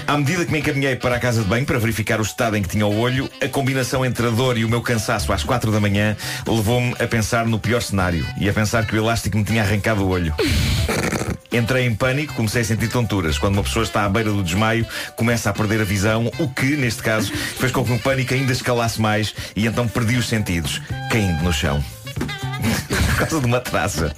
À 0.06 0.18
medida 0.18 0.46
que 0.46 0.52
me 0.52 0.60
encaminhei 0.60 0.96
para 0.96 1.16
a 1.16 1.20
casa 1.20 1.42
de 1.42 1.48
banho 1.48 1.66
para 1.66 1.80
verificar 1.80 2.20
o 2.20 2.24
estado 2.24 2.58
em 2.58 2.62
que 2.62 2.70
tinha 2.70 2.86
o 2.86 3.00
olho, 3.00 3.30
a 3.42 3.48
combinação 3.48 4.06
entre 4.06 4.28
a 4.28 4.30
dor 4.30 4.58
e 4.58 4.66
o 4.66 4.70
meu 4.70 4.82
cansaço 4.82 5.32
às 5.32 5.44
quatro 5.44 5.72
da 5.72 5.80
manhã 5.80 6.16
levou-me 6.46 6.94
a 7.00 7.08
pensar 7.08 7.46
no 7.46 7.58
pior 7.58 7.82
cenário 7.82 8.26
e 8.38 8.50
a 8.50 8.54
pensar 8.54 8.86
que 8.86 8.96
o 8.96 8.98
elástico 8.98 9.38
me 9.38 9.44
tinha 9.44 9.63
arrancado 9.63 10.04
o 10.04 10.10
olho. 10.10 10.34
Entrei 11.52 11.86
em 11.86 11.96
pânico, 11.96 12.34
comecei 12.34 12.62
a 12.62 12.66
sentir 12.66 12.89
tonturas. 12.89 13.38
Quando 13.38 13.54
uma 13.54 13.63
pessoa 13.63 13.84
está 13.84 14.04
à 14.04 14.10
beira 14.10 14.32
do 14.32 14.44
desmaio, 14.44 14.86
começa 15.16 15.50
a 15.50 15.54
perder 15.54 15.82
a 15.82 15.86
visão, 15.86 16.32
o 16.39 16.50
que, 16.50 16.76
neste 16.76 17.02
caso, 17.02 17.32
fez 17.32 17.72
com 17.72 17.86
que 17.86 17.94
o 17.94 18.00
pânico 18.00 18.34
ainda 18.34 18.52
escalasse 18.52 19.00
mais 19.00 19.34
e 19.56 19.66
então 19.68 19.88
perdi 19.88 20.18
os 20.18 20.28
sentidos, 20.28 20.82
caindo 21.12 21.44
no 21.44 21.54
chão. 21.54 21.84
Por 22.63 23.15
causa 23.15 23.39
de 23.39 23.45
uma 23.45 23.60
traça. 23.60 24.13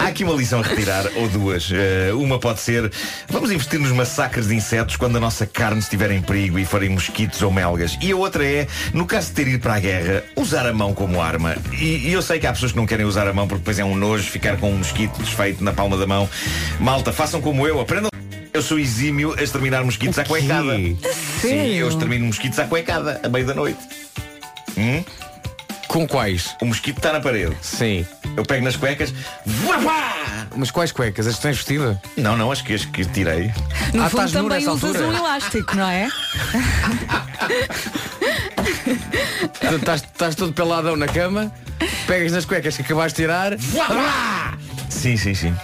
Há 0.00 0.08
aqui 0.08 0.24
uma 0.24 0.34
lição 0.34 0.60
a 0.60 0.62
retirar, 0.62 1.06
ou 1.16 1.28
duas. 1.28 1.70
Eh, 1.72 2.12
uma 2.12 2.38
pode 2.38 2.60
ser: 2.60 2.90
vamos 3.28 3.50
investir 3.50 3.80
nos 3.80 3.92
massacres 3.92 4.48
de 4.48 4.54
insetos 4.54 4.96
quando 4.96 5.16
a 5.16 5.20
nossa 5.20 5.46
carne 5.46 5.80
estiver 5.80 6.10
em 6.10 6.20
perigo 6.20 6.58
e 6.58 6.64
forem 6.64 6.90
mosquitos 6.90 7.40
ou 7.42 7.50
melgas. 7.50 7.96
E 8.00 8.12
a 8.12 8.16
outra 8.16 8.44
é, 8.44 8.66
no 8.92 9.06
caso 9.06 9.28
de 9.28 9.34
ter 9.34 9.48
ido 9.48 9.60
para 9.60 9.74
a 9.74 9.80
guerra, 9.80 10.24
usar 10.36 10.66
a 10.66 10.72
mão 10.72 10.92
como 10.92 11.20
arma. 11.20 11.56
E, 11.72 12.08
e 12.08 12.12
eu 12.12 12.22
sei 12.22 12.38
que 12.38 12.46
há 12.46 12.52
pessoas 12.52 12.72
que 12.72 12.78
não 12.78 12.86
querem 12.86 13.06
usar 13.06 13.26
a 13.26 13.32
mão 13.32 13.46
porque 13.46 13.60
depois 13.60 13.78
é 13.78 13.84
um 13.84 13.94
nojo 13.94 14.24
ficar 14.24 14.56
com 14.56 14.70
um 14.70 14.78
mosquito 14.78 15.16
desfeito 15.22 15.62
na 15.62 15.72
palma 15.72 15.96
da 15.96 16.06
mão. 16.06 16.28
Malta, 16.78 17.12
façam 17.12 17.40
como 17.40 17.66
eu, 17.66 17.80
aprendam. 17.80 18.10
Eu 18.52 18.62
sou 18.62 18.78
exímio 18.78 19.34
a 19.36 19.42
exterminar 19.42 19.82
mosquitos 19.82 20.18
à 20.18 20.24
cuecada. 20.24 20.76
Sim, 21.40 21.74
eu 21.74 21.88
extermino 21.88 22.26
mosquitos 22.26 22.58
à 22.58 22.64
cuecada, 22.66 23.20
à 23.22 23.28
meia 23.28 23.44
da 23.44 23.54
noite. 23.54 23.80
Hum? 24.76 25.02
Com 25.94 26.08
quais? 26.08 26.56
O 26.60 26.64
mosquito 26.66 26.96
está 26.96 27.12
na 27.12 27.20
parede. 27.20 27.56
Sim. 27.62 28.04
Eu 28.36 28.44
pego 28.44 28.64
nas 28.64 28.74
cuecas, 28.74 29.14
vá 29.46 29.78
pá! 29.78 30.46
Mas 30.56 30.72
quais 30.72 30.90
cuecas? 30.90 31.24
As 31.24 31.36
que 31.36 31.42
tens 31.42 31.56
vestida? 31.58 32.02
Não, 32.16 32.36
não, 32.36 32.50
acho 32.50 32.64
que 32.64 32.74
as 32.74 32.84
que 32.84 33.04
tirei. 33.04 33.52
No 33.92 34.02
Ah, 34.02 34.10
fundo 34.10 34.32
também 34.32 34.66
usas 34.66 34.82
altura? 34.96 35.06
um 35.06 35.16
elástico, 35.16 35.76
não 35.76 35.88
é? 35.88 36.08
Estás, 39.72 40.02
estás 40.02 40.34
todo 40.34 40.52
peladão 40.52 40.96
na 40.96 41.06
cama, 41.06 41.52
pegas 42.08 42.32
nas 42.32 42.44
cuecas 42.44 42.74
que 42.76 42.82
acabaste 42.82 43.16
de 43.18 43.22
tirar. 43.22 43.52
Sim, 44.88 45.16
sim, 45.16 45.32
sim. 45.32 45.54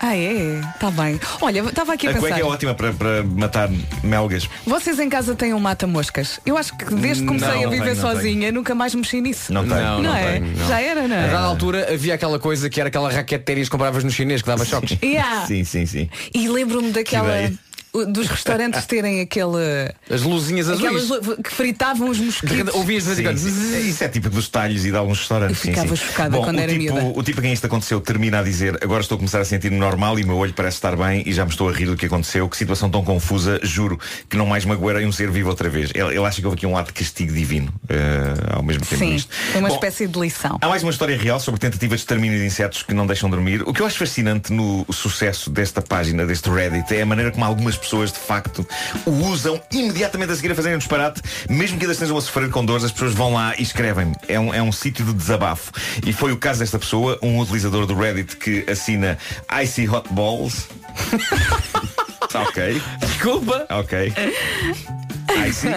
Ah, 0.00 0.16
é? 0.16 0.60
Está 0.74 0.90
bem. 0.90 1.18
Olha, 1.40 1.60
estava 1.60 1.94
aqui 1.94 2.06
a, 2.06 2.10
A 2.10 2.14
pensar. 2.14 2.26
cueca 2.28 2.40
é 2.40 2.44
ótima 2.44 2.74
para, 2.74 2.92
para 2.92 3.22
matar 3.22 3.68
melgas. 4.02 4.48
Vocês 4.66 4.98
em 4.98 5.08
casa 5.08 5.34
têm 5.34 5.54
um 5.54 5.58
mata-moscas? 5.60 6.40
Eu 6.44 6.58
acho 6.58 6.76
que 6.76 6.84
desde 6.94 7.22
que 7.22 7.28
comecei 7.28 7.48
Não, 7.62 7.66
a 7.66 7.70
viver 7.70 7.84
tenho, 7.92 7.96
sozinha, 8.00 8.52
nunca 8.52 8.74
mais 8.74 8.94
mexi 8.94 9.20
nisso. 9.20 9.52
Não 9.52 9.62
tenho. 9.66 9.74
Não, 9.80 9.96
Não, 9.96 10.02
não 10.02 10.16
é? 10.16 10.32
tenho, 10.40 10.56
não. 10.56 10.68
Já 10.68 10.80
era, 10.80 11.08
não 11.08 11.16
A 11.16 11.20
é? 11.20 11.26
dada 11.28 11.46
altura 11.46 11.92
havia 11.92 12.14
aquela 12.14 12.38
coisa 12.38 12.68
que 12.68 12.80
era 12.80 12.88
aquela 12.88 13.10
raquete 13.10 13.38
de 13.40 13.44
ténis 13.44 13.68
que 13.68 13.72
compravas 13.72 14.04
no 14.04 14.10
chinês 14.10 14.42
que 14.42 14.48
dava 14.48 14.64
choques. 14.64 14.98
Yeah. 15.04 15.46
Sim, 15.46 15.64
sim, 15.64 15.86
sim. 15.86 16.10
E 16.34 16.48
lembro-me 16.48 16.90
daquela. 16.90 17.32
Dos 18.08 18.26
restaurantes 18.28 18.84
terem 18.86 19.20
aquele. 19.20 19.92
As 20.10 20.22
luzinhas 20.22 20.68
Aquelas 20.68 21.10
azuis. 21.10 21.26
lu- 21.28 21.36
que 21.42 21.50
fritavam 21.50 22.08
os 22.10 22.18
mosquitos. 22.18 22.74
Ouvias 22.74 23.04
de 23.04 23.14
vez. 23.22 23.40
Sim, 23.40 23.50
sim. 23.50 23.88
Isso 23.88 24.02
é 24.04 24.08
típico 24.08 24.34
dos 24.34 24.48
talhos 24.48 24.84
e 24.84 24.90
de 24.90 24.96
alguns 24.96 25.18
restaurantes. 25.20 25.56
Eu 25.58 25.62
sim, 25.62 25.68
ficava 25.70 25.96
sim. 25.96 26.04
chocada 26.04 26.36
Bom, 26.36 26.42
quando 26.44 26.56
o 26.56 26.60
era 26.60 26.72
tipo, 26.72 26.94
miúda. 26.94 27.18
O 27.18 27.22
tipo 27.22 27.38
a 27.38 27.42
quem 27.42 27.52
isto 27.52 27.66
aconteceu 27.66 28.00
termina 28.00 28.40
a 28.40 28.42
dizer 28.42 28.78
agora 28.82 29.00
estou 29.00 29.14
a 29.14 29.18
começar 29.18 29.40
a 29.40 29.44
sentir-me 29.44 29.76
normal 29.78 30.18
e 30.18 30.24
o 30.24 30.26
meu 30.26 30.36
olho 30.36 30.52
parece 30.52 30.76
estar 30.78 30.96
bem 30.96 31.22
e 31.24 31.32
já 31.32 31.44
me 31.44 31.50
estou 31.52 31.68
a 31.68 31.72
rir 31.72 31.86
do 31.86 31.96
que 31.96 32.06
aconteceu. 32.06 32.48
Que 32.48 32.56
situação 32.56 32.90
tão 32.90 33.04
confusa, 33.04 33.60
juro 33.62 33.98
que 34.28 34.36
não 34.36 34.46
mais 34.46 34.64
magoarei 34.64 35.06
um 35.06 35.12
ser 35.12 35.30
vivo 35.30 35.48
outra 35.48 35.68
vez. 35.70 35.90
Ele, 35.94 36.08
ele 36.16 36.24
acha 36.26 36.40
que 36.40 36.46
houve 36.46 36.56
aqui 36.56 36.66
um 36.66 36.72
lado 36.72 36.86
de 36.86 36.92
castigo 36.94 37.32
divino 37.32 37.72
eh, 37.88 38.54
ao 38.54 38.62
mesmo 38.62 38.84
tempo 38.84 38.98
Sim, 39.04 39.10
nisto. 39.12 39.32
foi 39.52 39.60
uma 39.60 39.68
Bom, 39.68 39.74
espécie 39.76 40.06
de 40.08 40.18
lição. 40.18 40.58
Há 40.60 40.68
mais 40.68 40.82
uma 40.82 40.90
história 40.90 41.16
real 41.16 41.38
sobre 41.38 41.60
tentativa 41.60 41.94
de 41.94 42.00
extermínio 42.00 42.38
de 42.38 42.44
insetos 42.44 42.82
que 42.82 42.92
não 42.92 43.06
deixam 43.06 43.30
dormir. 43.30 43.62
O 43.66 43.72
que 43.72 43.80
eu 43.82 43.86
acho 43.86 43.98
fascinante 43.98 44.52
no 44.52 44.84
sucesso 44.92 45.48
desta 45.48 45.80
página, 45.80 46.26
deste 46.26 46.50
Reddit, 46.50 46.92
é 46.94 47.02
a 47.02 47.06
maneira 47.06 47.30
como 47.30 47.44
algumas 47.44 47.76
pessoas 47.84 48.12
de 48.12 48.18
facto 48.18 48.66
o 49.06 49.10
usam 49.10 49.60
imediatamente 49.72 50.32
a 50.32 50.36
seguir 50.36 50.52
a 50.52 50.54
fazerem 50.54 50.76
um 50.76 50.78
disparate, 50.78 51.22
mesmo 51.48 51.78
que 51.78 51.84
ainda 51.84 51.92
estejam 51.92 52.16
a 52.16 52.20
sofrer 52.20 52.50
com 52.50 52.64
dores, 52.64 52.84
as 52.84 52.92
pessoas 52.92 53.14
vão 53.14 53.34
lá 53.34 53.54
e 53.58 53.62
escrevem. 53.62 54.12
É 54.28 54.38
um, 54.38 54.52
é 54.52 54.62
um 54.62 54.72
sítio 54.72 55.04
de 55.04 55.12
desabafo. 55.12 55.72
E 56.04 56.12
foi 56.12 56.32
o 56.32 56.36
caso 56.36 56.60
desta 56.60 56.78
pessoa, 56.78 57.18
um 57.22 57.38
utilizador 57.38 57.86
do 57.86 57.94
Reddit 57.94 58.36
que 58.36 58.64
assina 58.70 59.18
Icy 59.62 59.88
Hot 59.88 60.12
Balls. 60.12 60.68
ok. 62.34 62.82
Desculpa. 63.00 63.66
Ok. 63.70 64.12
Icy 65.48 65.68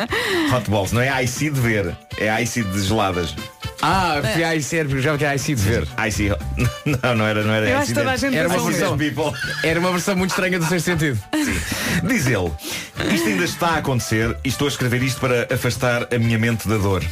Hot 0.53 0.69
Balls. 0.69 0.91
Não 0.91 1.01
é 1.01 1.23
Icy 1.23 1.49
de 1.49 1.59
ver, 1.59 1.97
é 2.17 2.41
Icy 2.41 2.63
de 2.63 2.81
geladas. 2.81 3.35
Ah, 3.81 4.21
fui 4.33 4.43
a 4.43 4.55
IC, 4.55 4.85
porque 4.85 5.01
já 5.01 5.17
que 5.17 5.25
é 5.25 5.35
IC 5.35 5.55
de 5.55 5.61
ver. 5.61 5.87
Icy 6.07 6.31
Hot... 6.31 6.39
Não, 6.85 7.15
não 7.15 7.25
era, 7.25 7.43
não 7.43 7.53
era 7.53 7.69
Eu 7.69 7.77
acho 7.77 7.87
que 7.87 7.93
toda 7.93 8.11
a 8.11 8.17
gente 8.17 8.35
Era 8.35 8.47
uma 8.47 8.55
pensou 8.55 8.97
versão. 8.97 9.33
Era 9.63 9.79
uma 9.79 9.91
versão 9.91 10.15
muito 10.15 10.31
estranha 10.31 10.59
do 10.59 10.65
seu 10.65 10.79
sentido. 10.79 11.19
Diz 12.03 12.27
ele, 12.27 12.51
isto 13.13 13.27
ainda 13.27 13.43
está 13.43 13.67
a 13.69 13.77
acontecer 13.77 14.35
e 14.43 14.49
estou 14.49 14.67
a 14.67 14.69
escrever 14.69 15.01
isto 15.03 15.19
para 15.19 15.47
afastar 15.53 16.07
a 16.13 16.17
minha 16.17 16.37
mente 16.37 16.67
da 16.67 16.77
dor. 16.77 17.03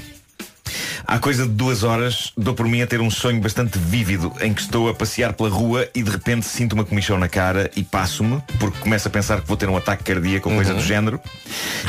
Há 1.07 1.19
coisa 1.19 1.43
de 1.43 1.51
duas 1.51 1.83
horas, 1.83 2.33
dou 2.35 2.55
por 2.55 2.67
mim 2.67 2.81
a 2.81 2.87
ter 2.87 2.99
um 2.99 3.11
sonho 3.11 3.39
bastante 3.39 3.77
vívido 3.77 4.33
em 4.41 4.51
que 4.51 4.61
estou 4.61 4.89
a 4.89 4.93
passear 4.93 5.33
pela 5.33 5.49
rua 5.49 5.87
e 5.93 6.01
de 6.01 6.09
repente 6.09 6.47
sinto 6.47 6.73
uma 6.73 6.83
comichão 6.83 7.19
na 7.19 7.29
cara 7.29 7.69
e 7.75 7.83
passo-me, 7.83 8.41
porque 8.59 8.79
começo 8.79 9.07
a 9.07 9.11
pensar 9.11 9.39
que 9.41 9.47
vou 9.47 9.55
ter 9.55 9.69
um 9.69 9.77
ataque 9.77 10.03
cardíaco 10.03 10.49
ou 10.49 10.55
coisa 10.55 10.73
do 10.73 10.81
género. 10.81 11.19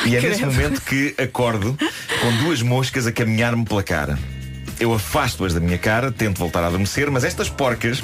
E 0.05 0.17
é 0.17 0.21
nesse 0.21 0.45
momento 0.45 0.83
que 0.83 1.15
acordo 1.17 1.79
com 2.21 2.45
duas 2.45 2.61
moscas 2.61 3.07
a 3.07 3.13
caminhar-me 3.13 3.65
pela 3.65 3.83
cara. 3.83 4.19
Eu 4.79 4.93
afasto-as 4.93 5.55
da 5.55 5.61
minha 5.61 5.79
cara, 5.79 6.13
tento 6.13 6.39
voltar 6.39 6.63
a 6.63 6.67
adormecer, 6.67 7.11
mas 7.11 7.25
estas 7.25 7.49
porcas 7.49 8.03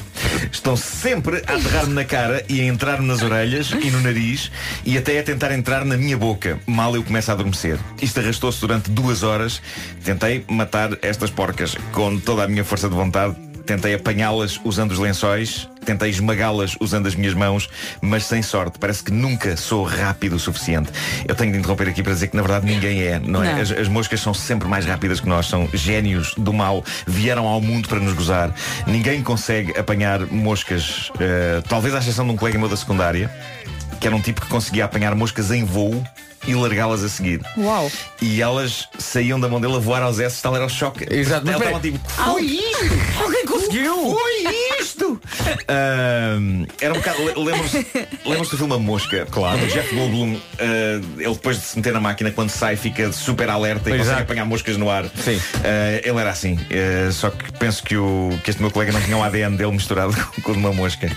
estão 0.50 0.76
sempre 0.76 1.42
a 1.46 1.54
aterrar-me 1.54 1.92
na 1.92 2.04
cara 2.04 2.44
e 2.48 2.60
a 2.60 2.64
entrar-me 2.64 3.06
nas 3.06 3.22
orelhas 3.22 3.70
e 3.70 3.90
no 3.90 4.00
nariz 4.00 4.50
e 4.84 4.96
até 4.96 5.18
a 5.18 5.22
tentar 5.22 5.52
entrar 5.52 5.84
na 5.84 5.96
minha 5.96 6.16
boca. 6.16 6.58
Mal 6.66 6.94
eu 6.96 7.02
começo 7.02 7.30
a 7.30 7.34
adormecer. 7.34 7.78
Isto 8.00 8.20
arrastou-se 8.20 8.60
durante 8.60 8.90
duas 8.90 9.22
horas. 9.22 9.60
Tentei 10.02 10.44
matar 10.48 10.96
estas 11.02 11.30
porcas 11.30 11.76
com 11.92 12.18
toda 12.18 12.44
a 12.44 12.48
minha 12.48 12.64
força 12.64 12.88
de 12.88 12.94
vontade. 12.94 13.36
Tentei 13.66 13.94
apanhá-las 13.94 14.60
usando 14.64 14.92
os 14.92 14.98
lençóis, 14.98 15.68
tentei 15.84 16.10
esmagá-las 16.10 16.76
usando 16.80 17.06
as 17.06 17.14
minhas 17.14 17.34
mãos, 17.34 17.68
mas 18.00 18.24
sem 18.24 18.42
sorte. 18.42 18.78
Parece 18.78 19.02
que 19.02 19.12
nunca 19.12 19.56
sou 19.56 19.84
rápido 19.84 20.36
o 20.36 20.38
suficiente. 20.38 20.90
Eu 21.26 21.34
tenho 21.34 21.52
de 21.52 21.58
interromper 21.58 21.88
aqui 21.88 22.02
para 22.02 22.12
dizer 22.12 22.28
que 22.28 22.36
na 22.36 22.42
verdade 22.42 22.66
ninguém 22.66 23.02
é, 23.02 23.18
não 23.18 23.42
é? 23.42 23.52
Não. 23.54 23.60
As, 23.60 23.70
as 23.70 23.88
moscas 23.88 24.20
são 24.20 24.32
sempre 24.34 24.68
mais 24.68 24.84
rápidas 24.86 25.20
que 25.20 25.28
nós, 25.28 25.46
são 25.46 25.68
génios 25.72 26.34
do 26.36 26.52
mal, 26.52 26.84
vieram 27.06 27.46
ao 27.46 27.60
mundo 27.60 27.88
para 27.88 27.98
nos 28.00 28.14
gozar. 28.14 28.54
Ninguém 28.86 29.22
consegue 29.22 29.78
apanhar 29.78 30.20
moscas, 30.26 31.10
eh, 31.20 31.62
talvez 31.68 31.94
à 31.94 31.98
exceção 31.98 32.24
de 32.26 32.32
um 32.32 32.36
colega 32.36 32.58
meu 32.58 32.68
da 32.68 32.76
secundária, 32.76 33.30
que 34.00 34.06
era 34.06 34.14
um 34.16 34.20
tipo 34.20 34.40
que 34.40 34.46
conseguia 34.48 34.84
apanhar 34.84 35.14
moscas 35.14 35.50
em 35.50 35.64
voo 35.64 36.02
e 36.46 36.54
largá-las 36.56 37.04
a 37.04 37.08
seguir. 37.08 37.40
Uau. 37.56 37.88
E 38.20 38.42
elas 38.42 38.88
saíam 38.98 39.38
da 39.38 39.48
mão 39.48 39.60
dele 39.60 39.76
a 39.76 39.78
voar 39.78 40.02
aos 40.02 40.18
S, 40.18 40.42
tal 40.42 40.56
era 40.56 40.66
o 40.66 40.68
choque. 40.68 41.04
Exato, 41.08 41.48
Elas 41.48 41.60
espera- 41.62 41.76
estavam 41.76 41.80
tipo, 41.80 41.98
foi! 42.10 42.60
Alguém 43.24 43.46
conseguiu! 43.46 43.94
Foi 44.10 44.46
isto! 44.92 45.20
Ahm, 45.68 46.66
era 46.80 46.92
um 46.92 46.96
bocado. 46.98 47.24
le- 47.24 47.34
Lembram-se 47.44 47.86
lembram 48.24 48.42
do 48.50 48.56
filme 48.56 48.74
A 48.74 48.78
Mosca? 48.78 49.26
Claro. 49.30 49.62
O 49.62 49.66
Jeff 49.68 49.94
Goldblum, 49.94 50.38
ah, 50.58 51.00
ele 51.18 51.32
depois 51.34 51.58
de 51.58 51.64
se 51.64 51.76
meter 51.76 51.92
na 51.92 52.00
máquina, 52.00 52.30
quando 52.30 52.50
sai, 52.50 52.76
fica 52.76 53.10
super 53.12 53.48
alerta 53.48 53.88
e 53.90 53.94
Exato. 53.94 54.08
consegue 54.08 54.22
apanhar 54.22 54.44
moscas 54.44 54.76
no 54.76 54.90
ar. 54.90 55.04
Sim. 55.16 55.40
Ah, 55.64 56.00
ele 56.04 56.18
era 56.18 56.30
assim. 56.30 56.58
Ah, 56.70 57.10
só 57.12 57.30
que 57.30 57.52
penso 57.58 57.82
que, 57.82 57.96
o, 57.96 58.30
que 58.44 58.50
este 58.50 58.60
meu 58.60 58.70
colega 58.70 58.92
não 58.92 59.00
tinha 59.00 59.16
o 59.16 59.22
ADN 59.22 59.56
dele 59.56 59.72
misturado 59.72 60.14
com 60.42 60.50
o 60.50 60.54
de 60.54 60.60
uma 60.60 60.72
mosca. 60.72 61.10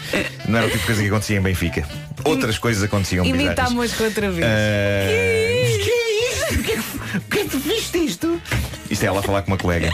Não 0.48 0.58
era 0.58 0.68
o 0.68 0.70
tipo 0.70 0.80
de 0.82 0.86
coisa 0.88 1.02
que 1.02 1.08
acontecia 1.08 1.38
em 1.38 1.42
Benfica. 1.42 1.88
Outras 2.24 2.58
coisas 2.58 2.82
aconteciam 2.82 3.26
Imita 3.26 3.64
a 3.64 3.70
mosca 3.70 4.04
outra 4.04 4.32
vez. 4.32 4.46
Ah, 4.46 5.08
que 5.84 5.90
é 5.90 6.32
isto? 6.32 6.56
Porquê 6.56 6.72
que- 6.78 6.96
Porquê 7.20 7.44
que 7.44 7.50
tu 7.50 7.60
viste 7.60 7.98
isto? 7.98 8.35
Isto 8.96 9.04
é 9.04 9.08
ela 9.08 9.20
a 9.20 9.24
falar 9.24 9.42
com 9.42 9.52
uma 9.52 9.58
colega. 9.58 9.92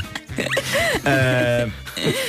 Ah, 1.03 1.67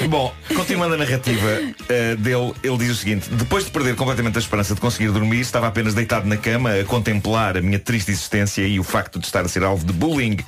bom, 0.09 0.35
continuando 0.57 0.95
a 0.95 0.97
narrativa 0.97 1.51
ah, 1.83 2.17
dele, 2.17 2.55
ele 2.63 2.79
diz 2.79 2.93
o 2.93 2.95
seguinte: 2.95 3.29
depois 3.29 3.67
de 3.67 3.71
perder 3.71 3.95
completamente 3.95 4.37
a 4.37 4.41
esperança 4.41 4.75
de 4.75 4.81
conseguir 4.81 5.11
dormir, 5.11 5.41
estava 5.41 5.67
apenas 5.67 5.93
deitado 5.93 6.27
na 6.27 6.39
cama 6.39 6.73
a 6.73 6.83
contemplar 6.85 7.59
a 7.59 7.61
minha 7.61 7.79
triste 7.79 8.11
existência 8.11 8.67
e 8.67 8.81
o 8.81 8.83
facto 8.83 9.19
de 9.19 9.27
estar 9.27 9.45
a 9.45 9.49
ser 9.49 9.63
alvo 9.65 9.85
de 9.85 9.93
bullying 9.93 10.39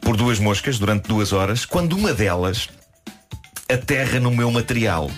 por 0.00 0.16
duas 0.16 0.38
moscas 0.38 0.78
durante 0.78 1.06
duas 1.06 1.34
horas, 1.34 1.66
quando 1.66 1.94
uma 1.98 2.14
delas 2.14 2.70
aterra 3.70 4.18
no 4.18 4.30
meu 4.30 4.50
material. 4.50 5.10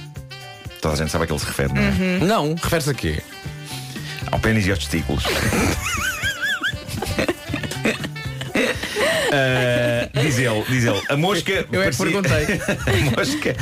Toda 0.83 0.95
a 0.95 0.97
gente 0.97 1.13
sabe 1.13 1.23
a 1.23 1.27
que 1.29 1.33
ele 1.33 1.39
se 1.39 1.47
refere, 1.47 1.73
não 1.73 1.81
é? 1.81 2.19
Não, 2.25 2.57
refere-se 2.57 2.91
a 2.91 2.95
quê? 2.95 3.23
Ao 4.33 4.41
pênis 4.41 4.67
e 4.67 4.71
aos 4.71 4.81
testículos. 4.81 5.23
Ah, 9.33 10.09
diz 10.21 10.39
ele, 10.39 10.65
diz 10.69 10.85
ele, 10.85 11.01
a 11.09 11.17
mosca. 11.17 11.67
Eu 11.73 11.83
é 11.83 11.91
que 11.91 11.97
perguntei. 11.97 12.33
a, 12.37 13.17
mosca, 13.17 13.57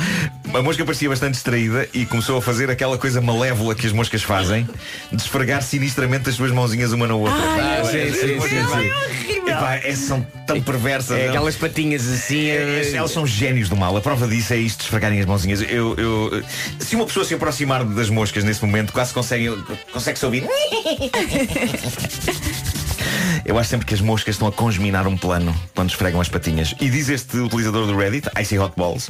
a 0.53 0.61
mosca 0.61 0.85
parecia 0.85 1.09
bastante 1.09 1.33
distraída 1.33 1.87
e 1.93 2.05
começou 2.05 2.37
a 2.37 2.41
fazer 2.41 2.69
aquela 2.69 2.97
coisa 2.97 3.21
malévola 3.21 3.73
que 3.75 3.85
as 3.87 3.93
moscas 3.93 4.23
fazem, 4.23 4.67
de 5.11 5.21
esfregar 5.21 5.61
sinistramente 5.61 6.29
as 6.29 6.35
suas 6.35 6.51
mãozinhas 6.51 6.91
uma 6.91 7.07
na 7.07 7.15
outra. 7.15 7.35
Ah, 7.37 7.81
As- 7.81 7.89
sim, 7.89 8.11
sim, 8.11 8.39
sim. 8.41 9.39
Epá, 9.47 9.75
é- 9.75 9.95
são 9.95 10.25
tão 10.47 10.59
perversas. 10.61 11.17
É 11.17 11.29
aquelas 11.29 11.55
patinhas 11.55 12.07
assim. 12.07 12.49
É, 12.49 12.81
é- 12.81 12.91
Elas 12.95 13.11
são 13.11 13.25
génios 13.27 13.69
do 13.69 13.75
mal. 13.75 13.95
A 13.95 14.01
prova 14.01 14.27
disso 14.27 14.53
é 14.53 14.57
isto 14.57 14.79
de 14.79 14.83
esfregarem 14.85 15.19
as 15.19 15.25
mãozinhas. 15.25 15.61
Eu, 15.61 15.95
eu- 15.97 16.43
se 16.79 16.95
uma 16.95 17.05
pessoa 17.05 17.25
se 17.25 17.33
aproximar 17.33 17.83
das 17.83 18.09
moscas 18.09 18.43
nesse 18.43 18.63
momento, 18.65 18.91
quase 18.91 19.13
consegue, 19.13 19.49
consegue 19.91 20.17
se 20.19 20.25
ouvir. 20.25 20.45
Eu 23.45 23.57
acho 23.59 23.69
sempre 23.69 23.85
que 23.85 23.93
as 23.93 24.01
moscas 24.01 24.35
estão 24.35 24.47
a 24.47 24.51
congeminar 24.51 25.07
um 25.07 25.17
plano 25.17 25.55
quando 25.73 25.89
esfregam 25.89 26.19
as 26.19 26.29
patinhas. 26.29 26.73
E 26.79 26.89
diz 26.89 27.09
este 27.09 27.37
utilizador 27.37 27.85
do 27.85 27.95
Reddit, 27.95 28.29
Icy 28.39 28.57
Hot 28.59 28.73
Balls, 28.75 29.09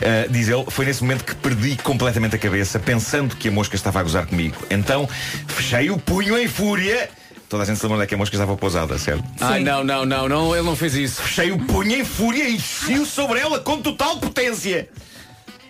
eh, 0.00 0.26
diz 0.30 0.48
ele, 0.48 0.64
foi 0.68 0.84
nesse 0.86 1.02
momento 1.02 1.24
que 1.24 1.34
perdi 1.34 1.76
completamente 1.76 2.36
a 2.36 2.38
cabeça, 2.38 2.78
pensando 2.78 3.36
que 3.36 3.48
a 3.48 3.52
mosca 3.52 3.76
estava 3.76 4.00
a 4.00 4.02
gozar 4.02 4.26
comigo. 4.26 4.56
Então, 4.70 5.08
fechei 5.46 5.90
o 5.90 5.98
punho 5.98 6.38
em 6.38 6.48
fúria. 6.48 7.08
Toda 7.48 7.62
a 7.62 7.66
gente 7.66 7.78
se 7.78 7.84
lembra 7.84 7.98
onde 7.98 8.04
é 8.04 8.06
que 8.08 8.14
a 8.14 8.18
mosca 8.18 8.34
estava 8.34 8.56
pousada, 8.56 8.98
certo? 8.98 9.24
Ai, 9.40 9.62
não, 9.62 9.84
não, 9.84 10.04
não, 10.04 10.28
não, 10.28 10.54
ele 10.56 10.64
não 10.64 10.74
fez 10.74 10.94
isso. 10.94 11.22
Fechei 11.22 11.52
o 11.52 11.58
punho 11.58 11.92
em 11.92 12.04
fúria 12.04 12.48
e 12.48 12.56
enchi-o 12.56 13.06
sobre 13.06 13.38
ela 13.38 13.60
com 13.60 13.80
total 13.80 14.18
potência. 14.18 14.88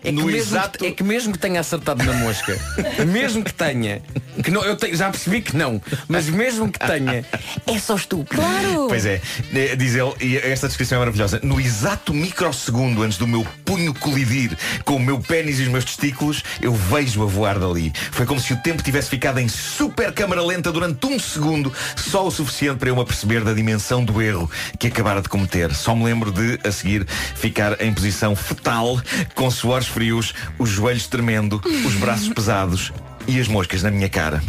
É 0.05 0.09
que, 0.13 0.13
mesmo 0.13 0.31
exato- 0.37 0.79
que, 0.79 0.87
é 0.87 0.91
que 0.93 1.03
mesmo 1.03 1.33
que 1.33 1.39
tenha 1.39 1.61
acertado 1.61 2.03
na 2.05 2.13
mosca, 2.13 2.57
mesmo 3.07 3.43
que 3.43 3.53
tenha, 3.53 4.01
que 4.43 4.51
não, 4.51 4.65
eu 4.65 4.77
tenho- 4.77 4.95
já 4.97 5.11
percebi 5.11 5.41
que 5.43 5.57
não, 5.57 5.81
mas 6.09 6.29
mesmo 6.29 6.71
que 6.71 6.79
tenha, 6.79 7.25
é 7.67 7.79
só 7.79 7.97
estúpido. 7.97 8.41
Claro. 8.41 8.87
Pois 8.89 9.05
é, 9.07 9.21
Eh, 9.53 9.75
diz 9.77 9.95
ele, 9.95 10.13
e 10.21 10.37
esta 10.37 10.69
descrição 10.69 10.97
é 10.97 10.99
maravilhosa. 11.01 11.41
No 11.43 11.61
exato 11.61 12.13
microsegundo 12.15 13.03
antes 13.03 13.19
do 13.19 13.27
meu 13.27 13.47
punho 13.65 13.93
colidir 13.95 14.57
com 14.85 14.97
o 14.97 15.01
meu 15.01 15.19
pênis 15.19 15.59
e 15.59 15.63
os 15.63 15.69
meus 15.69 15.85
testículos, 15.85 16.43
eu 16.61 16.73
vejo 16.73 17.23
a 17.23 17.27
voar 17.27 17.59
dali. 17.59 17.93
Foi 18.13 18.27
como 18.27 18.39
se 18.41 18.53
o 18.53 18.57
tempo 18.59 18.83
tivesse 18.83 19.09
ficado 19.09 19.39
em 19.41 19.49
super 19.49 20.13
câmara 20.13 20.43
lenta 20.43 20.71
durante 20.71 21.05
um 21.07 21.19
segundo, 21.19 21.73
só 21.97 22.27
o 22.27 22.31
suficiente 22.31 22.79
para 22.79 22.91
eu 22.91 22.97
me 22.97 23.03
aperceber 23.03 23.43
da 23.43 23.53
dimensão 23.53 24.05
do 24.05 24.21
erro 24.23 24.51
que 24.79 24.87
acabara 24.89 25.21
de 25.23 25.29
cometer. 25.29 25.75
Só 25.75 25.95
me 25.95 26.05
lembro 26.05 26.31
de, 26.31 26.59
a 26.67 26.71
seguir, 26.71 27.07
ficar 27.35 27.81
em 27.81 27.93
posição 27.93 28.37
fetal, 28.37 29.01
com 29.35 29.51
suores 29.51 29.86
frios, 29.87 30.35
os 30.59 30.69
joelhos 30.69 31.07
tremendo, 31.07 31.61
os 31.87 31.95
braços 31.95 32.29
pesados 32.29 32.93
e 33.27 33.41
as 33.41 33.49
moscas 33.49 33.83
na 33.83 33.91
minha 33.91 34.09
cara. 34.09 34.43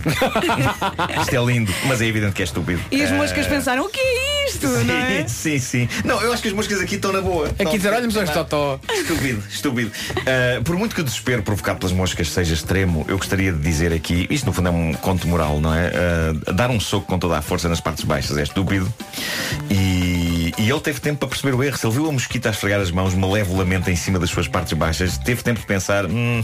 Isto 1.22 1.36
é 1.36 1.46
lindo, 1.46 1.74
mas 1.86 2.02
é 2.02 2.06
evidente 2.06 2.34
que 2.34 2.42
é 2.42 2.46
estúpido. 2.46 2.82
E 2.92 3.02
as 3.02 3.12
moscas 3.12 3.48
pensaram, 3.48 3.86
o 3.86 3.90
que 3.90 4.00
é 4.00 4.48
isto? 4.48 4.68
Não 4.68 4.96
é? 4.96 5.28
Sim, 5.28 5.60
sim. 5.60 5.90
Não, 6.06 6.22
eu 6.22 6.32
acho 6.32 6.42
que 6.42 6.48
as 6.48 6.54
moscas 6.54 6.80
aqui 6.82 6.96
estão 6.96 7.12
na 7.12 7.22
boa. 7.22 7.48
Aqui 7.60 7.78
dizer, 7.78 7.94
olha-me 7.94 8.12
só 8.12 8.26
totó. 8.26 8.80
Estúpido, 8.92 9.44
estúpido. 9.50 9.92
Uh, 10.18 10.64
por 10.64 10.76
muito 10.78 10.96
que 10.96 11.02
o 11.02 11.04
desespero 11.04 11.44
provocado 11.44 11.80
pelas 11.80 11.94
moscas 11.94 12.30
seja 12.30 12.54
extremo, 12.54 13.06
eu 13.08 13.18
gostaria 13.18 13.52
de 13.52 13.60
dizer 13.60 13.92
aqui, 13.94 14.28
isto 14.30 14.46
no 14.46 14.54
fundo 14.54 14.70
é 14.70 14.72
um 14.72 14.94
conto 14.94 15.28
moral, 15.28 15.60
não 15.60 15.74
é? 15.74 15.92
Uh, 16.48 16.54
dar 16.54 16.70
um 16.70 16.80
soco 16.80 17.06
com 17.08 17.20
toda 17.20 17.38
a 17.38 17.42
força 17.42 17.68
nas 17.68 17.82
partes 17.82 18.04
baixas 18.04 18.38
é 18.38 18.44
estúpido. 18.44 18.92
E, 19.70 20.54
e 20.58 20.70
ele 20.70 20.80
teve 20.80 21.00
tempo 21.00 21.20
para 21.20 21.28
perceber 21.30 21.54
o 21.54 21.64
erro. 21.64 21.78
Se 21.78 21.86
ele 21.86 21.94
viu 21.94 22.08
a 22.08 22.12
mosquita 22.12 22.50
a 22.50 22.52
esfregar 22.52 22.80
as 22.80 22.92
mãos 22.92 23.14
malevolamente 23.14 23.92
em 23.92 23.96
cima 23.96 24.18
das 24.20 24.30
suas 24.30 24.48
partes 24.48 24.74
baixas, 24.74 25.18
teve 25.18 25.44
tempo 25.44 25.60
de 25.60 25.66
pensar: 25.66 26.06
hum, 26.06 26.44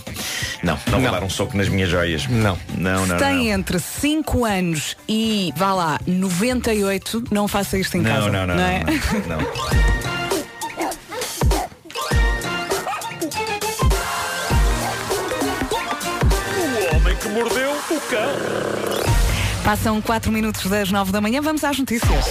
não, 0.62 0.78
não 0.88 1.00
vou 1.00 1.02
Não. 1.02 1.12
dar 1.12 1.24
um 1.24 1.30
soco 1.30 1.56
nas 1.58 1.70
minhas 1.70 1.90
joias. 1.90 2.23
Não. 2.30 2.58
Não, 2.78 3.06
não, 3.06 3.18
Tem 3.18 3.36
não. 3.50 3.60
entre 3.60 3.80
5 3.80 4.46
anos 4.46 4.96
e, 5.08 5.54
vá 5.56 5.74
lá, 5.74 6.00
98, 6.08 7.26
não 7.32 7.48
faça 7.48 7.78
isto 7.78 7.98
em 7.98 8.02
Não, 8.02 8.12
casa. 8.12 8.30
não, 8.32 8.48
não, 8.48 8.56
não, 8.56 8.64
é? 8.64 8.84
não, 9.28 9.38
não. 9.38 10.54
O 16.92 16.96
homem 16.96 17.16
que 17.18 17.30
mordeu 17.30 17.72
o 17.72 18.00
cão. 18.10 19.14
Passam 19.64 20.02
4 20.02 20.32
minutos 20.32 20.66
das 20.66 20.92
9 20.92 21.12
da 21.12 21.22
manhã, 21.22 21.42
vamos 21.42 21.64
às 21.64 21.78
notícias. 21.78 22.26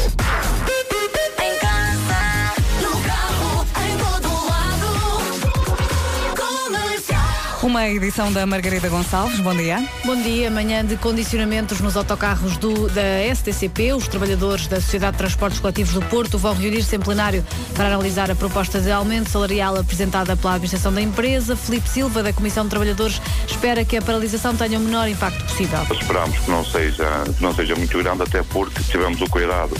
Uma 7.63 7.89
edição 7.89 8.33
da 8.33 8.45
Margarida 8.45 8.89
Gonçalves, 8.89 9.39
bom 9.39 9.55
dia. 9.55 9.89
Bom 10.05 10.21
dia, 10.21 10.51
manhã 10.51 10.85
de 10.85 10.97
condicionamentos 10.97 11.81
nos 11.81 11.97
autocarros 11.97 12.57
do, 12.57 12.89
da 12.89 13.03
STCP. 13.33 13.93
Os 13.93 14.09
trabalhadores 14.09 14.67
da 14.67 14.81
Sociedade 14.81 15.13
de 15.13 15.19
Transportes 15.19 15.61
Coletivos 15.61 15.95
do 15.95 16.03
Porto 16.03 16.37
vão 16.37 16.55
reunir-se 16.55 16.97
em 16.97 16.99
plenário 16.99 17.45
para 17.77 17.87
analisar 17.87 18.33
a 18.33 18.35
proposta 18.35 18.81
de 18.81 18.91
aumento 18.91 19.31
salarial 19.31 19.77
apresentada 19.77 20.37
pela 20.37 20.55
administração 20.55 20.93
da 20.93 21.01
empresa. 21.01 21.55
Felipe 21.55 21.89
Silva, 21.89 22.21
da 22.21 22.33
Comissão 22.33 22.65
de 22.65 22.71
Trabalhadores, 22.71 23.23
espera 23.47 23.85
que 23.85 23.97
a 23.97 24.03
paralisação 24.03 24.57
tenha 24.57 24.77
o 24.77 24.83
menor 24.83 25.07
impacto 25.07 25.45
possível. 25.45 25.79
Esperamos 25.89 26.37
que 26.41 26.51
não 26.51 26.65
seja, 26.65 27.07
que 27.37 27.43
não 27.45 27.55
seja 27.55 27.77
muito 27.77 27.97
grande, 27.99 28.25
até 28.25 28.43
porque 28.43 28.83
tivemos 28.83 29.21
o 29.21 29.31
cuidado 29.31 29.77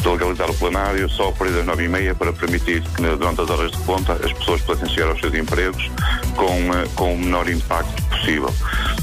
de 0.00 0.08
legalizar 0.08 0.48
o 0.48 0.54
plenário 0.54 1.10
só 1.10 1.30
a 1.30 1.32
partir 1.32 1.54
das 1.54 1.66
nove 1.66 1.82
e 1.82 1.88
meia 1.88 2.14
para 2.14 2.32
permitir 2.32 2.80
que 2.80 3.02
durante 3.02 3.40
as 3.40 3.50
horas 3.50 3.72
de 3.72 3.78
ponta 3.78 4.12
as 4.12 4.32
pessoas 4.32 4.60
pudessem 4.60 4.88
chegar 4.94 5.10
aos 5.10 5.18
seus 5.18 5.34
empregos 5.34 5.90
com, 6.36 6.74
eh, 6.74 6.88
com 6.94 7.14
o 7.14 7.23
menor 7.24 7.48
impacto 7.48 8.02
possível. 8.04 8.54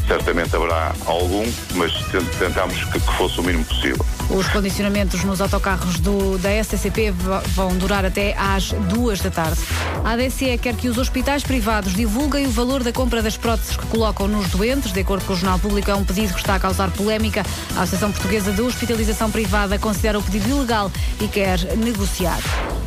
Certamente 0.08 0.56
haverá 0.56 0.94
algum, 1.06 1.46
mas 1.76 1.94
tent- 2.12 2.28
tentamos 2.38 2.84
que, 2.86 3.00
que 3.00 3.14
fosse 3.18 3.40
o 3.40 3.44
mínimo 3.44 3.64
possível. 3.66 4.06
Os 4.30 4.48
condicionamentos 4.48 5.24
nos 5.24 5.42
autocarros 5.42 6.00
do, 6.00 6.38
da 6.38 6.50
STCP 6.64 7.12
vão 7.54 7.76
durar 7.78 8.06
até 8.06 8.36
às 8.38 8.72
duas 8.90 9.20
da 9.20 9.30
tarde. 9.30 9.60
A 10.04 10.12
ADCE 10.12 10.58
quer 10.58 10.74
que 10.76 10.88
os 10.88 10.98
hospitais 10.98 11.44
privados 11.44 11.94
divulguem 11.94 12.48
o 12.48 12.50
valor 12.52 12.84
da 12.84 12.92
compra 12.92 13.22
das 13.22 13.36
próteses 13.38 13.76
que 13.76 13.86
colocam 13.88 14.28
nos 14.28 14.48
doentes. 14.50 14.92
De 14.92 15.02
acordo 15.02 15.26
com 15.26 15.34
o 15.34 15.36
Jornal 15.36 15.60
Público, 15.60 15.92
é 15.92 15.96
um 15.96 16.04
pedido 16.04 16.34
que 16.34 16.40
está 16.40 16.56
a 16.56 16.60
causar 16.60 16.90
polémica. 16.92 17.46
A 17.76 17.82
Associação 17.82 18.12
Portuguesa 18.12 18.52
de 18.52 18.62
Hospitalização 18.62 19.30
Privada 19.30 19.78
considera 19.78 20.18
o 20.18 20.24
pedido 20.24 20.50
ilegal 20.50 20.92
e 21.20 21.28
quer 21.28 21.60
negociar. 21.78 22.40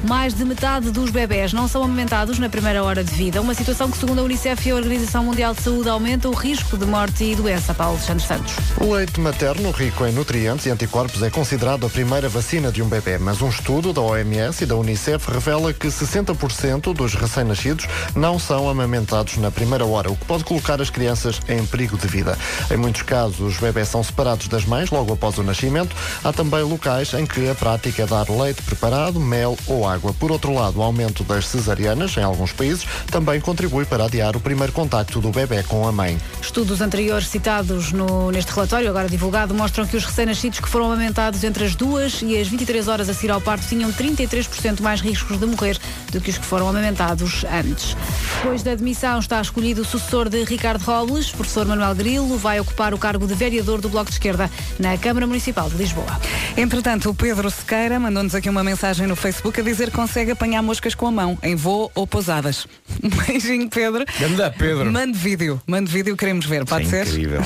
Mais 0.08 0.34
de 0.34 0.44
metade 0.44 0.90
dos 0.90 1.10
bebés 1.10 1.52
não 1.52 1.66
são 1.68 1.82
amamentados 1.82 2.38
na 2.38 2.48
primeira 2.48 2.82
hora 2.84 3.02
de 3.04 3.10
vida, 3.14 3.40
uma 3.40 3.54
situação 3.54 3.90
que, 3.90 3.96
segundo 3.98 4.18
a 4.20 4.22
Unicef 4.22 4.66
e 4.68 4.70
a 4.72 4.74
Organização 4.74 5.23
Mundial 5.24 5.54
de 5.54 5.62
Saúde, 5.62 5.88
aumenta 5.88 6.28
o 6.28 6.34
risco 6.34 6.76
de 6.76 6.84
morte 6.84 7.24
e 7.24 7.34
doença. 7.34 7.72
Paulo 7.72 7.94
Alexandre 7.94 8.26
Santos. 8.26 8.54
O 8.78 8.92
leite 8.92 9.18
materno 9.18 9.70
rico 9.70 10.06
em 10.06 10.12
nutrientes 10.12 10.66
e 10.66 10.70
anticorpos 10.70 11.22
é 11.22 11.30
considerado 11.30 11.86
a 11.86 11.88
primeira 11.88 12.28
vacina 12.28 12.70
de 12.70 12.82
um 12.82 12.88
bebê, 12.88 13.16
mas 13.16 13.40
um 13.40 13.48
estudo 13.48 13.92
da 13.92 14.02
OMS 14.02 14.62
e 14.62 14.66
da 14.66 14.76
Unicef 14.76 15.30
revela 15.30 15.72
que 15.72 15.88
60% 15.88 16.92
dos 16.92 17.14
recém-nascidos 17.14 17.86
não 18.14 18.38
são 18.38 18.68
amamentados 18.68 19.38
na 19.38 19.50
primeira 19.50 19.86
hora, 19.86 20.12
o 20.12 20.16
que 20.16 20.26
pode 20.26 20.44
colocar 20.44 20.80
as 20.82 20.90
crianças 20.90 21.40
em 21.48 21.64
perigo 21.64 21.96
de 21.96 22.06
vida. 22.06 22.36
Em 22.70 22.76
muitos 22.76 23.02
casos, 23.02 23.40
os 23.40 23.58
bebés 23.58 23.88
são 23.88 24.04
separados 24.04 24.46
das 24.48 24.66
mães 24.66 24.90
logo 24.90 25.12
após 25.12 25.38
o 25.38 25.42
nascimento. 25.42 25.96
Há 26.22 26.32
também 26.32 26.62
locais 26.62 27.14
em 27.14 27.24
que 27.24 27.48
a 27.48 27.54
prática 27.54 28.02
é 28.02 28.06
dar 28.06 28.28
leite 28.28 28.62
preparado, 28.62 29.18
mel 29.18 29.56
ou 29.66 29.88
água. 29.88 30.12
Por 30.12 30.30
outro 30.30 30.52
lado, 30.52 30.80
o 30.80 30.82
aumento 30.82 31.24
das 31.24 31.48
cesarianas 31.48 32.16
em 32.18 32.22
alguns 32.22 32.52
países 32.52 32.86
também 33.10 33.40
contribui 33.40 33.86
para 33.86 34.04
adiar 34.04 34.36
o 34.36 34.40
primeiro 34.40 34.72
contacto 34.72 35.13
do 35.20 35.30
bebê 35.30 35.62
com 35.62 35.86
a 35.86 35.92
mãe. 35.92 36.18
Estudos 36.40 36.80
anteriores 36.80 37.28
citados 37.28 37.92
no- 37.92 38.30
neste 38.30 38.52
relatório, 38.52 38.88
agora 38.88 39.08
divulgado, 39.08 39.54
mostram 39.54 39.86
que 39.86 39.96
os 39.96 40.04
recém-nascidos 40.04 40.60
que 40.60 40.68
foram 40.68 40.86
amamentados 40.86 41.42
entre 41.44 41.64
as 41.64 41.74
2 41.74 42.22
e 42.22 42.38
as 42.38 42.48
23 42.48 42.88
horas 42.88 43.08
a 43.08 43.14
seguir 43.14 43.30
ao 43.32 43.40
parto 43.40 43.66
tinham 43.68 43.92
33% 43.92 44.80
mais 44.82 45.00
riscos 45.00 45.38
de 45.38 45.46
morrer 45.46 45.78
do 46.12 46.20
que 46.20 46.30
os 46.30 46.38
que 46.38 46.44
foram 46.44 46.68
amamentados 46.68 47.44
antes. 47.44 47.96
Depois 48.36 48.62
da 48.62 48.72
admissão 48.72 49.18
está 49.18 49.40
escolhido 49.40 49.82
o 49.82 49.84
sucessor 49.84 50.28
de 50.28 50.42
Ricardo 50.44 50.82
Robles, 50.82 51.30
professor 51.30 51.66
Manuel 51.66 51.94
Grilo, 51.94 52.36
vai 52.38 52.60
ocupar 52.60 52.92
o 52.94 52.98
cargo 52.98 53.26
de 53.26 53.34
vereador 53.34 53.80
do 53.80 53.88
Bloco 53.88 54.10
de 54.10 54.16
Esquerda 54.16 54.50
na 54.78 54.96
Câmara 54.98 55.26
Municipal 55.26 55.68
de 55.68 55.76
Lisboa. 55.76 56.20
Entretanto, 56.56 57.10
o 57.10 57.14
Pedro 57.14 57.50
Sequeira 57.50 57.98
mandou-nos 57.98 58.34
aqui 58.34 58.48
uma 58.48 58.62
mensagem 58.62 59.06
no 59.06 59.16
Facebook 59.16 59.60
a 59.60 59.64
dizer 59.64 59.90
que 59.90 59.96
consegue 59.96 60.30
apanhar 60.30 60.62
moscas 60.62 60.94
com 60.94 61.06
a 61.06 61.10
mão, 61.10 61.38
em 61.42 61.54
voo 61.56 61.90
ou 61.94 62.06
pousadas. 62.06 62.66
Um 63.04 63.08
beijinho, 63.10 63.68
Pedro. 63.68 64.04
Ganda 64.18 64.50
Pedro. 64.56 64.90
Mande 65.04 65.18
vídeo, 65.18 65.60
mande 65.66 65.92
vídeo, 65.92 66.16
queremos 66.16 66.46
ver, 66.46 66.64
pode 66.64 66.86
É 66.86 66.88
ser? 66.88 67.06
incrível. 67.08 67.42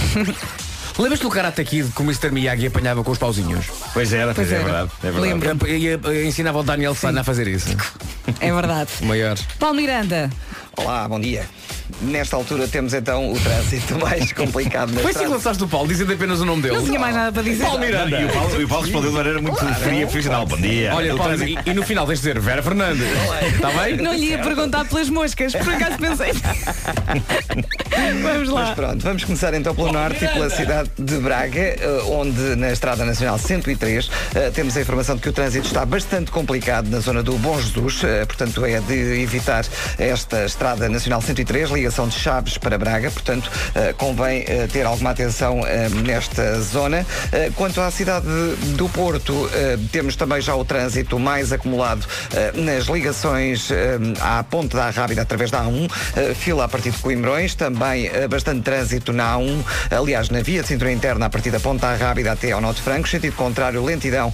Lembras-te 0.97 1.25
do 1.25 1.29
Karate 1.29 1.65
Kid 1.65 1.91
que 1.91 2.01
o 2.01 2.05
Mr. 2.05 2.31
Miyagi 2.31 2.69
apanhava 2.69 3.03
com 3.03 3.11
os 3.11 3.19
pauzinhos? 3.19 3.67
Pois 3.93 4.13
era, 4.13 4.33
pois, 4.33 4.47
Pois 4.49 4.53
é 4.53 4.55
era. 4.55 4.65
verdade. 4.65 4.91
É 5.03 5.11
verdade. 5.11 5.27
Lembro. 5.27 5.69
E 5.69 6.25
ensinava 6.29 6.61
o 6.61 6.63
Daniel 6.63 6.95
San 6.95 7.19
a 7.19 7.25
fazer 7.25 7.49
isso. 7.49 7.77
É 8.39 8.53
verdade. 8.53 8.91
O 9.03 9.07
maior. 9.07 9.37
Paulo 9.59 9.75
Miranda, 9.75 10.31
Olá, 10.79 11.09
bom 11.09 11.19
dia. 11.21 11.45
Nesta 12.03 12.37
altura 12.37 12.69
temos 12.69 12.93
então 12.93 13.33
o 13.33 13.41
trânsito 13.41 13.97
mais 13.99 14.31
complicado 14.33 14.93
na 14.93 15.01
Foi 15.01 15.11
assim 15.11 15.21
que 15.25 15.27
lançaste 15.31 15.65
o 15.65 15.69
Paulo, 15.69 15.89
dizendo 15.89 16.13
apenas 16.13 16.39
o 16.41 16.45
nome 16.45 16.63
dele. 16.63 16.77
não 16.77 16.85
tinha 16.85 16.99
mais 17.01 17.15
nada 17.15 17.33
para 17.33 17.43
dizer. 17.43 17.65
Paulo 17.65 17.79
Miranda. 17.81 18.21
E 18.21 18.25
o 18.27 18.29
Paulo, 18.29 18.61
e 18.61 18.65
o 18.65 18.69
Paulo 18.69 18.85
respondeu 18.85 19.11
de 19.11 19.17
maneira 19.17 19.41
muito 19.41 19.57
fria 19.57 20.03
e 20.03 20.07
profissional. 20.07 20.47
Bom 20.47 20.57
dia. 20.59 20.95
Olha, 20.95 21.15
O 21.15 21.19
Paulo, 21.19 21.35
trânsito- 21.37 21.63
e, 21.67 21.71
e 21.71 21.75
no 21.75 21.83
final 21.83 22.07
tens 22.07 22.21
de 22.21 22.29
dizer 22.29 22.41
Vera 22.41 22.63
Fernandes. 22.63 23.07
Está 23.55 23.71
bem? 23.71 23.97
Não 23.97 24.13
lhe 24.13 24.27
ia 24.27 24.39
perguntar 24.39 24.85
pelas 24.85 25.09
moscas, 25.09 25.53
por 25.55 25.73
acaso 25.75 25.99
pensei. 25.99 26.33
Vamos 28.23 28.49
Mas 28.49 28.69
lá. 28.69 28.75
pronto, 28.75 29.03
vamos 29.03 29.25
começar 29.25 29.53
então 29.55 29.75
pelo 29.75 29.93
norte 29.93 30.25
e 30.25 30.29
pela 30.29 30.49
cidade 30.51 30.89
de 30.97 31.17
Braga, 31.19 31.59
eh, 31.61 32.03
onde 32.11 32.55
na 32.55 32.71
Estrada 32.71 33.05
Nacional 33.05 33.39
103 33.39 34.09
eh, 34.37 34.51
temos 34.51 34.77
a 34.77 34.81
informação 34.81 35.17
de 35.17 35.23
que 35.23 35.29
o 35.29 35.33
trânsito 35.33 35.67
está 35.67 35.85
bastante 35.85 36.31
complicado 36.31 36.89
na 36.89 37.01
zona 37.01 37.23
do 37.25 37.33
Bom 37.39 37.61
Jesus, 37.61 38.03
eh, 38.05 38.25
portanto 38.25 38.65
é 38.65 38.79
de 38.81 39.21
evitar 39.21 39.65
esta 39.99 40.45
Estrada 40.45 40.68
Nacional 40.77 41.23
103, 41.23 41.71
ligação 41.71 42.09
de 42.09 42.15
Chaves 42.15 42.59
para 42.59 42.77
Braga, 42.77 43.11
portanto 43.11 43.51
eh, 43.75 43.95
convém 43.97 44.45
eh, 44.47 44.67
ter 44.67 44.85
alguma 44.85 45.11
atenção 45.11 45.67
eh, 45.67 45.89
nesta 45.89 46.61
zona. 46.61 47.07
Quanto 47.55 47.81
à 47.81 47.91
cidade 47.91 48.27
do 48.77 48.89
Porto, 48.89 49.49
temos 49.93 50.17
também 50.17 50.41
já 50.41 50.55
o 50.55 50.65
trânsito 50.65 51.19
mais 51.19 51.53
acumulado 51.53 52.07
nas 52.55 52.87
ligações 52.87 53.71
à 54.21 54.43
Ponte 54.43 54.77
da 54.77 54.91
Rábida 54.91 55.23
através 55.23 55.51
da 55.51 55.63
A1, 55.63 55.91
eh, 56.17 56.35
fila 56.35 56.65
a 56.65 56.69
partir 56.69 56.91
de 56.91 56.99
Coimbrões, 56.99 57.55
também 57.55 58.11
bastante 58.29 58.63
trânsito 58.63 59.13
na 59.13 59.37
A1, 59.37 59.65
aliás, 59.91 60.31
na 60.31 60.43
via 60.43 60.63
de 60.63 60.69
cintura 60.69 60.93
interna 60.93 61.27
a 61.27 61.31
partir 61.31 61.51
da 61.51 61.61
Ponte 61.61 61.81
da 61.81 61.95
Rábida 61.95 62.33
até 62.33 62.53
ao 62.53 62.61
Nó 62.61 62.73
de 62.73 62.83
Franco, 62.83 63.09
sentido 63.09 63.37
contrário, 63.37 63.85
lentidão 63.85 64.33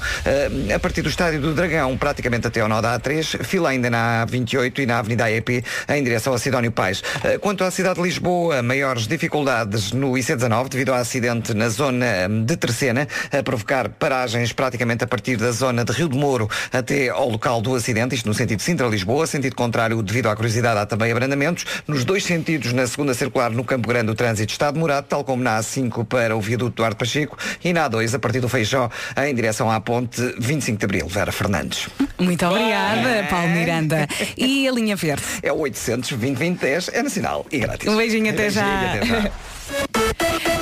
a 0.74 0.78
partir 0.78 1.02
do 1.02 1.08
Estádio 1.08 1.40
do 1.40 1.54
Dragão, 1.54 1.96
praticamente 1.96 2.46
até 2.46 2.60
ao 2.60 2.68
Nó 2.68 2.80
da 2.80 2.98
A3, 2.98 3.44
fila 3.44 3.70
ainda 3.70 3.90
na 3.90 4.26
A28 4.26 4.78
e 4.78 4.86
na 4.86 4.98
Avenida 4.98 5.24
AEP 5.24 5.64
em 5.88 6.02
direção 6.02 6.13
a 6.14 6.38
Sidónio 6.38 6.72
Pais. 6.72 7.02
Eh, 7.22 7.38
Quanto 7.38 7.64
à 7.64 7.70
cidade 7.70 7.96
de 7.96 8.02
Lisboa, 8.02 8.62
maiores 8.62 9.06
dificuldades 9.06 9.92
no 9.92 10.12
IC19 10.12 10.68
devido 10.68 10.90
ao 10.90 10.96
acidente 10.96 11.52
na 11.54 11.68
zona 11.68 12.06
hum, 12.28 12.44
de 12.44 12.56
Terceira, 12.56 13.06
a 13.30 13.42
provocar 13.42 13.88
paragens 13.88 14.52
praticamente 14.52 15.04
a 15.04 15.06
partir 15.06 15.36
da 15.36 15.50
zona 15.50 15.84
de 15.84 15.92
Rio 15.92 16.08
de 16.08 16.16
Moro 16.16 16.48
até 16.72 17.08
ao 17.08 17.28
local 17.28 17.60
do 17.60 17.74
acidente, 17.74 18.14
isto 18.14 18.26
no 18.26 18.34
sentido 18.34 18.60
Sintra-Lisboa, 18.60 19.26
sentido 19.26 19.54
contrário, 19.56 20.02
devido 20.02 20.28
à 20.28 20.36
curiosidade, 20.36 20.78
há 20.78 20.86
também 20.86 21.10
abrandamentos. 21.10 21.64
Nos 21.86 22.04
dois 22.04 22.24
sentidos, 22.24 22.72
na 22.72 22.86
segunda 22.86 23.14
circular, 23.14 23.50
no 23.50 23.64
Campo 23.64 23.88
Grande, 23.88 24.10
o 24.10 24.14
trânsito 24.14 24.52
está 24.52 24.70
demorado, 24.70 25.06
tal 25.06 25.24
como 25.24 25.42
na 25.42 25.58
A5 25.58 26.04
para 26.06 26.36
o 26.36 26.40
viaduto 26.40 26.76
Duarte 26.76 26.96
Pacheco 26.96 27.36
e 27.62 27.72
na 27.72 27.88
A2, 27.88 28.14
a 28.14 28.18
partir 28.18 28.40
do 28.40 28.48
Feijó, 28.48 28.90
em 29.16 29.34
direção 29.34 29.70
à 29.70 29.80
ponte 29.80 30.20
25 30.38 30.78
de 30.78 30.84
Abril. 30.84 31.06
Vera 31.08 31.32
Fernandes. 31.32 31.88
Muito 32.18 32.46
obrigada, 32.46 33.26
Paulo 33.28 33.48
Miranda. 33.48 34.08
E 34.36 34.66
a 34.66 34.72
linha 34.72 34.96
verde? 34.96 35.22
É 35.42 35.52
o 35.52 35.58
800 35.58 36.03
20 36.10 36.36
20 36.36 36.58
10, 36.58 36.90
é 36.92 37.02
nacional 37.02 37.46
e 37.50 37.58
grátis. 37.58 37.88
Um 37.88 37.96
beijinho, 37.96 38.30
até 38.30 38.50
já. 38.50 38.62
Beijinho, 38.64 38.88
até 38.88 39.22
já. 39.22 39.32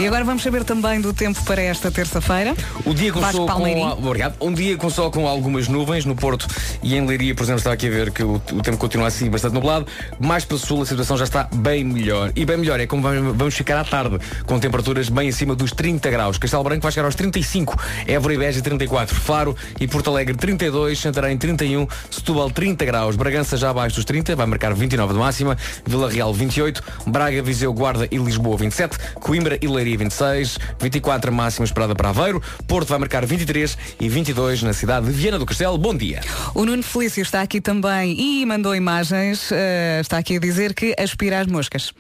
E 0.03 0.07
agora 0.09 0.25
vamos 0.25 0.43
saber 0.43 0.65
também 0.65 1.01
do 1.01 1.13
tempo 1.13 1.41
para 1.45 1.63
esta 1.63 1.89
terça-feira. 1.89 2.57
O 2.85 2.93
dia 2.93 3.13
começou 3.13 3.47
com, 3.47 3.89
obrigado. 4.05 4.35
Um 4.41 4.53
dia 4.53 4.77
começou 4.77 5.09
com 5.13 5.29
algumas 5.29 5.69
nuvens 5.69 6.05
no 6.05 6.17
Porto 6.17 6.49
e 6.83 6.97
em 6.97 7.07
Leiria, 7.07 7.33
por 7.37 7.45
exemplo, 7.45 7.59
está 7.59 7.73
aqui 7.73 7.87
a 7.87 7.91
ver 7.91 8.11
que 8.11 8.25
o, 8.25 8.35
o 8.35 8.63
tempo 8.63 8.79
continua 8.79 9.07
assim 9.07 9.31
bastante 9.31 9.53
nublado. 9.53 9.87
Mais 10.19 10.45
para 10.45 10.57
o 10.57 10.59
sul 10.59 10.83
a 10.83 10.87
situação 10.87 11.17
já 11.17 11.23
está 11.23 11.49
bem 11.55 11.85
melhor. 11.85 12.33
E 12.35 12.45
bem 12.45 12.57
melhor 12.57 12.81
é 12.81 12.87
como 12.89 13.01
vamos, 13.01 13.37
vamos 13.37 13.55
ficar 13.55 13.79
à 13.79 13.85
tarde, 13.85 14.19
com 14.45 14.59
temperaturas 14.59 15.09
bem 15.09 15.29
acima 15.29 15.55
dos 15.55 15.71
30 15.71 16.11
graus. 16.11 16.37
Castelo 16.37 16.65
Branco 16.65 16.83
vai 16.83 16.91
chegar 16.91 17.05
aos 17.05 17.15
35, 17.15 17.77
Évora 18.05 18.35
e 18.35 18.39
Beja 18.39 18.61
34, 18.61 19.15
Faro 19.15 19.57
e 19.79 19.87
Porto 19.87 20.11
Alegre 20.11 20.35
32, 20.35 20.99
Santarém 20.99 21.39
31, 21.39 21.87
Setúbal 22.11 22.51
30 22.51 22.85
graus, 22.85 23.15
Bragança 23.15 23.57
já 23.57 23.71
abaixo 23.71 23.95
dos 23.95 24.05
30, 24.05 24.35
vai 24.35 24.47
marcar 24.47 24.75
29 24.75 25.13
de 25.13 25.19
máxima, 25.21 25.57
Vila 25.87 26.11
Real 26.11 26.35
28, 26.35 26.83
Braga, 27.07 27.41
Viseu, 27.41 27.73
Guarda 27.73 28.09
e 28.11 28.17
Lisboa 28.17 28.57
27, 28.57 28.92
Coimbra 29.15 29.59
e 29.61 29.67
Leiria 29.69 29.97
26, 29.99 30.59
24 30.81 31.31
a 31.31 31.35
máxima 31.35 31.65
esperada 31.65 31.95
para 31.95 32.09
Aveiro, 32.11 32.43
Porto 32.67 32.89
vai 32.89 32.99
marcar 32.99 33.25
23 33.27 33.77
e 34.01 34.09
22 34.09 34.63
na 34.63 34.73
cidade 34.73 35.07
de 35.07 35.13
Viana 35.13 35.39
do 35.39 35.47
Castelo. 35.47 35.77
Bom 35.79 35.95
dia. 35.95 36.21
O 36.55 36.65
Nuno 36.65 36.83
Felício 36.83 37.23
está 37.23 37.41
aqui 37.43 37.61
também 37.61 38.17
e 38.19 38.45
mandou 38.47 38.75
imagens. 38.75 39.51
eh, 39.53 39.99
está 40.01 40.19
aqui 40.19 40.37
a 40.37 40.41
dizer 40.41 40.75
que 40.75 40.95
aspira 40.99 41.41
as 41.41 41.47
moscas. 41.47 41.93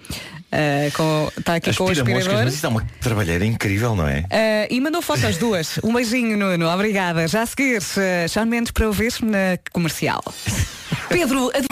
Eh, 0.55 0.90
com- 0.95 1.30
está 1.38 1.55
aqui 1.55 1.72
com 1.74 1.84
o 1.84 1.88
Aspira 1.90 2.05
moscas, 2.05 2.18
aspirador. 2.18 2.45
mas 2.45 2.55
isto 2.55 2.66
é 2.66 2.68
uma 2.68 2.86
trabalheira 3.01 3.45
incrível, 3.47 3.97
não 3.97 4.07
é? 4.07 4.24
Eh, 4.30 4.68
e 4.70 4.80
mandou 4.80 5.01
fotos 5.01 5.24
as 5.24 5.36
duas. 5.38 5.78
Um 5.84 5.93
beijinho, 5.95 6.36
Nuno. 6.36 6.68
Obrigada. 6.68 7.26
Já 7.26 7.43
a 7.43 7.47
seguir, 7.47 7.82
eh, 7.97 8.26
Shawn 8.28 8.47
Mendes 8.47 8.70
para 8.70 8.86
ouvir 8.86 9.12
na 9.22 9.59
comercial. 9.72 10.22
Pedro, 11.09 11.51
ad- 11.55 11.66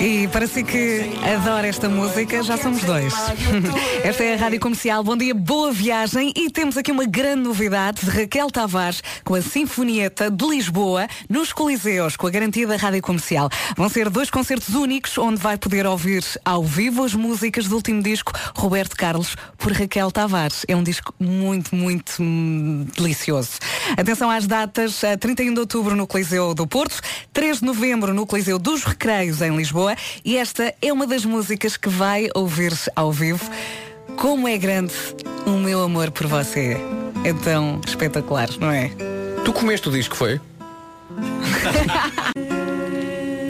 E 0.00 0.28
para 0.28 0.46
si 0.46 0.62
que 0.62 1.10
adora 1.34 1.66
esta 1.66 1.88
música, 1.88 2.42
já 2.42 2.56
somos 2.56 2.82
dois. 2.82 3.12
Esta 4.02 4.24
é 4.24 4.34
a 4.34 4.36
Rádio 4.36 4.60
Comercial. 4.60 5.02
Bom 5.04 5.16
dia, 5.16 5.34
boa 5.34 5.70
viagem. 5.70 6.32
E 6.34 6.50
temos 6.50 6.76
aqui 6.76 6.90
uma 6.90 7.04
grande 7.04 7.42
novidade 7.42 8.04
de 8.04 8.10
Raquel 8.10 8.50
Tavares 8.50 9.02
com 9.24 9.34
a 9.34 9.42
Sinfonieta 9.42 10.30
de 10.30 10.46
Lisboa 10.46 11.08
nos 11.28 11.52
Coliseus, 11.52 12.16
com 12.16 12.26
a 12.26 12.30
garantia 12.30 12.66
da 12.66 12.76
Rádio 12.76 13.02
Comercial. 13.02 13.50
Vão 13.76 13.88
ser 13.88 14.08
dois 14.08 14.30
concertos 14.30 14.74
únicos 14.74 15.18
onde 15.18 15.40
vai 15.40 15.58
poder 15.58 15.86
ouvir 15.86 16.24
ao 16.44 16.64
vivo 16.64 17.04
as 17.04 17.14
músicas 17.14 17.66
do 17.66 17.74
último 17.74 18.02
disco 18.02 18.32
Roberto 18.54 18.96
Carlos 18.96 19.36
por 19.58 19.72
Raquel 19.72 20.10
Tavares. 20.10 20.64
É 20.68 20.76
um 20.76 20.82
disco 20.82 21.14
muito, 21.18 21.74
muito 21.74 22.22
hum, 22.22 22.86
delicioso. 22.96 23.58
Atenção 23.96 24.30
às 24.30 24.46
datas, 24.46 25.02
eh, 25.04 25.16
31 25.16 25.52
de 25.52 25.60
outubro 25.60 25.94
no 25.94 26.06
Coliseu 26.06 26.54
do 26.54 26.66
Porto, 26.66 27.00
3 27.32 27.58
de 27.58 27.64
novembro 27.64 28.05
no 28.12 28.26
Coliseu 28.26 28.58
dos 28.58 28.84
Recreios 28.84 29.40
em 29.42 29.56
Lisboa 29.56 29.96
e 30.24 30.36
esta 30.36 30.74
é 30.80 30.92
uma 30.92 31.06
das 31.06 31.24
músicas 31.24 31.76
que 31.76 31.88
vai 31.88 32.28
ouvir 32.34 32.72
ao 32.94 33.12
vivo. 33.12 33.50
Como 34.16 34.48
é 34.48 34.56
grande 34.56 34.94
o 35.46 35.50
meu 35.50 35.82
amor 35.82 36.10
por 36.10 36.26
você. 36.26 36.76
É 37.24 37.32
tão 37.32 37.80
espetacular, 37.86 38.48
não 38.58 38.70
é? 38.70 38.90
Tu 39.44 39.52
comeste 39.52 39.88
o 39.88 39.92
disco, 39.92 40.16
foi? 40.16 40.40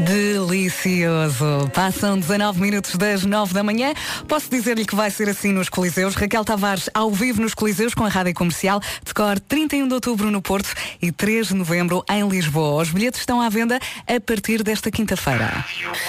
Delicioso. 0.07 1.68
Passam 1.74 2.18
19 2.18 2.61
minutos 2.61 2.94
das 2.96 3.24
9 3.24 3.52
da 3.52 3.62
manhã. 3.64 3.92
Posso 4.28 4.48
dizer-lhe 4.48 4.84
que 4.86 4.94
vai 4.94 5.11
ser 5.11 5.28
assim 5.28 5.50
nos 5.52 5.68
Coliseus. 5.68 6.14
Raquel 6.14 6.44
Tavares 6.44 6.88
ao 6.94 7.11
vivo 7.11 7.42
nos 7.42 7.54
Coliseus 7.54 7.92
com 7.92 8.04
a 8.04 8.09
Rádio 8.09 8.32
Comercial. 8.32 8.80
Decor 9.04 9.40
31 9.40 9.88
de 9.88 9.94
outubro 9.94 10.30
no 10.30 10.40
Porto 10.40 10.72
e 11.02 11.11
3 11.11 11.48
de 11.48 11.54
novembro 11.54 12.04
em 12.09 12.26
Lisboa. 12.28 12.82
Os 12.82 12.90
bilhetes 12.90 13.18
estão 13.20 13.40
à 13.40 13.48
venda 13.48 13.78
a 14.07 14.20
partir 14.20 14.62
desta 14.62 14.90
quinta-feira. 14.92 15.64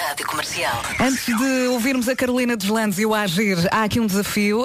Rádio 0.06 0.26
Comercial. 0.26 0.80
Antes 1.00 1.26
de 1.26 1.66
ouvirmos 1.68 2.08
a 2.08 2.14
Carolina 2.14 2.56
dos 2.56 2.68
Landes 2.68 2.98
e 3.00 3.04
o 3.06 3.14
Agir, 3.14 3.58
há 3.72 3.82
aqui 3.82 3.98
um 3.98 4.06
desafio. 4.06 4.62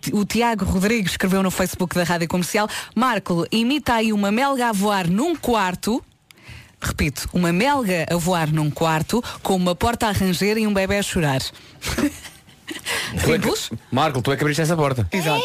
T- 0.00 0.14
o 0.14 0.24
Tiago 0.24 0.64
Rodrigues 0.64 1.12
escreveu 1.12 1.42
no 1.42 1.50
Facebook 1.50 1.94
da 1.96 2.04
Rádio 2.04 2.28
Comercial. 2.28 2.68
Marco, 2.94 3.44
imita 3.50 3.94
aí 3.94 4.12
uma 4.12 4.30
melga 4.30 4.68
a 4.68 4.72
voar 4.72 5.08
num 5.08 5.34
quarto. 5.34 6.02
Repito, 6.82 7.28
uma 7.32 7.52
melga 7.52 8.06
a 8.10 8.16
voar 8.16 8.50
num 8.52 8.70
quarto 8.70 9.22
com 9.42 9.54
uma 9.54 9.74
porta 9.74 10.06
a 10.06 10.12
ranger 10.12 10.56
e 10.56 10.66
um 10.66 10.72
bebê 10.72 10.98
a 10.98 11.02
chorar. 11.02 11.40
Tu 13.24 13.34
é 13.34 13.38
que- 13.38 13.44
Simples? 13.50 13.70
Marco, 13.90 14.22
tu 14.22 14.30
é 14.30 14.36
que 14.36 14.44
abriste 14.44 14.62
essa 14.62 14.76
porta. 14.76 15.04
Exato. 15.10 15.42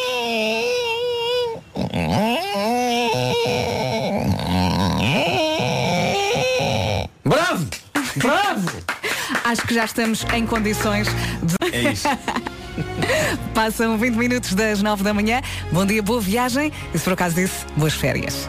Bravo! 7.24 7.66
Bravo! 8.16 8.70
Acho 9.44 9.62
que 9.62 9.74
já 9.74 9.84
estamos 9.84 10.24
em 10.34 10.46
condições 10.46 11.08
de. 11.42 11.76
É 11.76 11.92
isso. 11.92 12.08
Passam 13.54 13.96
20 13.96 14.14
minutos 14.16 14.54
das 14.54 14.82
9 14.82 15.02
da 15.02 15.14
manhã. 15.14 15.40
Bom 15.72 15.86
dia, 15.86 16.02
boa 16.02 16.20
viagem. 16.20 16.72
E 16.94 16.98
se 16.98 17.04
por 17.04 17.12
acaso 17.14 17.34
disse, 17.36 17.64
boas 17.76 17.94
férias. 17.94 18.48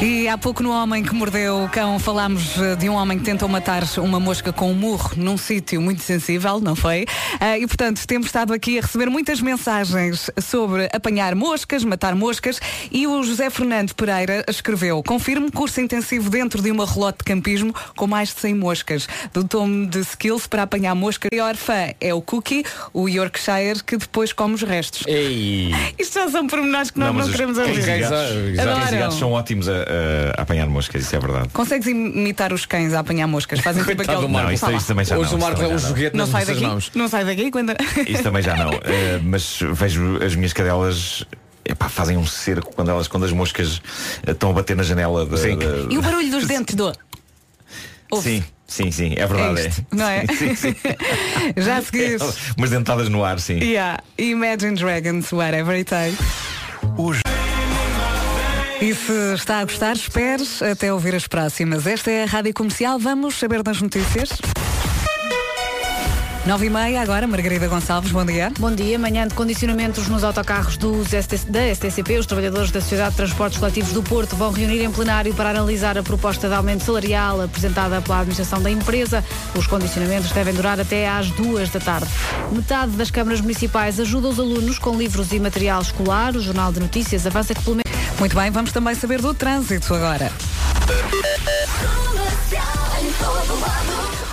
E 0.00 0.28
há 0.28 0.38
pouco 0.38 0.62
no 0.62 0.70
Homem 0.70 1.02
que 1.02 1.12
Mordeu 1.12 1.64
o 1.64 1.68
Cão 1.68 1.98
falámos 1.98 2.56
eh, 2.56 2.76
de 2.76 2.88
um 2.88 2.94
homem 2.94 3.18
que 3.18 3.24
tentou 3.24 3.48
matar 3.48 3.82
uma 3.96 4.20
mosca 4.20 4.52
com 4.52 4.70
um 4.70 4.74
murro 4.74 5.10
num 5.16 5.36
sítio 5.36 5.80
muito 5.82 6.02
sensível, 6.02 6.60
não 6.60 6.76
foi? 6.76 7.04
Ah, 7.40 7.58
e 7.58 7.66
portanto 7.66 8.06
temos 8.06 8.28
estado 8.28 8.52
aqui 8.52 8.78
a 8.78 8.82
receber 8.82 9.10
muitas 9.10 9.40
mensagens 9.40 10.30
sobre 10.40 10.88
apanhar 10.92 11.34
moscas, 11.34 11.82
matar 11.82 12.14
moscas 12.14 12.60
e 12.92 13.08
o 13.08 13.24
José 13.24 13.50
Fernando 13.50 13.92
Pereira 13.92 14.44
escreveu 14.48 15.02
Confirmo 15.02 15.50
curso 15.50 15.80
intensivo 15.80 16.30
dentro 16.30 16.62
de 16.62 16.70
uma 16.70 16.86
relote 16.86 17.18
de 17.18 17.24
campismo 17.24 17.74
com 17.96 18.06
mais 18.06 18.32
de 18.32 18.40
100 18.40 18.54
moscas. 18.54 19.08
Do 19.32 19.42
tom 19.42 19.84
de 19.84 19.98
skills 19.98 20.46
para 20.46 20.62
apanhar 20.62 20.94
mosca. 20.94 21.28
E 21.32 21.40
a 21.40 21.46
orfã 21.46 21.92
é 22.00 22.14
o 22.14 22.22
Cookie, 22.22 22.64
o 22.92 23.08
Yorkshire, 23.08 23.82
que 23.84 23.96
depois 23.96 24.32
come 24.32 24.54
os 24.54 24.62
restos. 24.62 25.02
Ei! 25.08 25.72
Isto 25.98 26.20
já 26.20 26.28
são 26.30 26.46
pormenores 26.46 26.92
que 26.92 27.00
nós 27.00 27.12
não, 27.12 27.24
os 27.24 27.32
queremos 27.32 27.58
ouvir. 27.58 27.80
os 27.80 28.90
gatos 28.90 29.18
são 29.18 29.32
ótimos 29.32 29.68
a, 29.68 29.87
a- 29.88 30.40
a 30.40 30.42
apanhar 30.42 30.66
moscas, 30.68 31.02
isso 31.02 31.16
é 31.16 31.18
verdade. 31.18 31.48
Consegues 31.52 31.86
imitar 31.86 32.52
os 32.52 32.66
cães 32.66 32.92
a 32.94 33.00
apanhar 33.00 33.26
moscas? 33.26 33.60
Fazem 33.60 33.82
tipo 33.82 33.96
Coitado 33.96 34.18
aquele. 34.18 34.28
do 34.28 34.32
Marco. 34.32 34.48
Não, 34.48 34.54
isso, 34.54 34.70
isso 34.72 34.86
também 34.86 35.04
já 35.04 35.14
não. 35.14 35.22
Hoje 35.22 35.34
o 35.34 35.36
isso 35.38 35.46
Marco 35.46 35.62
é 35.62 35.66
um 35.66 35.70
não. 35.70 35.78
joguete 35.78 36.16
Não 36.16 36.26
sai 36.26 36.44
daqui? 36.44 36.60
mãos. 36.60 36.90
Não 36.94 37.08
sai 37.08 37.24
daqui 37.24 37.50
quando. 37.50 37.72
Isso 38.06 38.22
também 38.22 38.42
já 38.42 38.56
não. 38.56 38.70
Eh, 38.84 39.20
mas 39.22 39.58
vejo 39.72 40.22
as 40.24 40.34
minhas 40.34 40.52
cadelas. 40.52 41.24
epá, 41.64 41.88
fazem 41.88 42.16
um 42.16 42.26
cerco 42.26 42.74
quando 42.74 42.90
elas 42.90 43.06
quando 43.08 43.24
as 43.24 43.32
moscas 43.32 43.82
eh, 44.26 44.30
estão 44.30 44.50
a 44.50 44.52
bater 44.54 44.74
na 44.76 44.82
janela 44.82 45.26
da, 45.26 45.36
Sim. 45.36 45.58
da- 45.58 45.66
E 45.92 45.98
o 45.98 46.02
barulho 46.02 46.30
dos 46.30 46.46
dentes 46.46 46.74
do. 46.74 46.92
Sim, 48.22 48.42
sim, 48.66 48.90
sim, 48.90 49.12
é 49.16 49.26
verdade. 49.26 49.60
É 49.60 49.68
isto, 49.68 49.86
não 49.92 50.08
é? 50.08 50.24
Sim, 50.26 50.54
sim, 50.54 50.72
sim. 50.74 50.76
Já 51.60 51.76
a 51.76 51.82
seguir. 51.82 52.16
Umas 52.56 52.70
dentadas 52.70 53.08
no 53.10 53.22
ar, 53.22 53.38
sim. 53.38 53.58
Yeah, 53.58 54.02
Imagine 54.16 54.76
Dragons, 54.76 55.30
whatever 55.32 55.74
it 55.76 55.84
takes. 55.84 56.16
E 58.80 58.94
se 58.94 59.34
está 59.34 59.58
a 59.58 59.64
gostar, 59.64 59.96
esperes 59.96 60.62
até 60.62 60.92
ouvir 60.92 61.12
as 61.12 61.26
próximas. 61.26 61.84
Esta 61.84 62.12
é 62.12 62.22
a 62.22 62.26
Rádio 62.26 62.54
Comercial. 62.54 62.96
Vamos 62.96 63.34
saber 63.34 63.60
das 63.60 63.82
notícias. 63.82 64.30
Nove 66.48 66.64
e 66.64 66.70
meia 66.70 67.02
agora, 67.02 67.26
Margarida 67.26 67.68
Gonçalves, 67.68 68.10
bom 68.10 68.24
dia. 68.24 68.50
Bom 68.58 68.74
dia. 68.74 68.98
Manhã 68.98 69.28
de 69.28 69.34
condicionamentos 69.34 70.08
nos 70.08 70.24
autocarros 70.24 70.78
dos 70.78 71.08
ST 71.08 71.44
da 71.46 71.74
STCP. 71.74 72.16
Os 72.16 72.24
trabalhadores 72.24 72.70
da 72.70 72.80
Sociedade 72.80 73.10
de 73.10 73.16
Transportes 73.18 73.58
Coletivos 73.58 73.92
do 73.92 74.02
Porto 74.02 74.34
vão 74.34 74.50
reunir 74.50 74.82
em 74.82 74.90
plenário 74.90 75.34
para 75.34 75.50
analisar 75.50 75.98
a 75.98 76.02
proposta 76.02 76.48
de 76.48 76.54
aumento 76.54 76.84
salarial 76.84 77.42
apresentada 77.42 78.00
pela 78.00 78.20
administração 78.20 78.62
da 78.62 78.70
empresa. 78.70 79.22
Os 79.54 79.66
condicionamentos 79.66 80.32
devem 80.32 80.54
durar 80.54 80.80
até 80.80 81.06
às 81.06 81.28
duas 81.32 81.68
da 81.68 81.80
tarde. 81.80 82.08
Metade 82.50 82.92
das 82.92 83.10
câmaras 83.10 83.42
municipais 83.42 84.00
ajuda 84.00 84.28
os 84.28 84.40
alunos 84.40 84.78
com 84.78 84.96
livros 84.96 85.30
e 85.32 85.38
material 85.38 85.82
escolar. 85.82 86.34
O 86.34 86.40
Jornal 86.40 86.72
de 86.72 86.80
Notícias 86.80 87.26
avança 87.26 87.54
que 87.54 87.62
pelo 87.62 87.76
menos 87.76 87.92
Muito 88.18 88.34
bem, 88.34 88.50
vamos 88.50 88.72
também 88.72 88.94
saber 88.94 89.20
do 89.20 89.34
trânsito 89.34 89.94
agora. 89.94 90.32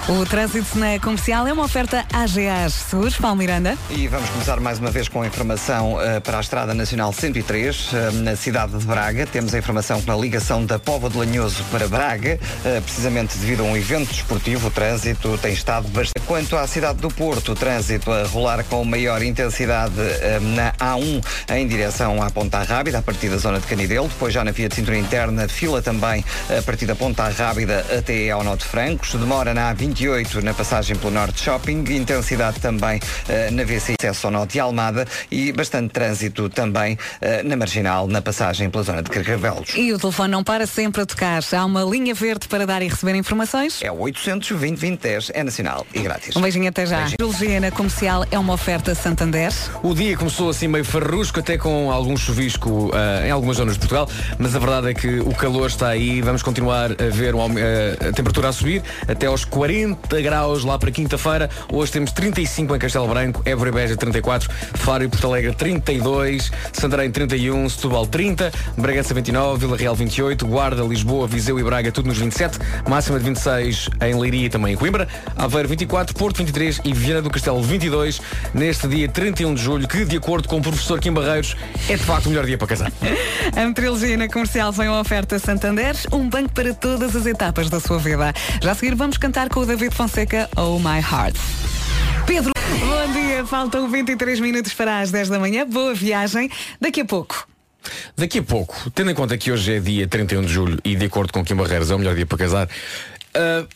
O 0.08 0.24
trânsito 0.24 0.78
na 0.78 1.00
comercial 1.00 1.48
é 1.48 1.54
uma 1.54 1.64
oferta 1.64 2.06
AGAs 2.14 2.74
Seguros, 2.74 3.18
Paulo 3.18 3.38
Miranda. 3.38 3.76
E 3.90 4.08
vamos 4.08 4.30
começar 4.30 4.60
mais 4.60 4.78
uma 4.78 4.92
vez 4.92 5.08
com 5.08 5.24
a 5.24 5.26
informação 5.26 6.00
eh, 6.00 6.20
para 6.20 6.38
a 6.38 6.42
Estrada 6.42 6.76
Nacional 6.76 7.12
103, 7.12 7.90
eh, 7.92 8.12
na 8.12 8.36
cidade 8.36 8.78
de 8.78 8.86
Braga. 8.86 9.26
Temos 9.26 9.56
a 9.56 9.58
informação 9.58 10.00
que 10.00 10.06
na 10.06 10.16
ligação 10.16 10.64
da 10.64 10.78
Póvoa 10.78 11.10
de 11.10 11.18
Lanhoso 11.18 11.64
para 11.72 11.88
Braga, 11.88 12.40
eh, 12.64 12.82
precisamente 12.82 13.36
devido 13.40 13.62
a 13.62 13.64
um 13.64 13.76
evento 13.76 14.10
desportivo, 14.10 14.68
o 14.68 14.70
trânsito 14.70 15.40
tem 15.40 15.54
estado 15.54 15.88
bastante. 15.88 16.24
Quanto 16.28 16.56
à 16.56 16.68
cidade 16.68 17.00
do 17.00 17.10
Porto, 17.10 17.54
o 17.54 17.56
trânsito 17.56 18.12
a 18.12 18.28
rolar 18.28 18.64
com 18.66 18.86
maior 18.86 19.24
intensidade 19.24 19.96
na 20.56 20.72
A1 20.74 21.24
em 21.56 21.68
direção 21.68 22.22
à 22.22 22.30
Ponta 22.30 22.62
Rábida, 22.62 23.00
a 23.00 23.02
partir 23.02 23.30
da 23.30 23.38
zona 23.38 23.60
de 23.60 23.66
Canidelo. 23.66 24.08
Depois 24.08 24.34
já 24.34 24.44
na 24.44 24.52
via 24.52 24.68
de 24.68 24.76
cintura 24.76 24.98
interna, 24.98 25.48
fila 25.48 25.84
também 25.84 26.26
a 26.56 26.62
partir 26.64 26.88
da 26.88 26.96
Ponta 26.96 27.28
Rábida 27.30 27.86
até 27.96 28.32
ao 28.32 28.44
Norte 28.44 28.66
Francos. 28.66 29.14
Demora 29.14 29.54
na 29.54 29.74
A20 29.74 29.95
28 29.96 30.42
na 30.42 30.54
passagem 30.54 30.94
pelo 30.98 31.14
Norte 31.14 31.42
Shopping, 31.42 31.86
intensidade 31.90 32.60
também 32.60 33.00
eh, 33.30 33.50
na 33.50 33.64
VC 33.64 33.96
acesso 33.98 34.28
ao 34.28 34.34
Norte 34.34 34.58
e 34.58 34.60
Almada 34.60 35.08
e 35.32 35.54
bastante 35.54 35.94
trânsito 35.94 36.50
também 36.50 36.98
eh, 37.22 37.42
na 37.44 37.56
Marginal, 37.56 38.06
na 38.06 38.22
passagem 38.22 38.70
pela 38.70 38.84
zona 38.84 39.02
de 39.02 39.10
Carcavelos. 39.10 39.70
E 39.74 39.94
o 39.94 39.98
telefone 39.98 40.32
não 40.32 40.44
para 40.44 40.68
sempre 40.68 41.02
a 41.02 41.06
tocar. 41.06 41.42
Há 41.50 41.64
uma 41.64 41.84
linha 41.84 42.14
verde 42.14 42.46
para 42.50 42.66
dar 42.68 42.82
e 42.82 42.90
receber 42.90 43.16
informações. 43.16 43.82
É 43.82 43.90
o 43.90 44.00
820 44.02 44.76
2010, 44.80 45.32
é 45.34 45.44
nacional 45.44 45.88
e 45.94 46.00
grátis. 46.00 46.36
Um 46.36 46.42
beijinho 46.42 46.68
até 46.68 46.86
já. 46.86 47.08
Biologia 47.18 47.62
na 47.62 47.72
comercial 47.72 48.26
é 48.30 48.38
uma 48.38 48.54
oferta 48.54 48.94
Santander. 48.94 49.54
O 49.82 49.94
dia 49.94 50.18
começou 50.18 50.50
assim 50.50 50.68
meio 50.68 50.84
farrusco, 50.84 51.40
até 51.40 51.58
com 51.58 51.90
algum 51.90 52.18
chuvisco 52.18 52.92
ah, 52.94 53.26
em 53.26 53.32
algumas 53.32 53.58
zonas 53.58 53.76
de 53.76 53.80
Portugal, 53.80 54.10
mas 54.38 54.54
a 54.56 54.60
verdade 54.60 54.90
é 54.90 54.94
que 54.94 55.22
o 55.22 55.34
calor 55.34 55.68
está 55.68 55.88
aí, 55.88 56.22
vamos 56.22 56.44
continuar 56.44 56.92
a 56.92 57.10
ver 57.10 57.34
um 57.34 57.46
a 57.46 58.12
temperatura 58.12 58.50
a 58.50 58.52
subir 58.52 58.84
até 59.08 59.28
aos 59.28 59.46
40 59.46 59.85
graus 60.22 60.64
lá 60.64 60.80
para 60.80 60.92
quinta-feira. 60.92 61.50
Hoje 61.72 61.92
temos 61.92 62.12
35 62.12 62.76
em 62.76 62.80
Castelo 62.80 63.08
Branco, 63.08 63.42
Évora 63.46 63.70
e 63.70 63.74
Beja 63.74 63.96
34, 63.96 64.50
Faro 64.76 65.04
e 65.04 65.08
Porto 65.08 65.28
Alegre 65.28 65.54
32, 65.54 66.52
Santarém 66.74 67.12
31, 67.12 67.70
Setúbal 67.70 68.08
30, 68.08 68.52
Bragança 68.78 69.14
29, 69.14 69.66
Vila 69.66 69.78
Real 69.78 69.96
28, 69.96 70.48
Guarda, 70.48 70.84
Lisboa, 70.84 71.28
Viseu 71.28 71.60
e 71.60 71.64
Braga 71.64 71.92
tudo 71.92 72.08
nos 72.08 72.18
27, 72.18 72.58
máxima 72.90 73.20
de 73.20 73.26
26 73.26 73.90
em 74.02 74.20
Leiria 74.20 74.46
e 74.46 74.50
também 74.50 74.74
em 74.74 74.78
Coimbra, 74.78 75.08
Aveiro 75.36 75.70
24, 75.70 76.16
Porto 76.16 76.38
23 76.38 76.82
e 76.84 76.94
Viana 76.94 77.22
do 77.22 77.30
Castelo 77.30 77.62
22, 77.62 78.22
neste 78.54 78.88
dia 78.88 79.08
31 79.08 79.54
de 79.54 79.62
julho, 79.62 79.88
que 79.88 80.06
de 80.06 80.18
acordo 80.18 80.48
com 80.48 80.58
o 80.58 80.62
professor 80.62 81.00
Kim 81.00 81.14
Barreiros 81.14 81.56
é 81.90 81.96
de 81.96 82.04
facto 82.04 82.28
o 82.28 82.30
melhor 82.30 82.46
dia 82.46 82.58
para 82.58 82.68
casar. 82.68 82.92
A 83.56 83.66
meteorologia 83.66 84.18
na 84.18 84.28
comercial 84.28 84.74
foi 84.74 84.88
uma 84.88 85.00
oferta 85.00 85.40
Santander, 85.40 85.96
um 86.12 86.28
banco 86.28 86.52
para 86.54 86.74
todas 86.74 87.16
as 87.16 87.26
etapas 87.26 87.70
da 87.70 87.80
sua 87.80 88.00
vida. 88.00 88.34
Já 88.62 88.72
a 88.72 88.76
seguir 88.76 88.96
vamos 88.96 89.18
cantar 89.18 89.50
com 89.50 89.60
o 89.60 89.66
David 89.78 89.94
Fonseca, 89.94 90.50
Oh 90.56 90.80
My 90.80 91.00
Heart. 91.02 91.36
Pedro, 92.26 92.54
bom 92.80 93.12
dia, 93.12 93.46
faltam 93.46 93.90
23 93.92 94.40
minutos 94.40 94.74
para 94.74 95.02
as 95.02 95.12
10 95.12 95.28
da 95.28 95.38
manhã, 95.38 95.68
boa 95.68 95.94
viagem. 95.94 96.50
Daqui 96.80 97.02
a 97.02 97.06
pouco. 97.06 97.46
Daqui 98.16 98.40
a 98.40 98.44
pouco, 98.44 98.90
tendo 98.92 99.12
em 99.12 99.14
conta 99.14 99.38
que 99.38 99.52
hoje 99.52 99.74
é 99.74 99.80
dia 99.82 100.08
31 100.08 100.44
de 100.44 100.48
julho 100.48 100.80
e 100.86 100.96
de 100.96 101.06
acordo 101.06 101.34
com 101.34 101.44
Kim 101.44 101.56
Barreiros 101.56 101.92
é 101.92 101.96
o 101.96 102.00
melhor 102.00 102.16
dia 102.16 102.26
para 102.26 102.38
casar, 102.38 102.70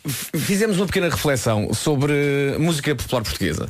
f- 0.08 0.40
fizemos 0.40 0.78
uma 0.78 0.86
pequena 0.86 1.10
reflexão 1.10 1.74
sobre 1.74 2.56
música 2.58 2.96
popular 2.96 3.22
portuguesa 3.22 3.70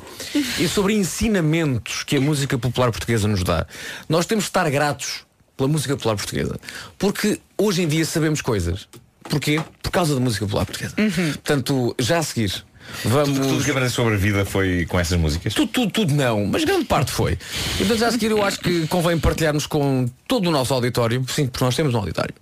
e 0.60 0.68
sobre 0.68 0.94
ensinamentos 0.94 2.04
que 2.04 2.16
a 2.18 2.22
música 2.22 2.60
popular 2.60 2.92
portuguesa 2.92 3.28
nos 3.28 3.44
dá. 3.44 3.66
Nós 4.08 4.28
temos 4.28 4.44
de 4.44 4.50
estar 4.52 4.70
gratos 4.70 5.26
pela 5.58 5.68
música 5.68 5.98
popular 5.98 6.16
portuguesa, 6.16 6.60
porque 7.00 7.40
hoje 7.58 7.82
em 7.82 7.88
dia 7.88 8.06
sabemos 8.06 8.40
coisas. 8.40 8.88
Porquê? 9.30 9.62
Por 9.82 9.92
causa 9.92 10.16
da 10.16 10.20
música 10.20 10.46
popular 10.46 10.66
portuguesa. 10.66 10.96
Portanto, 10.96 11.96
já 12.00 12.18
a 12.20 12.24
seguir, 12.24 12.66
vamos. 13.06 13.38
Tudo, 13.38 13.48
tudo 13.48 13.64
que 13.64 13.70
aprendeste 13.72 13.96
sobre 13.96 14.16
a 14.16 14.18
vida 14.18 14.46
foi 14.46 14.86
com 14.88 15.00
essas 15.00 15.18
músicas? 15.20 15.54
Tudo, 15.54 15.72
tudo, 15.72 15.92
tudo 15.92 16.14
não, 16.14 16.46
mas 16.46 16.64
grande 16.64 16.86
parte 16.86 17.12
foi. 17.12 17.38
Então 17.80 17.98
já 17.98 18.08
a 18.08 18.12
seguir 18.12 18.32
eu 18.32 18.44
acho 18.44 18.60
que 18.60 18.88
convém 18.88 19.18
partilharmos 19.20 19.66
com 19.66 20.08
todo 20.28 20.48
o 20.48 20.52
nosso 20.52 20.74
auditório, 20.74 21.24
sim, 21.30 21.48
porque 21.48 21.64
nós 21.64 21.76
temos 21.76 21.94
um 21.94 21.98
auditório, 21.98 22.34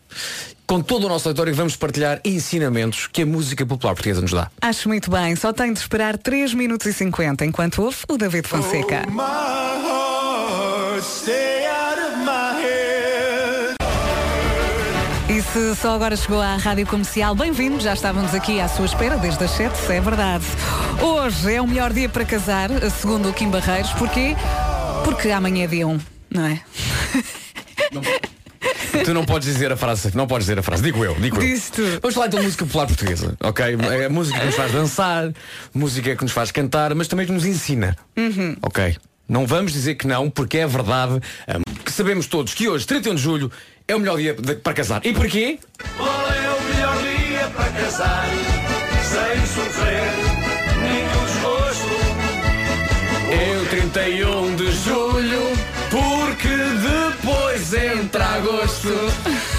com 0.66 0.82
todo 0.82 1.06
o 1.06 1.10
nosso 1.10 1.28
auditório 1.28 1.54
vamos 1.54 1.76
partilhar 1.76 2.20
ensinamentos 2.26 3.08
que 3.08 3.22
a 3.22 3.26
música 3.26 3.66
popular 3.66 3.94
portuguesa 3.94 4.22
nos 4.22 4.32
dá. 4.32 4.50
Acho 4.62 4.90
muito 4.90 5.10
bem, 5.10 5.36
só 5.36 5.54
tenho 5.54 5.74
de 5.74 5.80
esperar 5.80 6.18
3 6.18 6.54
minutos 6.54 6.88
e 6.88 6.94
50 6.94 7.46
enquanto 7.46 7.82
ouve 7.82 7.98
o 8.10 8.18
David 8.18 8.48
Fonseca. 8.48 9.04
E 11.28 11.67
se 15.54 15.76
só 15.76 15.96
agora 15.96 16.16
chegou 16.16 16.42
à 16.42 16.56
Rádio 16.58 16.86
Comercial, 16.86 17.34
bem-vindo, 17.34 17.80
já 17.80 17.94
estávamos 17.94 18.34
aqui 18.34 18.60
à 18.60 18.68
sua 18.68 18.86
espera 18.86 19.18
desde 19.18 19.44
as 19.44 19.52
7, 19.52 19.92
é 19.92 20.02
verdade. 20.02 20.44
Hoje 21.02 21.54
é 21.54 21.62
o 21.62 21.68
melhor 21.68 21.94
dia 21.94 22.10
para 22.10 22.26
casar, 22.26 22.70
segundo 22.92 23.30
o 23.30 23.34
Kim 23.34 23.50
Barreiros, 23.50 23.92
porquê? 23.94 24.36
Porque 25.04 25.30
amanhã 25.30 25.64
é 25.64 25.68
dia 25.68 25.88
1, 25.88 26.00
não 26.32 26.46
é? 26.46 26.62
Tu 29.06 29.14
não 29.14 29.26
podes 29.26 29.48
dizer 29.48 29.72
a 29.72 29.78
frase, 29.78 30.16
não 30.16 30.28
podes 30.28 30.46
dizer 30.48 30.60
a 30.60 30.64
frase, 30.64 30.84
digo 30.84 31.04
eu, 31.06 31.16
digo 31.16 31.38
eu. 31.38 31.42
Disse 31.42 31.72
tu. 31.72 31.84
Vamos 32.02 32.16
falar 32.16 32.28
então 32.28 32.40
de 32.40 32.46
música 32.46 32.66
popular 32.66 32.88
portuguesa, 32.88 33.38
ok? 33.42 33.66
É 34.02 34.06
a 34.06 34.10
música 34.10 34.40
que 34.40 34.46
nos 34.46 34.56
faz 34.56 34.72
dançar, 34.72 35.32
música 35.74 36.16
que 36.16 36.24
nos 36.24 36.32
faz 36.34 36.52
cantar, 36.52 36.94
mas 36.94 37.08
também 37.08 37.26
que 37.26 37.32
nos 37.32 37.46
ensina. 37.46 37.96
Ok? 38.62 38.98
Não 39.30 39.46
vamos 39.46 39.72
dizer 39.74 39.96
que 39.96 40.08
não, 40.08 40.30
porque 40.30 40.58
é 40.58 40.68
verdade 40.68 41.20
que 41.84 41.92
sabemos 41.92 42.28
todos 42.28 42.54
que 42.54 42.68
hoje, 42.68 42.86
31 42.86 43.16
de 43.16 43.22
julho, 43.22 43.52
é 43.88 43.96
o 43.96 44.00
melhor 44.00 44.18
dia 44.18 44.34
de- 44.34 44.56
para 44.56 44.74
casar. 44.74 45.02
E 45.06 45.14
porquê? 45.14 45.60
Qual 45.96 46.10
é 46.10 46.50
o 46.50 46.62
melhor 46.64 46.98
dia 47.00 47.48
para 47.56 47.70
casar? 47.72 48.26
Sem 49.04 49.46
sofrer 49.46 50.04
nenhum 50.82 51.26
desgosto. 51.26 51.98
É 53.32 53.58
o 53.62 53.66
31 53.70 54.56
de 54.56 54.72
julho, 54.72 55.42
porque 55.90 56.48
depois 57.18 57.74
entra 57.74 58.26
agosto. 58.26 58.90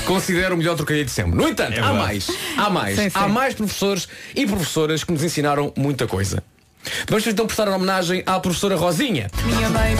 Considero 0.06 0.54
o 0.54 0.58
melhor 0.58 0.74
trocadilho 0.76 1.04
de 1.06 1.10
sempre. 1.10 1.34
No 1.34 1.48
entanto, 1.48 1.78
É 1.78 1.80
há 1.80 1.92
mais. 1.92 2.28
Há 2.56 2.70
mais. 2.70 2.96
Sim, 2.96 3.04
sim. 3.10 3.18
Há 3.18 3.28
mais 3.28 3.54
professores 3.54 4.08
e 4.34 4.46
professoras 4.46 5.04
que 5.04 5.12
nos 5.12 5.22
ensinaram 5.22 5.72
muita 5.76 6.06
coisa. 6.06 6.42
Vamos 7.08 7.26
então 7.26 7.46
prestar 7.46 7.68
uma 7.68 7.76
homenagem 7.76 8.22
à 8.26 8.38
professora 8.40 8.76
Rosinha. 8.76 9.30
Minha 9.44 9.68
mãe. 9.68 9.96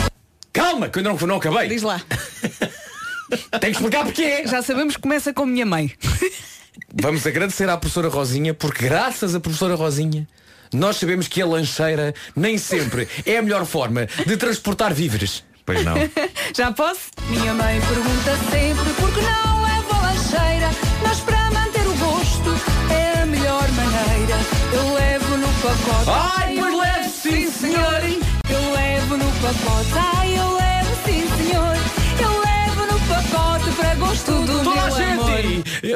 Calma, 0.51 0.89
que 0.89 0.97
eu 0.97 1.01
ainda 1.01 1.19
não, 1.19 1.27
não 1.27 1.35
acabei. 1.37 1.67
Diz 1.67 1.83
lá. 1.83 2.01
Tenho 3.29 3.61
que 3.61 3.69
explicar 3.69 4.03
porquê. 4.03 4.47
Já 4.47 4.61
sabemos 4.61 4.95
que 4.95 5.01
começa 5.01 5.33
com 5.33 5.45
minha 5.45 5.65
mãe. 5.65 5.91
Vamos 6.93 7.25
agradecer 7.25 7.69
à 7.69 7.77
professora 7.77 8.09
Rosinha, 8.09 8.53
porque 8.53 8.85
graças 8.85 9.35
à 9.35 9.39
professora 9.39 9.75
Rosinha, 9.75 10.27
nós 10.73 10.97
sabemos 10.97 11.27
que 11.27 11.41
a 11.41 11.45
lancheira 11.45 12.13
nem 12.35 12.57
sempre 12.57 13.07
é 13.25 13.37
a 13.37 13.41
melhor 13.41 13.65
forma 13.65 14.07
de 14.25 14.37
transportar 14.37 14.93
víveres. 14.93 15.43
Pois 15.65 15.83
não. 15.83 15.95
Já 16.55 16.71
posso? 16.71 17.11
Minha 17.27 17.53
mãe 17.53 17.79
pergunta 17.81 18.37
sempre 18.49 18.93
por 18.93 19.13
que 19.13 19.21
não 19.21 19.58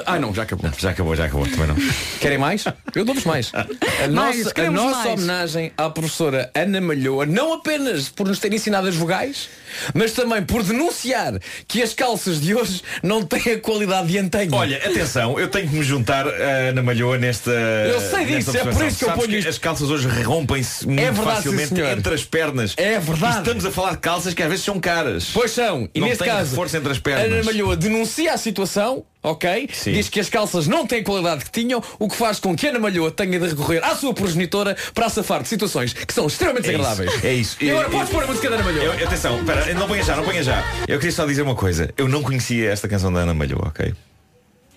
Ah 0.06 0.20
não, 0.20 0.34
já 0.34 0.43
acabou. 0.43 0.70
Já 0.78 0.89
acabou, 0.91 1.16
já 1.16 1.26
acabou, 1.26 1.45
também 1.47 1.68
não. 1.68 1.76
Querem 2.20 2.38
mais? 2.38 2.64
Eu 2.95 3.06
dou-vos 3.06 3.24
mais. 3.26 3.51
A 3.54 4.08
Mais, 4.10 4.43
nossa, 4.43 4.62
a 4.62 4.72
nossa 4.72 4.97
mais. 4.97 5.20
homenagem 5.20 5.72
à 5.78 5.89
professora 5.89 6.51
Ana 6.56 6.80
Malhoa, 6.82 7.26
não 7.26 7.54
apenas 7.54 8.10
por 8.10 8.28
nos 8.28 8.39
ter 8.39 8.54
ensinado 8.54 8.88
as 8.88 8.95
vogais, 8.95 9.49
mas 9.93 10.12
também 10.14 10.43
por 10.43 10.64
denunciar 10.64 11.34
que 11.68 11.82
as 11.82 11.93
calças 11.93 12.39
de 12.41 12.54
hoje 12.56 12.82
não 13.01 13.24
têm 13.24 13.54
a 13.54 13.60
qualidade 13.60 14.08
de 14.08 14.18
antanho. 14.18 14.54
Olha, 14.54 14.78
atenção, 14.78 15.39
eu 15.39 15.47
tenho 15.47 15.70
que 15.70 15.76
me 15.76 15.84
juntar 15.84 16.28
a 16.28 16.70
Ana 16.70 16.82
Malhoa 16.84 17.18
nesta. 17.18 17.51
Eu 17.51 17.99
sei 18.01 18.26
disso, 18.26 18.56
é 18.58 18.64
por 18.66 18.86
isso 18.86 18.97
que 18.99 19.06
eu 19.06 19.10
Sabes 19.10 19.26
ponho 19.26 19.38
isto. 19.38 19.49
As 19.49 19.58
calças 19.58 19.89
hoje 19.89 20.08
rompem-se 20.24 20.86
muito 20.88 20.99
verdade, 21.01 21.26
facilmente 21.26 21.82
entre 21.82 22.14
as 22.14 22.24
pernas. 22.24 22.74
É 22.78 22.99
verdade. 22.99 23.36
E 23.36 23.39
estamos 23.39 23.66
a 23.66 23.72
falar 23.72 23.91
de 23.91 23.97
calças 23.99 24.34
que 24.34 24.41
às 24.43 24.49
vezes 24.49 24.64
são 24.66 24.80
caras. 24.80 25.30
Pois 25.34 25.51
são. 25.51 25.89
E 25.93 25.99
Não 25.99 26.08
neste 26.08 26.24
tem 26.24 26.34
caso, 26.34 26.51
reforço 26.51 26.78
entre 26.78 26.91
as 26.91 26.99
pernas. 26.99 27.26
Ana 27.32 27.43
Malhoa 27.43 27.76
denuncia 27.76 28.34
a 28.34 28.38
situação, 28.38 29.06
ok? 29.24 29.69
Sim. 29.74 29.93
Diz 29.93 30.09
que 30.09 30.19
as 30.19 30.30
calças 30.30 30.67
não 30.67 30.86
têm 30.86 30.99
a 30.99 31.03
qualidade 31.03 31.45
que 31.45 31.51
tinham, 31.51 31.82
o 31.97 32.07
que 32.09 32.15
faz 32.15 32.39
com 32.39 32.55
que 32.55 32.67
Ana 32.67 32.78
Malhoa 32.80 33.09
tenha 33.09 33.39
de 33.39 33.47
recorrer 33.47 33.84
à 33.84 33.95
sua 33.95 34.13
progenitora 34.13 34.76
para 34.93 35.09
safar 35.09 35.41
de 35.41 35.47
situações 35.47 35.93
que 35.93 36.13
são 36.13 36.28
extremamente 36.28 36.69
É 36.69 36.71
desagradáveis. 36.74 37.24
é 37.24 37.34
isso. 37.34 37.57
E 37.61 37.71
agora 37.71 37.88
Eu- 37.88 37.91
podes 37.91 38.09
eu- 38.09 38.15
pôr 38.15 38.24
a 38.24 38.28
música 38.28 38.49
da 38.49 38.55
Ana 38.57 38.65
Malhoa. 38.65 38.84
Eu- 38.84 39.07
atenção, 39.07 39.39
espera, 39.39 39.74
não 39.74 39.88
ponha 39.88 40.03
já, 40.03 40.15
não 40.15 40.24
ponha 40.26 40.43
já. 40.43 40.63
Eu 40.88 40.99
queria 40.99 41.11
só 41.15 41.26
dizer 41.26 41.41
uma 41.41 41.55
coisa. 41.55 41.89
Eu 41.97 42.07
não 42.07 42.21
conhecia 42.21 42.69
esta 42.69 42.88
canção 42.88 43.11
da 43.13 43.21
Ana 43.21 43.34
Malhoa, 43.34 43.67
ok? 43.69 43.93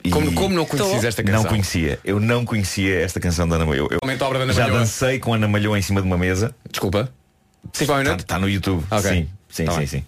E 0.04 0.10
Como, 0.10 0.32
como 0.34 0.54
não 0.54 0.64
conheces 0.64 1.02
esta 1.02 1.22
canção? 1.24 1.42
Não 1.42 1.50
conhecia. 1.50 1.98
Eu 2.04 2.20
não 2.20 2.44
conhecia 2.44 3.00
esta 3.00 3.18
canção 3.18 3.48
da 3.48 3.56
Ana 3.56 3.66
Malhoa. 3.66 3.88
Eu 3.90 3.98
da 4.32 4.42
Ana 4.44 4.52
já 4.52 4.62
Malhoa. 4.62 4.78
dancei 4.78 5.18
com 5.18 5.32
a 5.32 5.36
Ana 5.36 5.48
Malhoa 5.48 5.76
em 5.76 5.82
cima 5.82 6.00
de 6.00 6.06
uma 6.06 6.16
mesa. 6.16 6.54
Desculpa. 6.70 7.12
Está 7.72 7.98
minuto? 7.98 8.38
no 8.38 8.48
YouTube. 8.48 8.84
Ok. 8.88 9.10
Sim, 9.10 9.28
sim, 9.56 9.64
Tá 9.64 9.72
sim, 9.72 9.78
bem. 9.78 9.86
sim. 9.86 10.04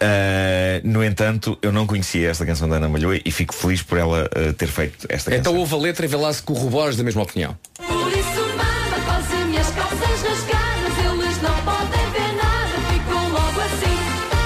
Ah, 0.00 0.80
no 0.84 1.04
entanto, 1.04 1.58
eu 1.62 1.72
não 1.72 1.86
conhecia 1.86 2.30
esta 2.30 2.44
canção 2.44 2.68
da 2.68 2.76
Ana 2.76 2.88
Malhoa 2.88 3.18
e 3.24 3.30
fico 3.30 3.54
feliz 3.54 3.82
por 3.82 3.98
ela 3.98 4.28
ah, 4.34 4.52
ter 4.52 4.66
feito 4.68 5.06
esta 5.08 5.30
Então 5.30 5.52
canção. 5.52 5.58
ouve 5.60 5.74
a 5.74 5.78
letra 5.78 6.04
e 6.04 6.08
vê 6.08 6.16
lá 6.16 6.32
se 6.32 6.42
corroboras 6.42 6.96
da 6.96 7.02
mesma 7.02 7.22
opinião. 7.22 7.56
Por 7.78 8.12
isso 8.12 8.40
mama 8.56 9.04
com 9.04 9.10
as 9.12 9.44
minhas 9.46 9.70
calças 9.70 10.22
rasgadas 10.22 10.98
Eles 10.98 11.42
não 11.42 11.56
podem 11.62 12.10
ver 12.12 12.32
nada 12.36 12.92
Ficam 12.92 13.28
logo 13.30 13.60
assim 13.60 13.98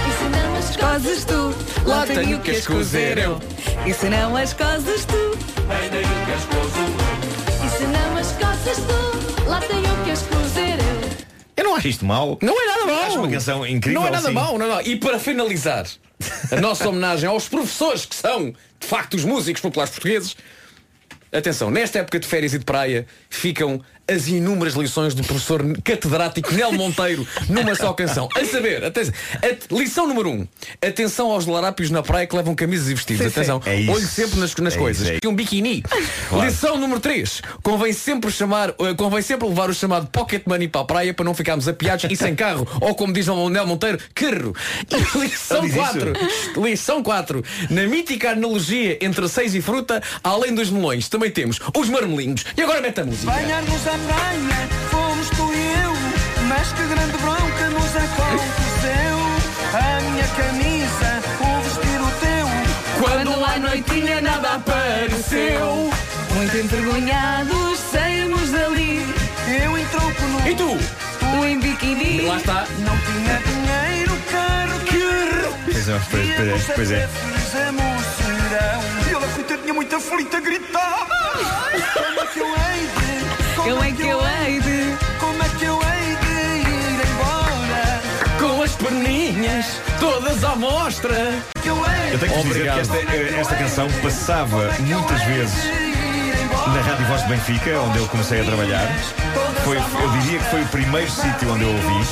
E 0.08 0.12
se 0.18 0.28
não 0.30 0.56
as 0.56 0.76
Coses 0.76 1.24
tu, 1.24 1.54
lá 1.88 2.06
tenho 2.06 2.40
que 2.40 2.50
escozer 2.52 3.18
eu. 3.18 3.40
E 3.86 3.92
se 3.94 4.08
não 4.08 4.36
as 4.36 4.52
coses 4.52 5.04
tu, 5.04 5.38
E 7.64 7.68
se 7.76 7.84
não 7.84 8.16
as 8.18 8.32
costas 8.32 8.76
tu 8.86 9.48
Lá 9.48 9.60
tenho 9.60 9.87
não 11.68 11.76
acho 11.76 11.88
isto 11.88 12.04
mal. 12.04 12.38
Não 12.40 12.62
é 12.62 12.66
nada 12.66 12.86
mau. 12.86 13.02
Acho 13.04 13.18
uma 13.18 13.30
canção 13.30 13.66
incrível. 13.66 14.00
Não 14.00 14.08
é 14.08 14.10
nada 14.10 14.30
mau, 14.30 14.58
não, 14.58 14.68
não. 14.68 14.80
E 14.80 14.96
para 14.96 15.18
finalizar, 15.18 15.86
a 16.50 16.60
nossa 16.60 16.88
homenagem 16.88 17.28
aos 17.28 17.48
professores 17.48 18.04
que 18.06 18.14
são, 18.14 18.52
de 18.80 18.86
facto, 18.86 19.14
os 19.14 19.24
músicos 19.24 19.60
populares 19.60 19.92
portugueses. 19.92 20.36
Atenção, 21.30 21.70
nesta 21.70 21.98
época 21.98 22.18
de 22.18 22.26
férias 22.26 22.54
e 22.54 22.58
de 22.58 22.64
praia 22.64 23.06
ficam 23.28 23.82
as 24.10 24.26
inúmeras 24.28 24.74
lições 24.74 25.14
do 25.14 25.22
professor 25.22 25.62
catedrático 25.84 26.52
Nel 26.54 26.72
Monteiro 26.72 27.26
numa 27.48 27.74
só 27.74 27.92
canção. 27.92 28.28
A 28.34 28.44
saber, 28.44 28.84
atenção, 28.84 29.12
a- 29.42 29.74
lição 29.74 30.06
número 30.06 30.30
um. 30.30 30.48
Atenção 30.86 31.30
aos 31.30 31.46
larápios 31.46 31.90
na 31.90 32.02
praia 32.02 32.26
que 32.26 32.34
levam 32.34 32.54
camisas 32.54 32.88
e 32.88 32.94
vestidos. 32.94 33.22
Sim, 33.22 33.28
atenção, 33.28 33.62
É 33.66 33.80
isso. 33.80 33.92
olhe 33.92 34.06
sempre 34.06 34.40
nas, 34.40 34.54
nas 34.56 34.74
É 34.74 34.78
coisas. 34.78 35.02
isso, 35.02 35.12
é 35.12 35.18
E 35.22 35.28
um 35.28 35.34
biquíni. 35.34 35.82
Claro. 36.28 36.46
Lição 36.46 36.76
número 36.78 37.00
3. 37.00 37.42
Convém 37.62 37.92
sempre 37.92 38.30
chamar, 38.30 38.70
eh, 38.70 38.94
convém 38.96 39.20
sempre 39.22 39.46
levar 39.48 39.68
o 39.70 39.74
chamado 39.74 40.06
pocket 40.08 40.42
money 40.46 40.68
para 40.68 40.80
a 40.80 40.84
praia 40.84 41.12
para 41.14 41.24
não 41.24 41.34
ficarmos 41.34 41.68
apiados 41.68 42.06
e 42.10 42.16
sem 42.16 42.34
carro. 42.34 42.66
Ou 42.80 42.94
como 42.94 43.12
diz 43.12 43.28
o 43.28 43.48
Nel 43.48 43.66
Monteiro, 43.66 43.98
carro. 44.14 44.54
E 44.90 45.18
lição 45.18 45.58
Ele 45.58 45.66
diz 45.68 45.76
4. 45.76 46.12
Lição 46.62 47.02
4. 47.02 47.44
Na 47.70 47.82
mítica 47.82 48.30
analogia 48.30 48.98
entre 49.00 49.28
seis 49.28 49.54
e 49.54 49.60
fruta, 49.60 50.02
além 50.24 50.54
dos 50.54 50.70
melões, 50.70 51.08
também 51.08 51.30
temos 51.30 51.58
os 51.76 51.88
marmelinhos. 51.88 52.44
E 52.56 52.62
agora 52.62 52.80
mete 52.80 53.00
a 53.00 53.04
música. 53.04 53.30
Fomos 54.90 55.28
tu 55.30 55.52
e 55.52 55.82
eu, 55.82 55.92
mas 56.48 56.72
que 56.72 56.82
grande 56.82 57.16
bronca 57.18 57.70
nos 57.70 57.96
aconteceu. 57.96 59.18
A 59.74 60.00
minha 60.02 60.28
camisa, 60.28 61.22
o 61.40 61.60
vestir 61.62 62.00
o 62.00 62.10
teu. 62.20 62.46
Quando 63.00 63.44
à 63.44 63.58
noitinha 63.58 64.20
nada 64.20 64.54
apareceu. 64.54 65.90
Muito 66.34 66.56
envergonhados, 66.56 67.78
saímos 67.92 68.50
dali. 68.50 69.04
Eu 69.62 69.78
em 69.78 69.84
troco 69.86 70.22
no. 70.22 70.48
E 70.48 70.54
tu? 70.54 70.78
Tu 71.18 71.44
em 71.44 71.58
biquíni. 71.58 72.18
E 72.18 72.26
lá 72.26 72.36
está. 72.36 72.66
Não 72.78 72.96
tinha 72.98 73.38
dinheiro, 73.38 74.18
caro, 74.30 74.78
que 74.84 74.98
Pois 75.70 75.88
é, 75.88 76.00
pois, 76.10 76.64
pois 76.74 76.90
é, 76.90 77.08
pois 77.08 78.52
é. 78.52 79.08
E 79.08 79.14
ela 79.14 79.26
coitada 79.28 79.62
tinha 79.62 79.74
muita 79.74 80.00
flita 80.00 80.40
gritava. 80.40 81.08
Como 81.08 81.24
é 81.24 81.27
Como 83.68 83.84
é 83.84 83.92
que 83.92 84.02
eu 84.02 84.18
hei 84.18 84.60
de? 84.60 84.96
Como 85.20 85.42
é 85.42 85.48
que 85.50 85.64
eu 85.66 85.74
hei 85.74 86.16
de 86.16 86.68
ir 86.70 87.00
embora? 87.12 88.00
Com 88.40 88.62
as 88.62 88.74
perninhas 88.76 89.66
todas 90.00 90.42
à 90.42 90.56
mostra. 90.56 91.14
Eu 92.10 92.18
tenho 92.18 92.32
que 92.32 92.38
vos 92.38 92.44
dizer 92.44 92.70
Obrigado. 92.70 92.74
que 92.76 92.80
esta, 92.80 92.96
eh, 93.14 93.40
esta 93.40 93.54
canção 93.56 93.88
passava 94.02 94.72
muitas 94.80 95.22
vezes 95.24 95.64
na 96.66 96.80
Rádio 96.80 97.06
Voz 97.08 97.22
de 97.24 97.28
Benfica, 97.28 97.78
onde 97.80 97.98
eu 97.98 98.08
comecei 98.08 98.40
a 98.40 98.44
trabalhar. 98.44 98.88
Foi, 99.62 99.76
eu 99.76 100.10
diria 100.22 100.38
que 100.38 100.44
foi 100.46 100.62
o 100.62 100.68
primeiro 100.68 101.10
sítio 101.10 101.52
onde 101.52 101.64
eu 101.64 101.68
ouvi. 101.68 102.06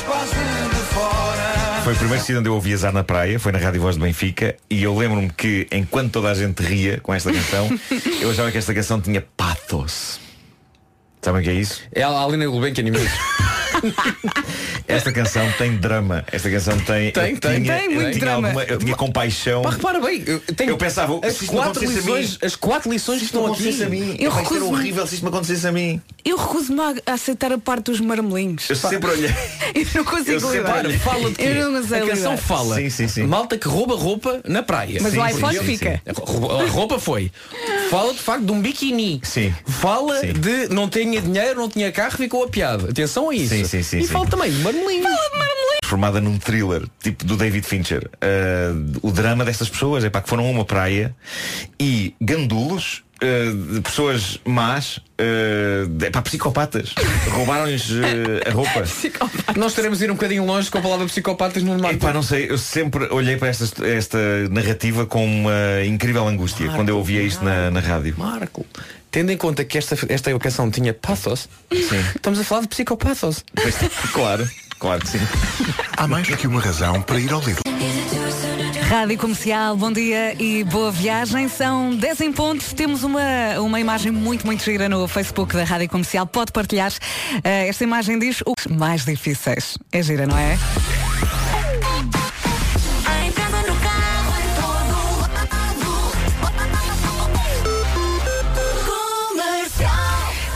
Foi 1.83 1.93
o 1.93 1.97
primeiro 1.97 2.19
sítio 2.19 2.39
onde 2.39 2.49
eu 2.49 2.53
ouvi 2.53 2.73
Azar 2.75 2.93
na 2.93 3.03
Praia, 3.03 3.39
foi 3.39 3.51
na 3.51 3.57
Rádio 3.57 3.81
Voz 3.81 3.95
de 3.95 4.01
Benfica, 4.01 4.55
e 4.69 4.83
eu 4.83 4.95
lembro-me 4.95 5.31
que 5.31 5.65
enquanto 5.71 6.11
toda 6.11 6.29
a 6.29 6.35
gente 6.35 6.61
ria 6.61 6.99
com 6.99 7.15
esta 7.15 7.33
canção, 7.33 7.67
eu 8.21 8.29
achava 8.29 8.51
que 8.51 8.59
esta 8.59 8.75
canção 8.75 9.01
tinha 9.01 9.25
pathos. 9.35 10.26
Sabem 11.27 11.41
o 11.41 11.43
que 11.43 11.49
é 11.49 11.53
isso? 11.55 11.81
É 11.91 12.03
a 12.03 12.07
Alina 12.21 12.45
Gulbenkian 12.47 12.87
em 12.87 12.91
mim. 12.91 12.99
Esta 14.87 15.11
canção 15.11 15.45
tem 15.57 15.75
drama. 15.75 16.23
Esta 16.31 16.49
canção 16.49 16.79
tem. 16.79 17.11
Tem, 17.11 17.33
eu 17.33 17.39
tem, 17.39 17.61
tinha, 17.63 17.75
tem 17.77 17.85
eu 17.85 17.91
muito 18.01 18.11
tinha 18.13 18.19
drama. 18.25 18.47
alguma- 18.47 18.63
eu 18.63 18.77
tinha 18.79 18.95
compaixão. 18.95 19.61
Pá, 19.61 19.71
repara 19.71 19.99
bem, 19.99 20.23
eu, 20.25 20.39
tenho 20.39 20.69
Eu 20.71 20.77
pensava, 20.77 21.19
as 21.21 21.37
quatro 21.41 21.83
a 21.83 21.87
mim- 21.87 21.93
lições, 21.93 22.37
as 22.41 22.55
quatro 22.55 22.89
lições 22.89 23.19
que 23.19 23.25
estão 23.25 23.45
aqui. 23.51 23.83
a 23.83 23.89
mim, 23.89 24.15
Eu 24.17 24.31
era 24.31 24.39
recuso-me. 24.39 24.67
horrível 24.73 25.05
se 25.05 25.15
isto 25.15 25.23
me 25.23 25.29
acontecesse 25.29 25.67
a 25.67 25.71
mim. 25.73 26.01
Eu 26.23 26.37
recuso-me 26.37 26.79
a 26.79 27.13
aceitar 27.13 27.51
a 27.51 27.57
parte 27.57 27.91
dos 27.91 27.99
marmelinhos. 27.99 28.69
Eu 28.69 28.75
sempre 28.77 29.11
olhei. 29.11 29.29
Eu 29.75 29.85
não 29.95 30.05
consigo 30.05 30.49
lidar. 30.51 30.89
Fala 30.99 31.29
de 31.29 31.35
quê? 31.35 31.43
Eu 31.43 31.69
não 31.71 31.85
sei 31.85 32.01
a 32.03 32.05
canção 32.07 32.31
lidar. 32.31 32.37
fala. 32.43 32.75
Sim, 32.75 32.89
sim, 32.89 33.07
sim. 33.09 33.23
Malta 33.23 33.57
que 33.57 33.67
rouba 33.67 33.95
roupa 33.95 34.39
na 34.47 34.63
praia. 34.63 34.99
Mas 35.01 35.11
Sim, 35.11 35.19
o 35.19 35.27
iPhone 35.27 35.57
sim, 35.59 35.65
fica. 35.65 36.01
A 36.07 36.71
roupa 36.71 36.97
foi. 36.99 37.29
Fala 37.89 38.13
de 38.13 38.19
facto 38.19 38.45
de 38.45 38.51
um 38.51 38.61
biquíni. 38.61 39.19
Sim. 39.23 39.53
Fala 39.65 40.19
Sim. 40.19 40.33
de 40.33 40.67
não 40.69 40.89
tinha 40.89 41.21
dinheiro, 41.21 41.59
não 41.59 41.69
tinha 41.69 41.91
carro, 41.91 42.17
ficou 42.17 42.43
apiado. 42.43 42.89
Atenção 42.89 43.29
a 43.29 43.35
isso. 43.35 43.53
Sim, 43.55 43.63
sim, 43.65 43.83
sim, 43.83 43.99
e 43.99 44.03
sim. 44.03 44.13
fala 44.13 44.25
também 44.27 44.51
de 44.51 44.57
marmelinho. 44.59 45.07
Formada 45.85 46.19
num 46.19 46.37
thriller 46.37 46.83
tipo 47.01 47.23
do 47.23 47.37
David 47.37 47.65
Fincher. 47.65 48.09
Ah, 48.21 48.73
o 49.01 49.11
drama 49.11 49.45
destas 49.45 49.69
pessoas 49.69 50.03
é 50.03 50.09
pá, 50.09 50.21
que 50.21 50.27
foram 50.29 50.45
a 50.45 50.49
uma 50.49 50.65
praia 50.65 51.15
e 51.79 52.13
gandulos. 52.19 53.03
Ah, 53.21 53.73
de 53.73 53.81
pessoas 53.81 54.39
más, 54.45 54.97
uh, 54.97 56.05
é 56.05 56.09
pá, 56.11 56.21
psicopatas, 56.21 56.93
roubaram-lhes 57.33 57.89
ah, 57.91 58.49
a 58.49 58.53
roupa. 58.53 58.83
Nós 59.55 59.73
teremos 59.73 59.99
de 59.99 60.05
ir 60.05 60.11
um 60.11 60.13
bocadinho 60.13 60.45
longe 60.45 60.69
com 60.69 60.77
a 60.77 60.81
palavra 60.81 61.07
psicopatas 61.07 61.63
no 61.63 61.79
mar. 61.79 61.93
Epá, 61.93 62.13
não 62.13 62.21
sei, 62.21 62.49
eu 62.51 62.57
sempre 62.57 63.05
olhei 63.05 63.35
para 63.37 63.47
esta, 63.47 63.87
esta 63.87 64.17
narrativa 64.49 65.05
com 65.05 65.25
uma 65.25 65.83
incrível 65.85 66.27
angústia 66.27 66.69
quando 66.69 66.89
eu 66.89 66.97
ouvia 66.97 67.23
isto 67.23 67.43
na, 67.43 67.71
na 67.71 67.79
rádio. 67.79 68.13
Marco, 68.17 68.65
tendo 69.09 69.31
em 69.31 69.37
conta 69.37 69.65
que 69.65 69.77
esta, 69.77 69.97
esta 70.09 70.37
canção 70.37 70.69
tinha 70.69 70.93
pathos, 70.93 71.49
Sim. 71.71 71.99
estamos 72.15 72.39
a 72.39 72.43
falar 72.43 72.61
de 72.61 72.67
psicopathos. 72.67 73.43
Pois, 73.55 73.75
claro, 74.13 74.47
claro 74.77 75.01
que 75.01 75.09
sim. 75.09 75.19
Há 75.97 76.07
mais 76.07 76.27
do 76.27 76.37
que 76.37 76.45
uma 76.45 76.61
razão 76.61 77.01
para 77.01 77.19
ir 77.19 77.31
ao 77.33 77.41
Lidl. 77.41 77.61
Rádio 78.87 79.17
Comercial, 79.17 79.75
bom 79.75 79.91
dia 79.91 80.33
e 80.41 80.63
boa 80.63 80.89
viagem. 80.89 81.49
São 81.49 81.93
10 81.93 82.21
em 82.21 82.31
ponto. 82.31 82.73
Temos 82.73 83.03
uma, 83.03 83.59
uma 83.59 83.81
imagem 83.81 84.13
muito, 84.13 84.45
muito 84.45 84.63
gira 84.63 84.87
no 84.87 85.05
Facebook 85.09 85.53
da 85.53 85.65
Rádio 85.65 85.89
Comercial. 85.89 86.25
Pode 86.25 86.53
partilhar. 86.53 86.93
Eh, 87.43 87.67
esta 87.67 87.83
imagem 87.83 88.17
diz 88.17 88.41
os 88.45 88.65
mais 88.67 89.03
difíceis. 89.03 89.77
É 89.91 90.01
gira, 90.01 90.25
não 90.25 90.37
é? 90.37 90.57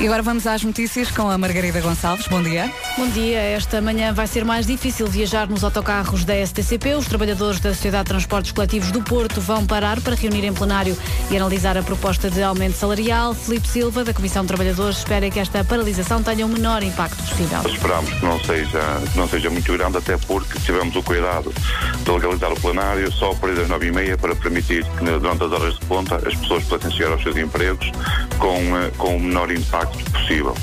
E 0.02 0.06
agora 0.08 0.24
vamos 0.24 0.48
às 0.48 0.64
notícias 0.64 1.12
com 1.12 1.30
a 1.30 1.38
Margarida 1.38 1.80
Gonçalves. 1.80 2.28
Bom 2.28 2.42
dia. 2.42 2.72
Bom 2.98 3.08
dia. 3.10 3.38
Esta 3.38 3.80
manhã 3.80 4.12
vai 4.12 4.26
ser 4.26 4.44
mais 4.44 4.66
difícil 4.66 5.06
viajar 5.06 5.48
nos 5.48 5.64
autocarros 5.64 6.26
da 6.26 6.34
STCP. 6.44 6.96
Os 6.96 7.06
trabalhadores 7.06 7.60
da 7.60 7.72
Sociedade 7.72 8.06
de 8.06 8.10
Transportes 8.10 8.52
Coletivos 8.52 8.90
do 8.90 9.04
Porto 9.04 9.40
vão 9.40 9.64
parar 9.64 10.02
para 10.02 10.16
reunir 10.16 10.44
em 10.44 10.52
plenário 10.52 10.98
e 11.30 11.38
analisar 11.38 11.78
a 11.78 11.84
proposta 11.84 12.32
de 12.32 12.42
aumento 12.42 12.78
salarial. 12.78 13.36
Filipe 13.36 13.68
Silva, 13.68 14.04
da 14.04 14.12
Comissão 14.12 14.42
de 14.42 14.48
Trabalhadores, 14.48 14.98
espera 14.98 15.30
que 15.30 15.40
esta 15.40 15.64
paralisação 15.64 16.24
tenha 16.24 16.48
o 16.48 16.50
menor 16.50 16.82
impacto 16.82 17.18
possível. 17.18 17.60
Esperamos 17.68 18.12
que 18.12 18.26
não 18.26 18.44
seja, 18.44 18.80
que 19.12 19.18
não 19.20 19.28
seja 19.28 19.52
muito 19.52 19.72
grande, 19.72 19.98
até 20.00 20.18
porque 20.18 20.60
tivemos 20.62 20.96
o 20.96 21.04
cuidado 21.04 21.54
de 22.04 22.10
legalizar 22.12 22.52
o 22.52 22.60
plenário 22.60 23.12
só 23.12 23.34
a 23.34 23.36
partir 23.36 23.56
das 23.56 23.70
nove 23.70 23.86
e 23.86 23.92
meia 23.92 24.18
para 24.18 24.36
permitir 24.36 24.84
que 24.84 25.06
durante 25.06 25.44
as 25.44 25.52
horas 25.52 25.76
de 25.76 25.86
ponta 25.86 26.16
as 26.16 26.36
pessoas 26.38 26.64
pudessem 26.64 26.98
chegar 26.98 27.12
aos 27.12 27.22
seus 27.22 27.38
empregos 27.38 27.92
com, 28.40 28.78
eh, 28.78 28.92
com 28.98 29.18
o 29.18 29.20
menor 29.20 29.52
impacto 29.52 29.91
possível. 30.12 30.56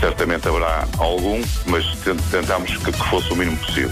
Certamente 0.00 0.48
haverá 0.48 0.86
algum, 0.98 1.40
mas 1.66 1.84
tent- 2.04 2.20
tentamos 2.30 2.76
que, 2.78 2.92
que 2.92 3.04
fosse 3.10 3.32
o 3.32 3.36
mínimo 3.36 3.56
possível. 3.58 3.90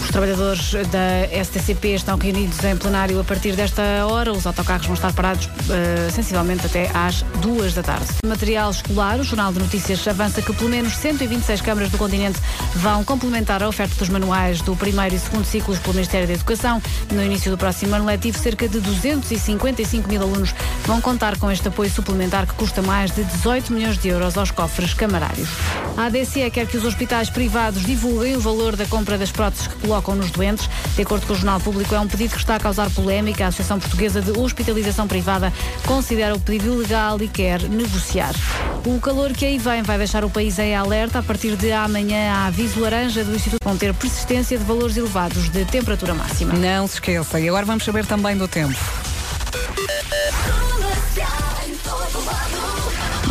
Os 0.00 0.10
trabalhadores 0.10 0.72
da 0.90 1.44
STCP 1.44 1.94
estão 1.94 2.18
reunidos 2.18 2.62
em 2.64 2.76
plenário 2.76 3.20
a 3.20 3.24
partir 3.24 3.56
desta 3.56 3.82
hora. 4.06 4.32
Os 4.32 4.46
autocarros 4.46 4.86
vão 4.86 4.94
estar 4.94 5.12
parados 5.12 5.48
eh, 5.70 6.10
sensivelmente 6.10 6.66
até 6.66 6.90
às 6.94 7.22
duas 7.40 7.74
da 7.74 7.82
tarde. 7.82 8.06
Material 8.26 8.70
escolar, 8.70 9.18
o 9.18 9.24
Jornal 9.24 9.52
de 9.52 9.58
Notícias 9.58 10.06
avança 10.06 10.40
que 10.40 10.52
pelo 10.52 10.70
menos 10.70 10.96
126 10.96 11.60
câmaras 11.60 11.90
do 11.90 11.98
continente 11.98 12.38
vão 12.76 13.04
complementar 13.04 13.62
a 13.62 13.68
oferta 13.68 13.94
dos 13.96 14.08
manuais 14.08 14.60
do 14.60 14.76
primeiro 14.76 15.14
e 15.14 15.18
segundo 15.18 15.44
ciclos 15.44 15.78
pelo 15.78 15.94
Ministério 15.94 16.26
da 16.26 16.34
Educação. 16.34 16.80
No 17.12 17.22
início 17.22 17.50
do 17.50 17.58
próximo 17.58 17.94
ano 17.94 18.04
letivo, 18.04 18.38
cerca 18.38 18.68
de 18.68 18.80
255 18.80 20.08
mil 20.08 20.22
alunos 20.22 20.54
vão 20.84 21.00
contar 21.00 21.38
com 21.38 21.50
este 21.50 21.68
apoio 21.68 21.90
suplementar 21.90 22.46
que 22.46 22.54
custa 22.54 22.82
mais 22.82 23.10
de 23.10 23.24
18 23.24 23.72
milhões 23.72 23.98
de 23.98 24.08
euros 24.08 24.36
aos 24.36 24.50
cofres 24.50 24.94
camarários. 24.94 25.48
A 25.96 26.06
ADC 26.06 26.50
quer 26.50 26.66
que 26.66 26.76
os 26.76 26.84
hospitais 26.84 27.30
privados 27.30 27.84
divulguem 27.84 28.36
o 28.36 28.40
valor 28.40 28.76
da 28.76 28.84
compra 28.86 29.16
das 29.16 29.30
próteses 29.30 29.66
que 29.68 29.83
colocam 29.84 30.14
nos 30.14 30.30
doentes. 30.30 30.68
De 30.96 31.02
acordo 31.02 31.26
com 31.26 31.32
o 31.32 31.36
Jornal 31.36 31.60
Público, 31.60 31.94
é 31.94 32.00
um 32.00 32.08
pedido 32.08 32.32
que 32.32 32.38
está 32.38 32.56
a 32.56 32.60
causar 32.60 32.90
polémica. 32.90 33.44
A 33.44 33.48
Associação 33.48 33.78
Portuguesa 33.78 34.22
de 34.22 34.38
Hospitalização 34.38 35.06
Privada 35.06 35.52
considera 35.86 36.34
o 36.34 36.40
pedido 36.40 36.74
ilegal 36.74 37.20
e 37.20 37.28
quer 37.28 37.62
negociar. 37.62 38.34
O 38.86 38.98
calor 39.00 39.32
que 39.32 39.44
aí 39.44 39.58
vem 39.58 39.82
vai 39.82 39.98
deixar 39.98 40.24
o 40.24 40.30
país 40.30 40.58
em 40.58 40.74
alerta. 40.74 41.18
A 41.18 41.22
partir 41.22 41.56
de 41.56 41.72
amanhã, 41.72 42.32
há 42.32 42.46
aviso 42.46 42.80
laranja 42.80 43.24
do 43.24 43.34
Instituto 43.34 43.62
vão 43.64 43.76
ter 43.76 43.92
persistência 43.94 44.58
de 44.58 44.64
valores 44.64 44.96
elevados 44.96 45.48
de 45.50 45.64
temperatura 45.66 46.14
máxima. 46.14 46.54
Não 46.54 46.86
se 46.86 46.94
esqueça. 46.94 47.38
E 47.40 47.48
agora 47.48 47.66
vamos 47.66 47.84
saber 47.84 48.06
também 48.06 48.36
do 48.36 48.48
tempo. 48.48 48.74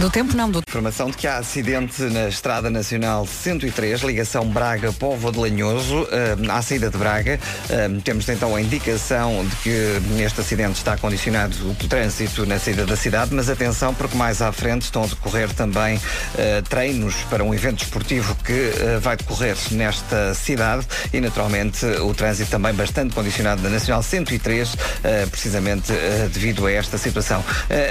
Do 0.04 0.10
tempo 0.10 0.36
não, 0.36 0.52
do 0.52 0.62
Informação 0.68 1.10
de 1.10 1.16
que 1.16 1.26
há 1.26 1.38
acidente 1.38 2.02
na 2.02 2.28
Estrada 2.28 2.70
Nacional 2.70 3.26
103, 3.26 4.02
ligação 4.02 4.46
Braga-Povo 4.46 5.32
de 5.32 5.40
Lanhoso, 5.40 6.06
eh, 6.12 6.36
à 6.50 6.62
saída 6.62 6.90
de 6.90 6.98
Braga. 6.98 7.40
Eh, 7.70 7.90
temos 8.04 8.28
então 8.28 8.54
a 8.54 8.60
indicação 8.60 9.46
de 9.46 9.56
que 9.58 10.02
neste 10.16 10.42
acidente 10.42 10.74
está 10.74 10.98
condicionado 10.98 11.56
o 11.70 11.76
trânsito 11.88 12.46
na 12.46 12.60
saída 12.60 12.86
da 12.86 12.98
cidade, 12.98 13.34
mas 13.34 13.50
atenção 13.50 13.94
porque 13.94 14.18
mais 14.18 14.42
à 14.42 14.52
frente 14.52 14.82
estão 14.82 15.04
a 15.04 15.08
decorrer 15.08 15.54
também 15.54 15.98
eh, 16.38 16.62
treinos 16.68 17.16
para 17.30 17.42
um 17.42 17.54
evento 17.54 17.84
esportivo 17.84 18.36
que 18.44 18.74
vai 19.00 19.16
decorrer 19.16 19.56
nesta 19.72 20.34
cidade 20.34 20.86
e 21.14 21.22
naturalmente 21.22 21.86
o 21.86 22.14
trânsito 22.14 22.52
também 22.52 22.74
bastante 22.74 23.16
condicionado 23.16 23.62
na 23.62 23.70
Nacional 23.70 24.04
103, 24.04 24.76
eh, 25.04 25.26
precisamente 25.28 25.94
devido 26.34 26.66
a 26.66 26.72
esta 26.74 26.98
situação. 26.98 27.42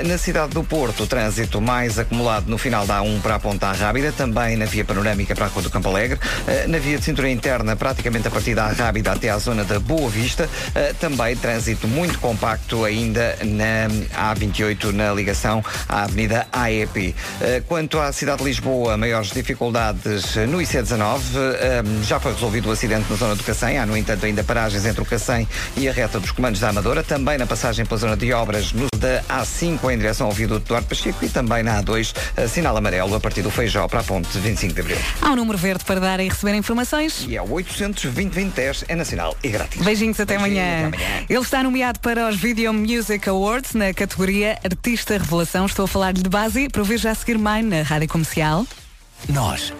Na 0.04 0.18
cidade 0.18 0.52
do 0.52 0.62
Porto, 0.62 1.04
o 1.04 1.06
trânsito 1.06 1.60
mais 1.60 2.01
acumulado 2.02 2.50
no 2.50 2.58
final 2.58 2.86
da 2.86 3.00
A1 3.00 3.20
para 3.20 3.36
a 3.36 3.38
Ponta 3.38 3.72
Rábida, 3.72 4.12
também 4.12 4.56
na 4.56 4.64
via 4.64 4.84
panorâmica 4.84 5.34
para 5.34 5.46
a 5.46 5.48
Rua 5.48 5.62
do 5.62 5.70
Campo 5.70 5.88
Alegre, 5.88 6.18
eh, 6.46 6.66
na 6.66 6.78
via 6.78 6.98
de 6.98 7.04
cintura 7.04 7.30
interna, 7.30 7.74
praticamente 7.76 8.28
a 8.28 8.30
partir 8.30 8.54
da 8.54 8.68
Rábida 8.68 9.12
até 9.12 9.30
à 9.30 9.38
zona 9.38 9.64
da 9.64 9.78
Boa 9.80 10.08
Vista, 10.10 10.48
eh, 10.74 10.94
também 11.00 11.36
trânsito 11.36 11.88
muito 11.88 12.18
compacto 12.18 12.84
ainda 12.84 13.36
na 13.44 13.88
A28, 14.34 14.92
na 14.92 15.12
ligação 15.12 15.64
à 15.88 16.02
Avenida 16.04 16.46
AEP. 16.52 17.14
Eh, 17.40 17.62
Quanto 17.66 17.98
à 17.98 18.12
cidade 18.12 18.38
de 18.38 18.44
Lisboa, 18.44 18.96
maiores 18.96 19.30
dificuldades 19.30 20.36
no 20.48 20.58
IC19, 20.60 21.20
eh, 21.60 21.82
já 22.04 22.20
foi 22.20 22.32
resolvido 22.32 22.68
o 22.68 22.72
acidente 22.72 23.10
na 23.10 23.16
zona 23.16 23.34
do 23.34 23.42
Cacém, 23.42 23.78
há 23.78 23.86
no 23.86 23.96
entanto 23.96 24.26
ainda 24.26 24.44
paragens 24.44 24.84
entre 24.84 25.00
o 25.00 25.04
Cacém 25.06 25.48
e 25.76 25.88
a 25.88 25.92
reta 25.92 26.20
dos 26.20 26.30
comandos 26.32 26.60
da 26.60 26.68
Amadora, 26.68 27.02
também 27.02 27.38
na 27.38 27.46
passagem 27.46 27.86
pela 27.86 27.98
zona 27.98 28.16
de 28.16 28.32
obras 28.32 28.72
no 28.72 28.86
da 29.02 29.20
A5 29.42 29.92
em 29.92 29.98
direção 29.98 30.28
ao 30.28 30.32
viaduto 30.32 30.68
Duarte 30.68 30.88
Pacheco 30.88 31.24
e 31.24 31.28
também 31.28 31.62
na 31.64 31.76
A2, 31.82 32.14
eh, 32.36 32.48
sinal 32.48 32.76
amarelo 32.76 33.14
a 33.14 33.20
partir 33.20 33.42
do 33.42 33.50
Feijó 33.50 33.86
para 33.88 34.00
a 34.00 34.04
ponte 34.04 34.38
25 34.38 34.74
de 34.74 34.80
Abril. 34.80 34.98
Há 35.20 35.30
um 35.30 35.36
número 35.36 35.58
verde 35.58 35.84
para 35.84 36.00
dar 36.00 36.20
e 36.20 36.28
receber 36.28 36.54
informações. 36.54 37.24
E 37.28 37.36
é 37.36 37.42
o 37.42 37.50
820 37.50 38.84
é 38.88 38.94
nacional 38.94 39.36
e 39.42 39.48
grátis. 39.48 39.82
Beijinhos 39.82 40.18
até 40.20 40.38
Beijinhos, 40.38 40.62
amanhã. 40.62 40.88
até 40.88 40.96
amanhã. 40.96 41.26
Ele 41.28 41.40
está 41.40 41.62
nomeado 41.62 42.00
para 42.00 42.28
os 42.28 42.36
Video 42.36 42.72
Music 42.72 43.28
Awards 43.28 43.74
na 43.74 43.92
categoria 43.92 44.58
Artista 44.64 45.16
Revelação. 45.18 45.66
Estou 45.66 45.84
a 45.84 45.88
falar-lhe 45.88 46.22
de 46.22 46.28
base 46.28 46.68
para 46.68 46.82
ouvir 46.82 46.98
já 46.98 47.10
a 47.10 47.14
seguir 47.14 47.38
Mine 47.38 47.62
na 47.62 47.82
Rádio 47.82 48.08
Comercial. 48.08 48.66
Nós, 49.28 49.72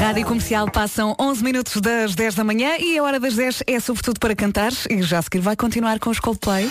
Rádio 0.00 0.24
Comercial 0.24 0.70
passam 0.70 1.14
11 1.20 1.44
minutos 1.44 1.80
das 1.80 2.14
10 2.14 2.34
da 2.34 2.44
manhã 2.44 2.76
e 2.78 2.96
a 2.98 3.02
hora 3.02 3.20
das 3.20 3.34
10 3.34 3.62
é 3.66 3.78
sobretudo 3.80 4.18
para 4.18 4.34
cantar 4.34 4.72
e 4.88 5.02
já 5.02 5.18
a 5.18 5.22
seguir 5.22 5.40
vai 5.40 5.54
continuar 5.54 5.98
com 5.98 6.10
os 6.10 6.18
Coldplay. 6.18 6.70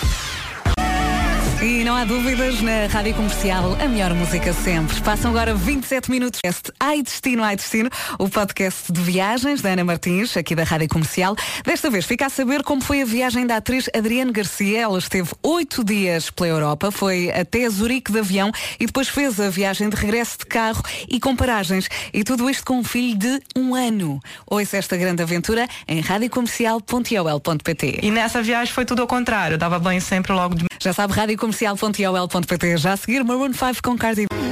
E 1.59 1.83
não 1.83 1.95
há 1.95 2.05
dúvidas, 2.05 2.61
na 2.61 2.85
Rádio 2.85 3.15
Comercial, 3.15 3.75
a 3.81 3.87
melhor 3.87 4.13
música 4.13 4.53
sempre. 4.53 5.01
Passam 5.01 5.31
agora 5.31 5.55
27 5.55 6.11
minutos. 6.11 6.39
Ai 6.79 7.01
Destino, 7.01 7.43
Ai 7.43 7.55
Destino, 7.55 7.89
o 8.19 8.29
podcast 8.29 8.91
de 8.91 9.01
viagens 9.01 9.59
da 9.59 9.71
Ana 9.71 9.83
Martins, 9.83 10.37
aqui 10.37 10.53
da 10.53 10.63
Rádio 10.63 10.87
Comercial. 10.87 11.35
Desta 11.65 11.89
vez 11.89 12.05
fica 12.05 12.27
a 12.27 12.29
saber 12.29 12.61
como 12.61 12.79
foi 12.79 13.01
a 13.01 13.05
viagem 13.05 13.47
da 13.47 13.55
atriz 13.55 13.89
Adriane 13.91 14.31
Garcia. 14.31 14.81
Ela 14.81 14.99
esteve 14.99 15.31
oito 15.41 15.83
dias 15.83 16.29
pela 16.29 16.47
Europa, 16.47 16.91
foi 16.91 17.31
até 17.31 17.67
Zurique 17.67 18.11
de 18.11 18.19
avião 18.19 18.51
e 18.79 18.85
depois 18.85 19.07
fez 19.09 19.39
a 19.39 19.49
viagem 19.49 19.89
de 19.89 19.95
regresso 19.95 20.37
de 20.37 20.45
carro 20.45 20.83
e 21.09 21.19
com 21.19 21.35
paragens. 21.35 21.89
E 22.13 22.23
tudo 22.23 22.47
isto 22.47 22.63
com 22.65 22.77
um 22.77 22.83
filho 22.83 23.17
de 23.17 23.41
um 23.55 23.73
ano. 23.73 24.19
Ouça 24.45 24.77
esta 24.77 24.95
grande 24.95 25.23
aventura 25.23 25.67
em 25.87 26.01
radiocomercial.ol.pt. 26.01 27.99
E 28.03 28.11
nessa 28.11 28.43
viagem 28.43 28.71
foi 28.71 28.85
tudo 28.85 29.01
ao 29.01 29.07
contrário. 29.07 29.57
Dava 29.57 29.79
banho 29.79 29.99
sempre 29.99 30.31
logo 30.33 30.53
de 30.53 30.66
Já 30.79 30.93
sabe, 30.93 31.13
radiocomercial.ol.pt. 31.13 32.77
Já 32.77 32.93
a 32.93 32.97
seguir, 32.97 33.23
Maroon 33.23 33.53
5 33.53 33.81
com 33.83 33.97
Cardi 33.97 34.25
B. 34.29 34.47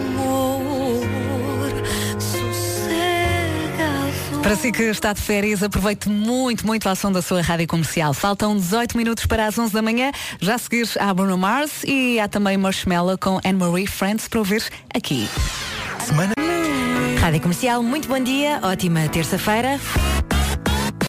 Para 4.45 4.55
si 4.55 4.71
que 4.71 4.84
está 4.84 5.11
de 5.11 5.21
férias, 5.21 5.63
aproveite 5.63 6.07
muito, 6.07 6.67
muito 6.67 6.88
a 6.88 6.91
ação 6.91 7.11
da 7.11 7.19
sua 7.19 7.41
rádio 7.41 7.65
comercial. 7.65 8.13
Faltam 8.13 8.55
18 8.55 8.95
minutos 8.95 9.26
para 9.26 9.47
as 9.47 9.57
11 9.57 9.73
da 9.73 9.82
manhã. 9.82 10.11
Já 10.39 10.53
a 10.53 10.57
seguir 10.59 10.88
há 10.99 11.11
Bruno 11.11 11.36
Mars 11.36 11.84
e 11.84 12.19
há 12.19 12.28
também 12.28 12.55
Marshmallow 12.55 13.17
com 13.17 13.39
Anne-Marie 13.43 13.88
Friends 13.88 14.28
para 14.28 14.38
ouvir 14.38 14.63
aqui. 14.93 15.28
Rádio 17.19 17.41
Comercial, 17.41 17.82
muito 17.82 18.07
bom 18.07 18.19
dia, 18.19 18.59
ótima 18.61 19.09
terça-feira. 19.09 19.80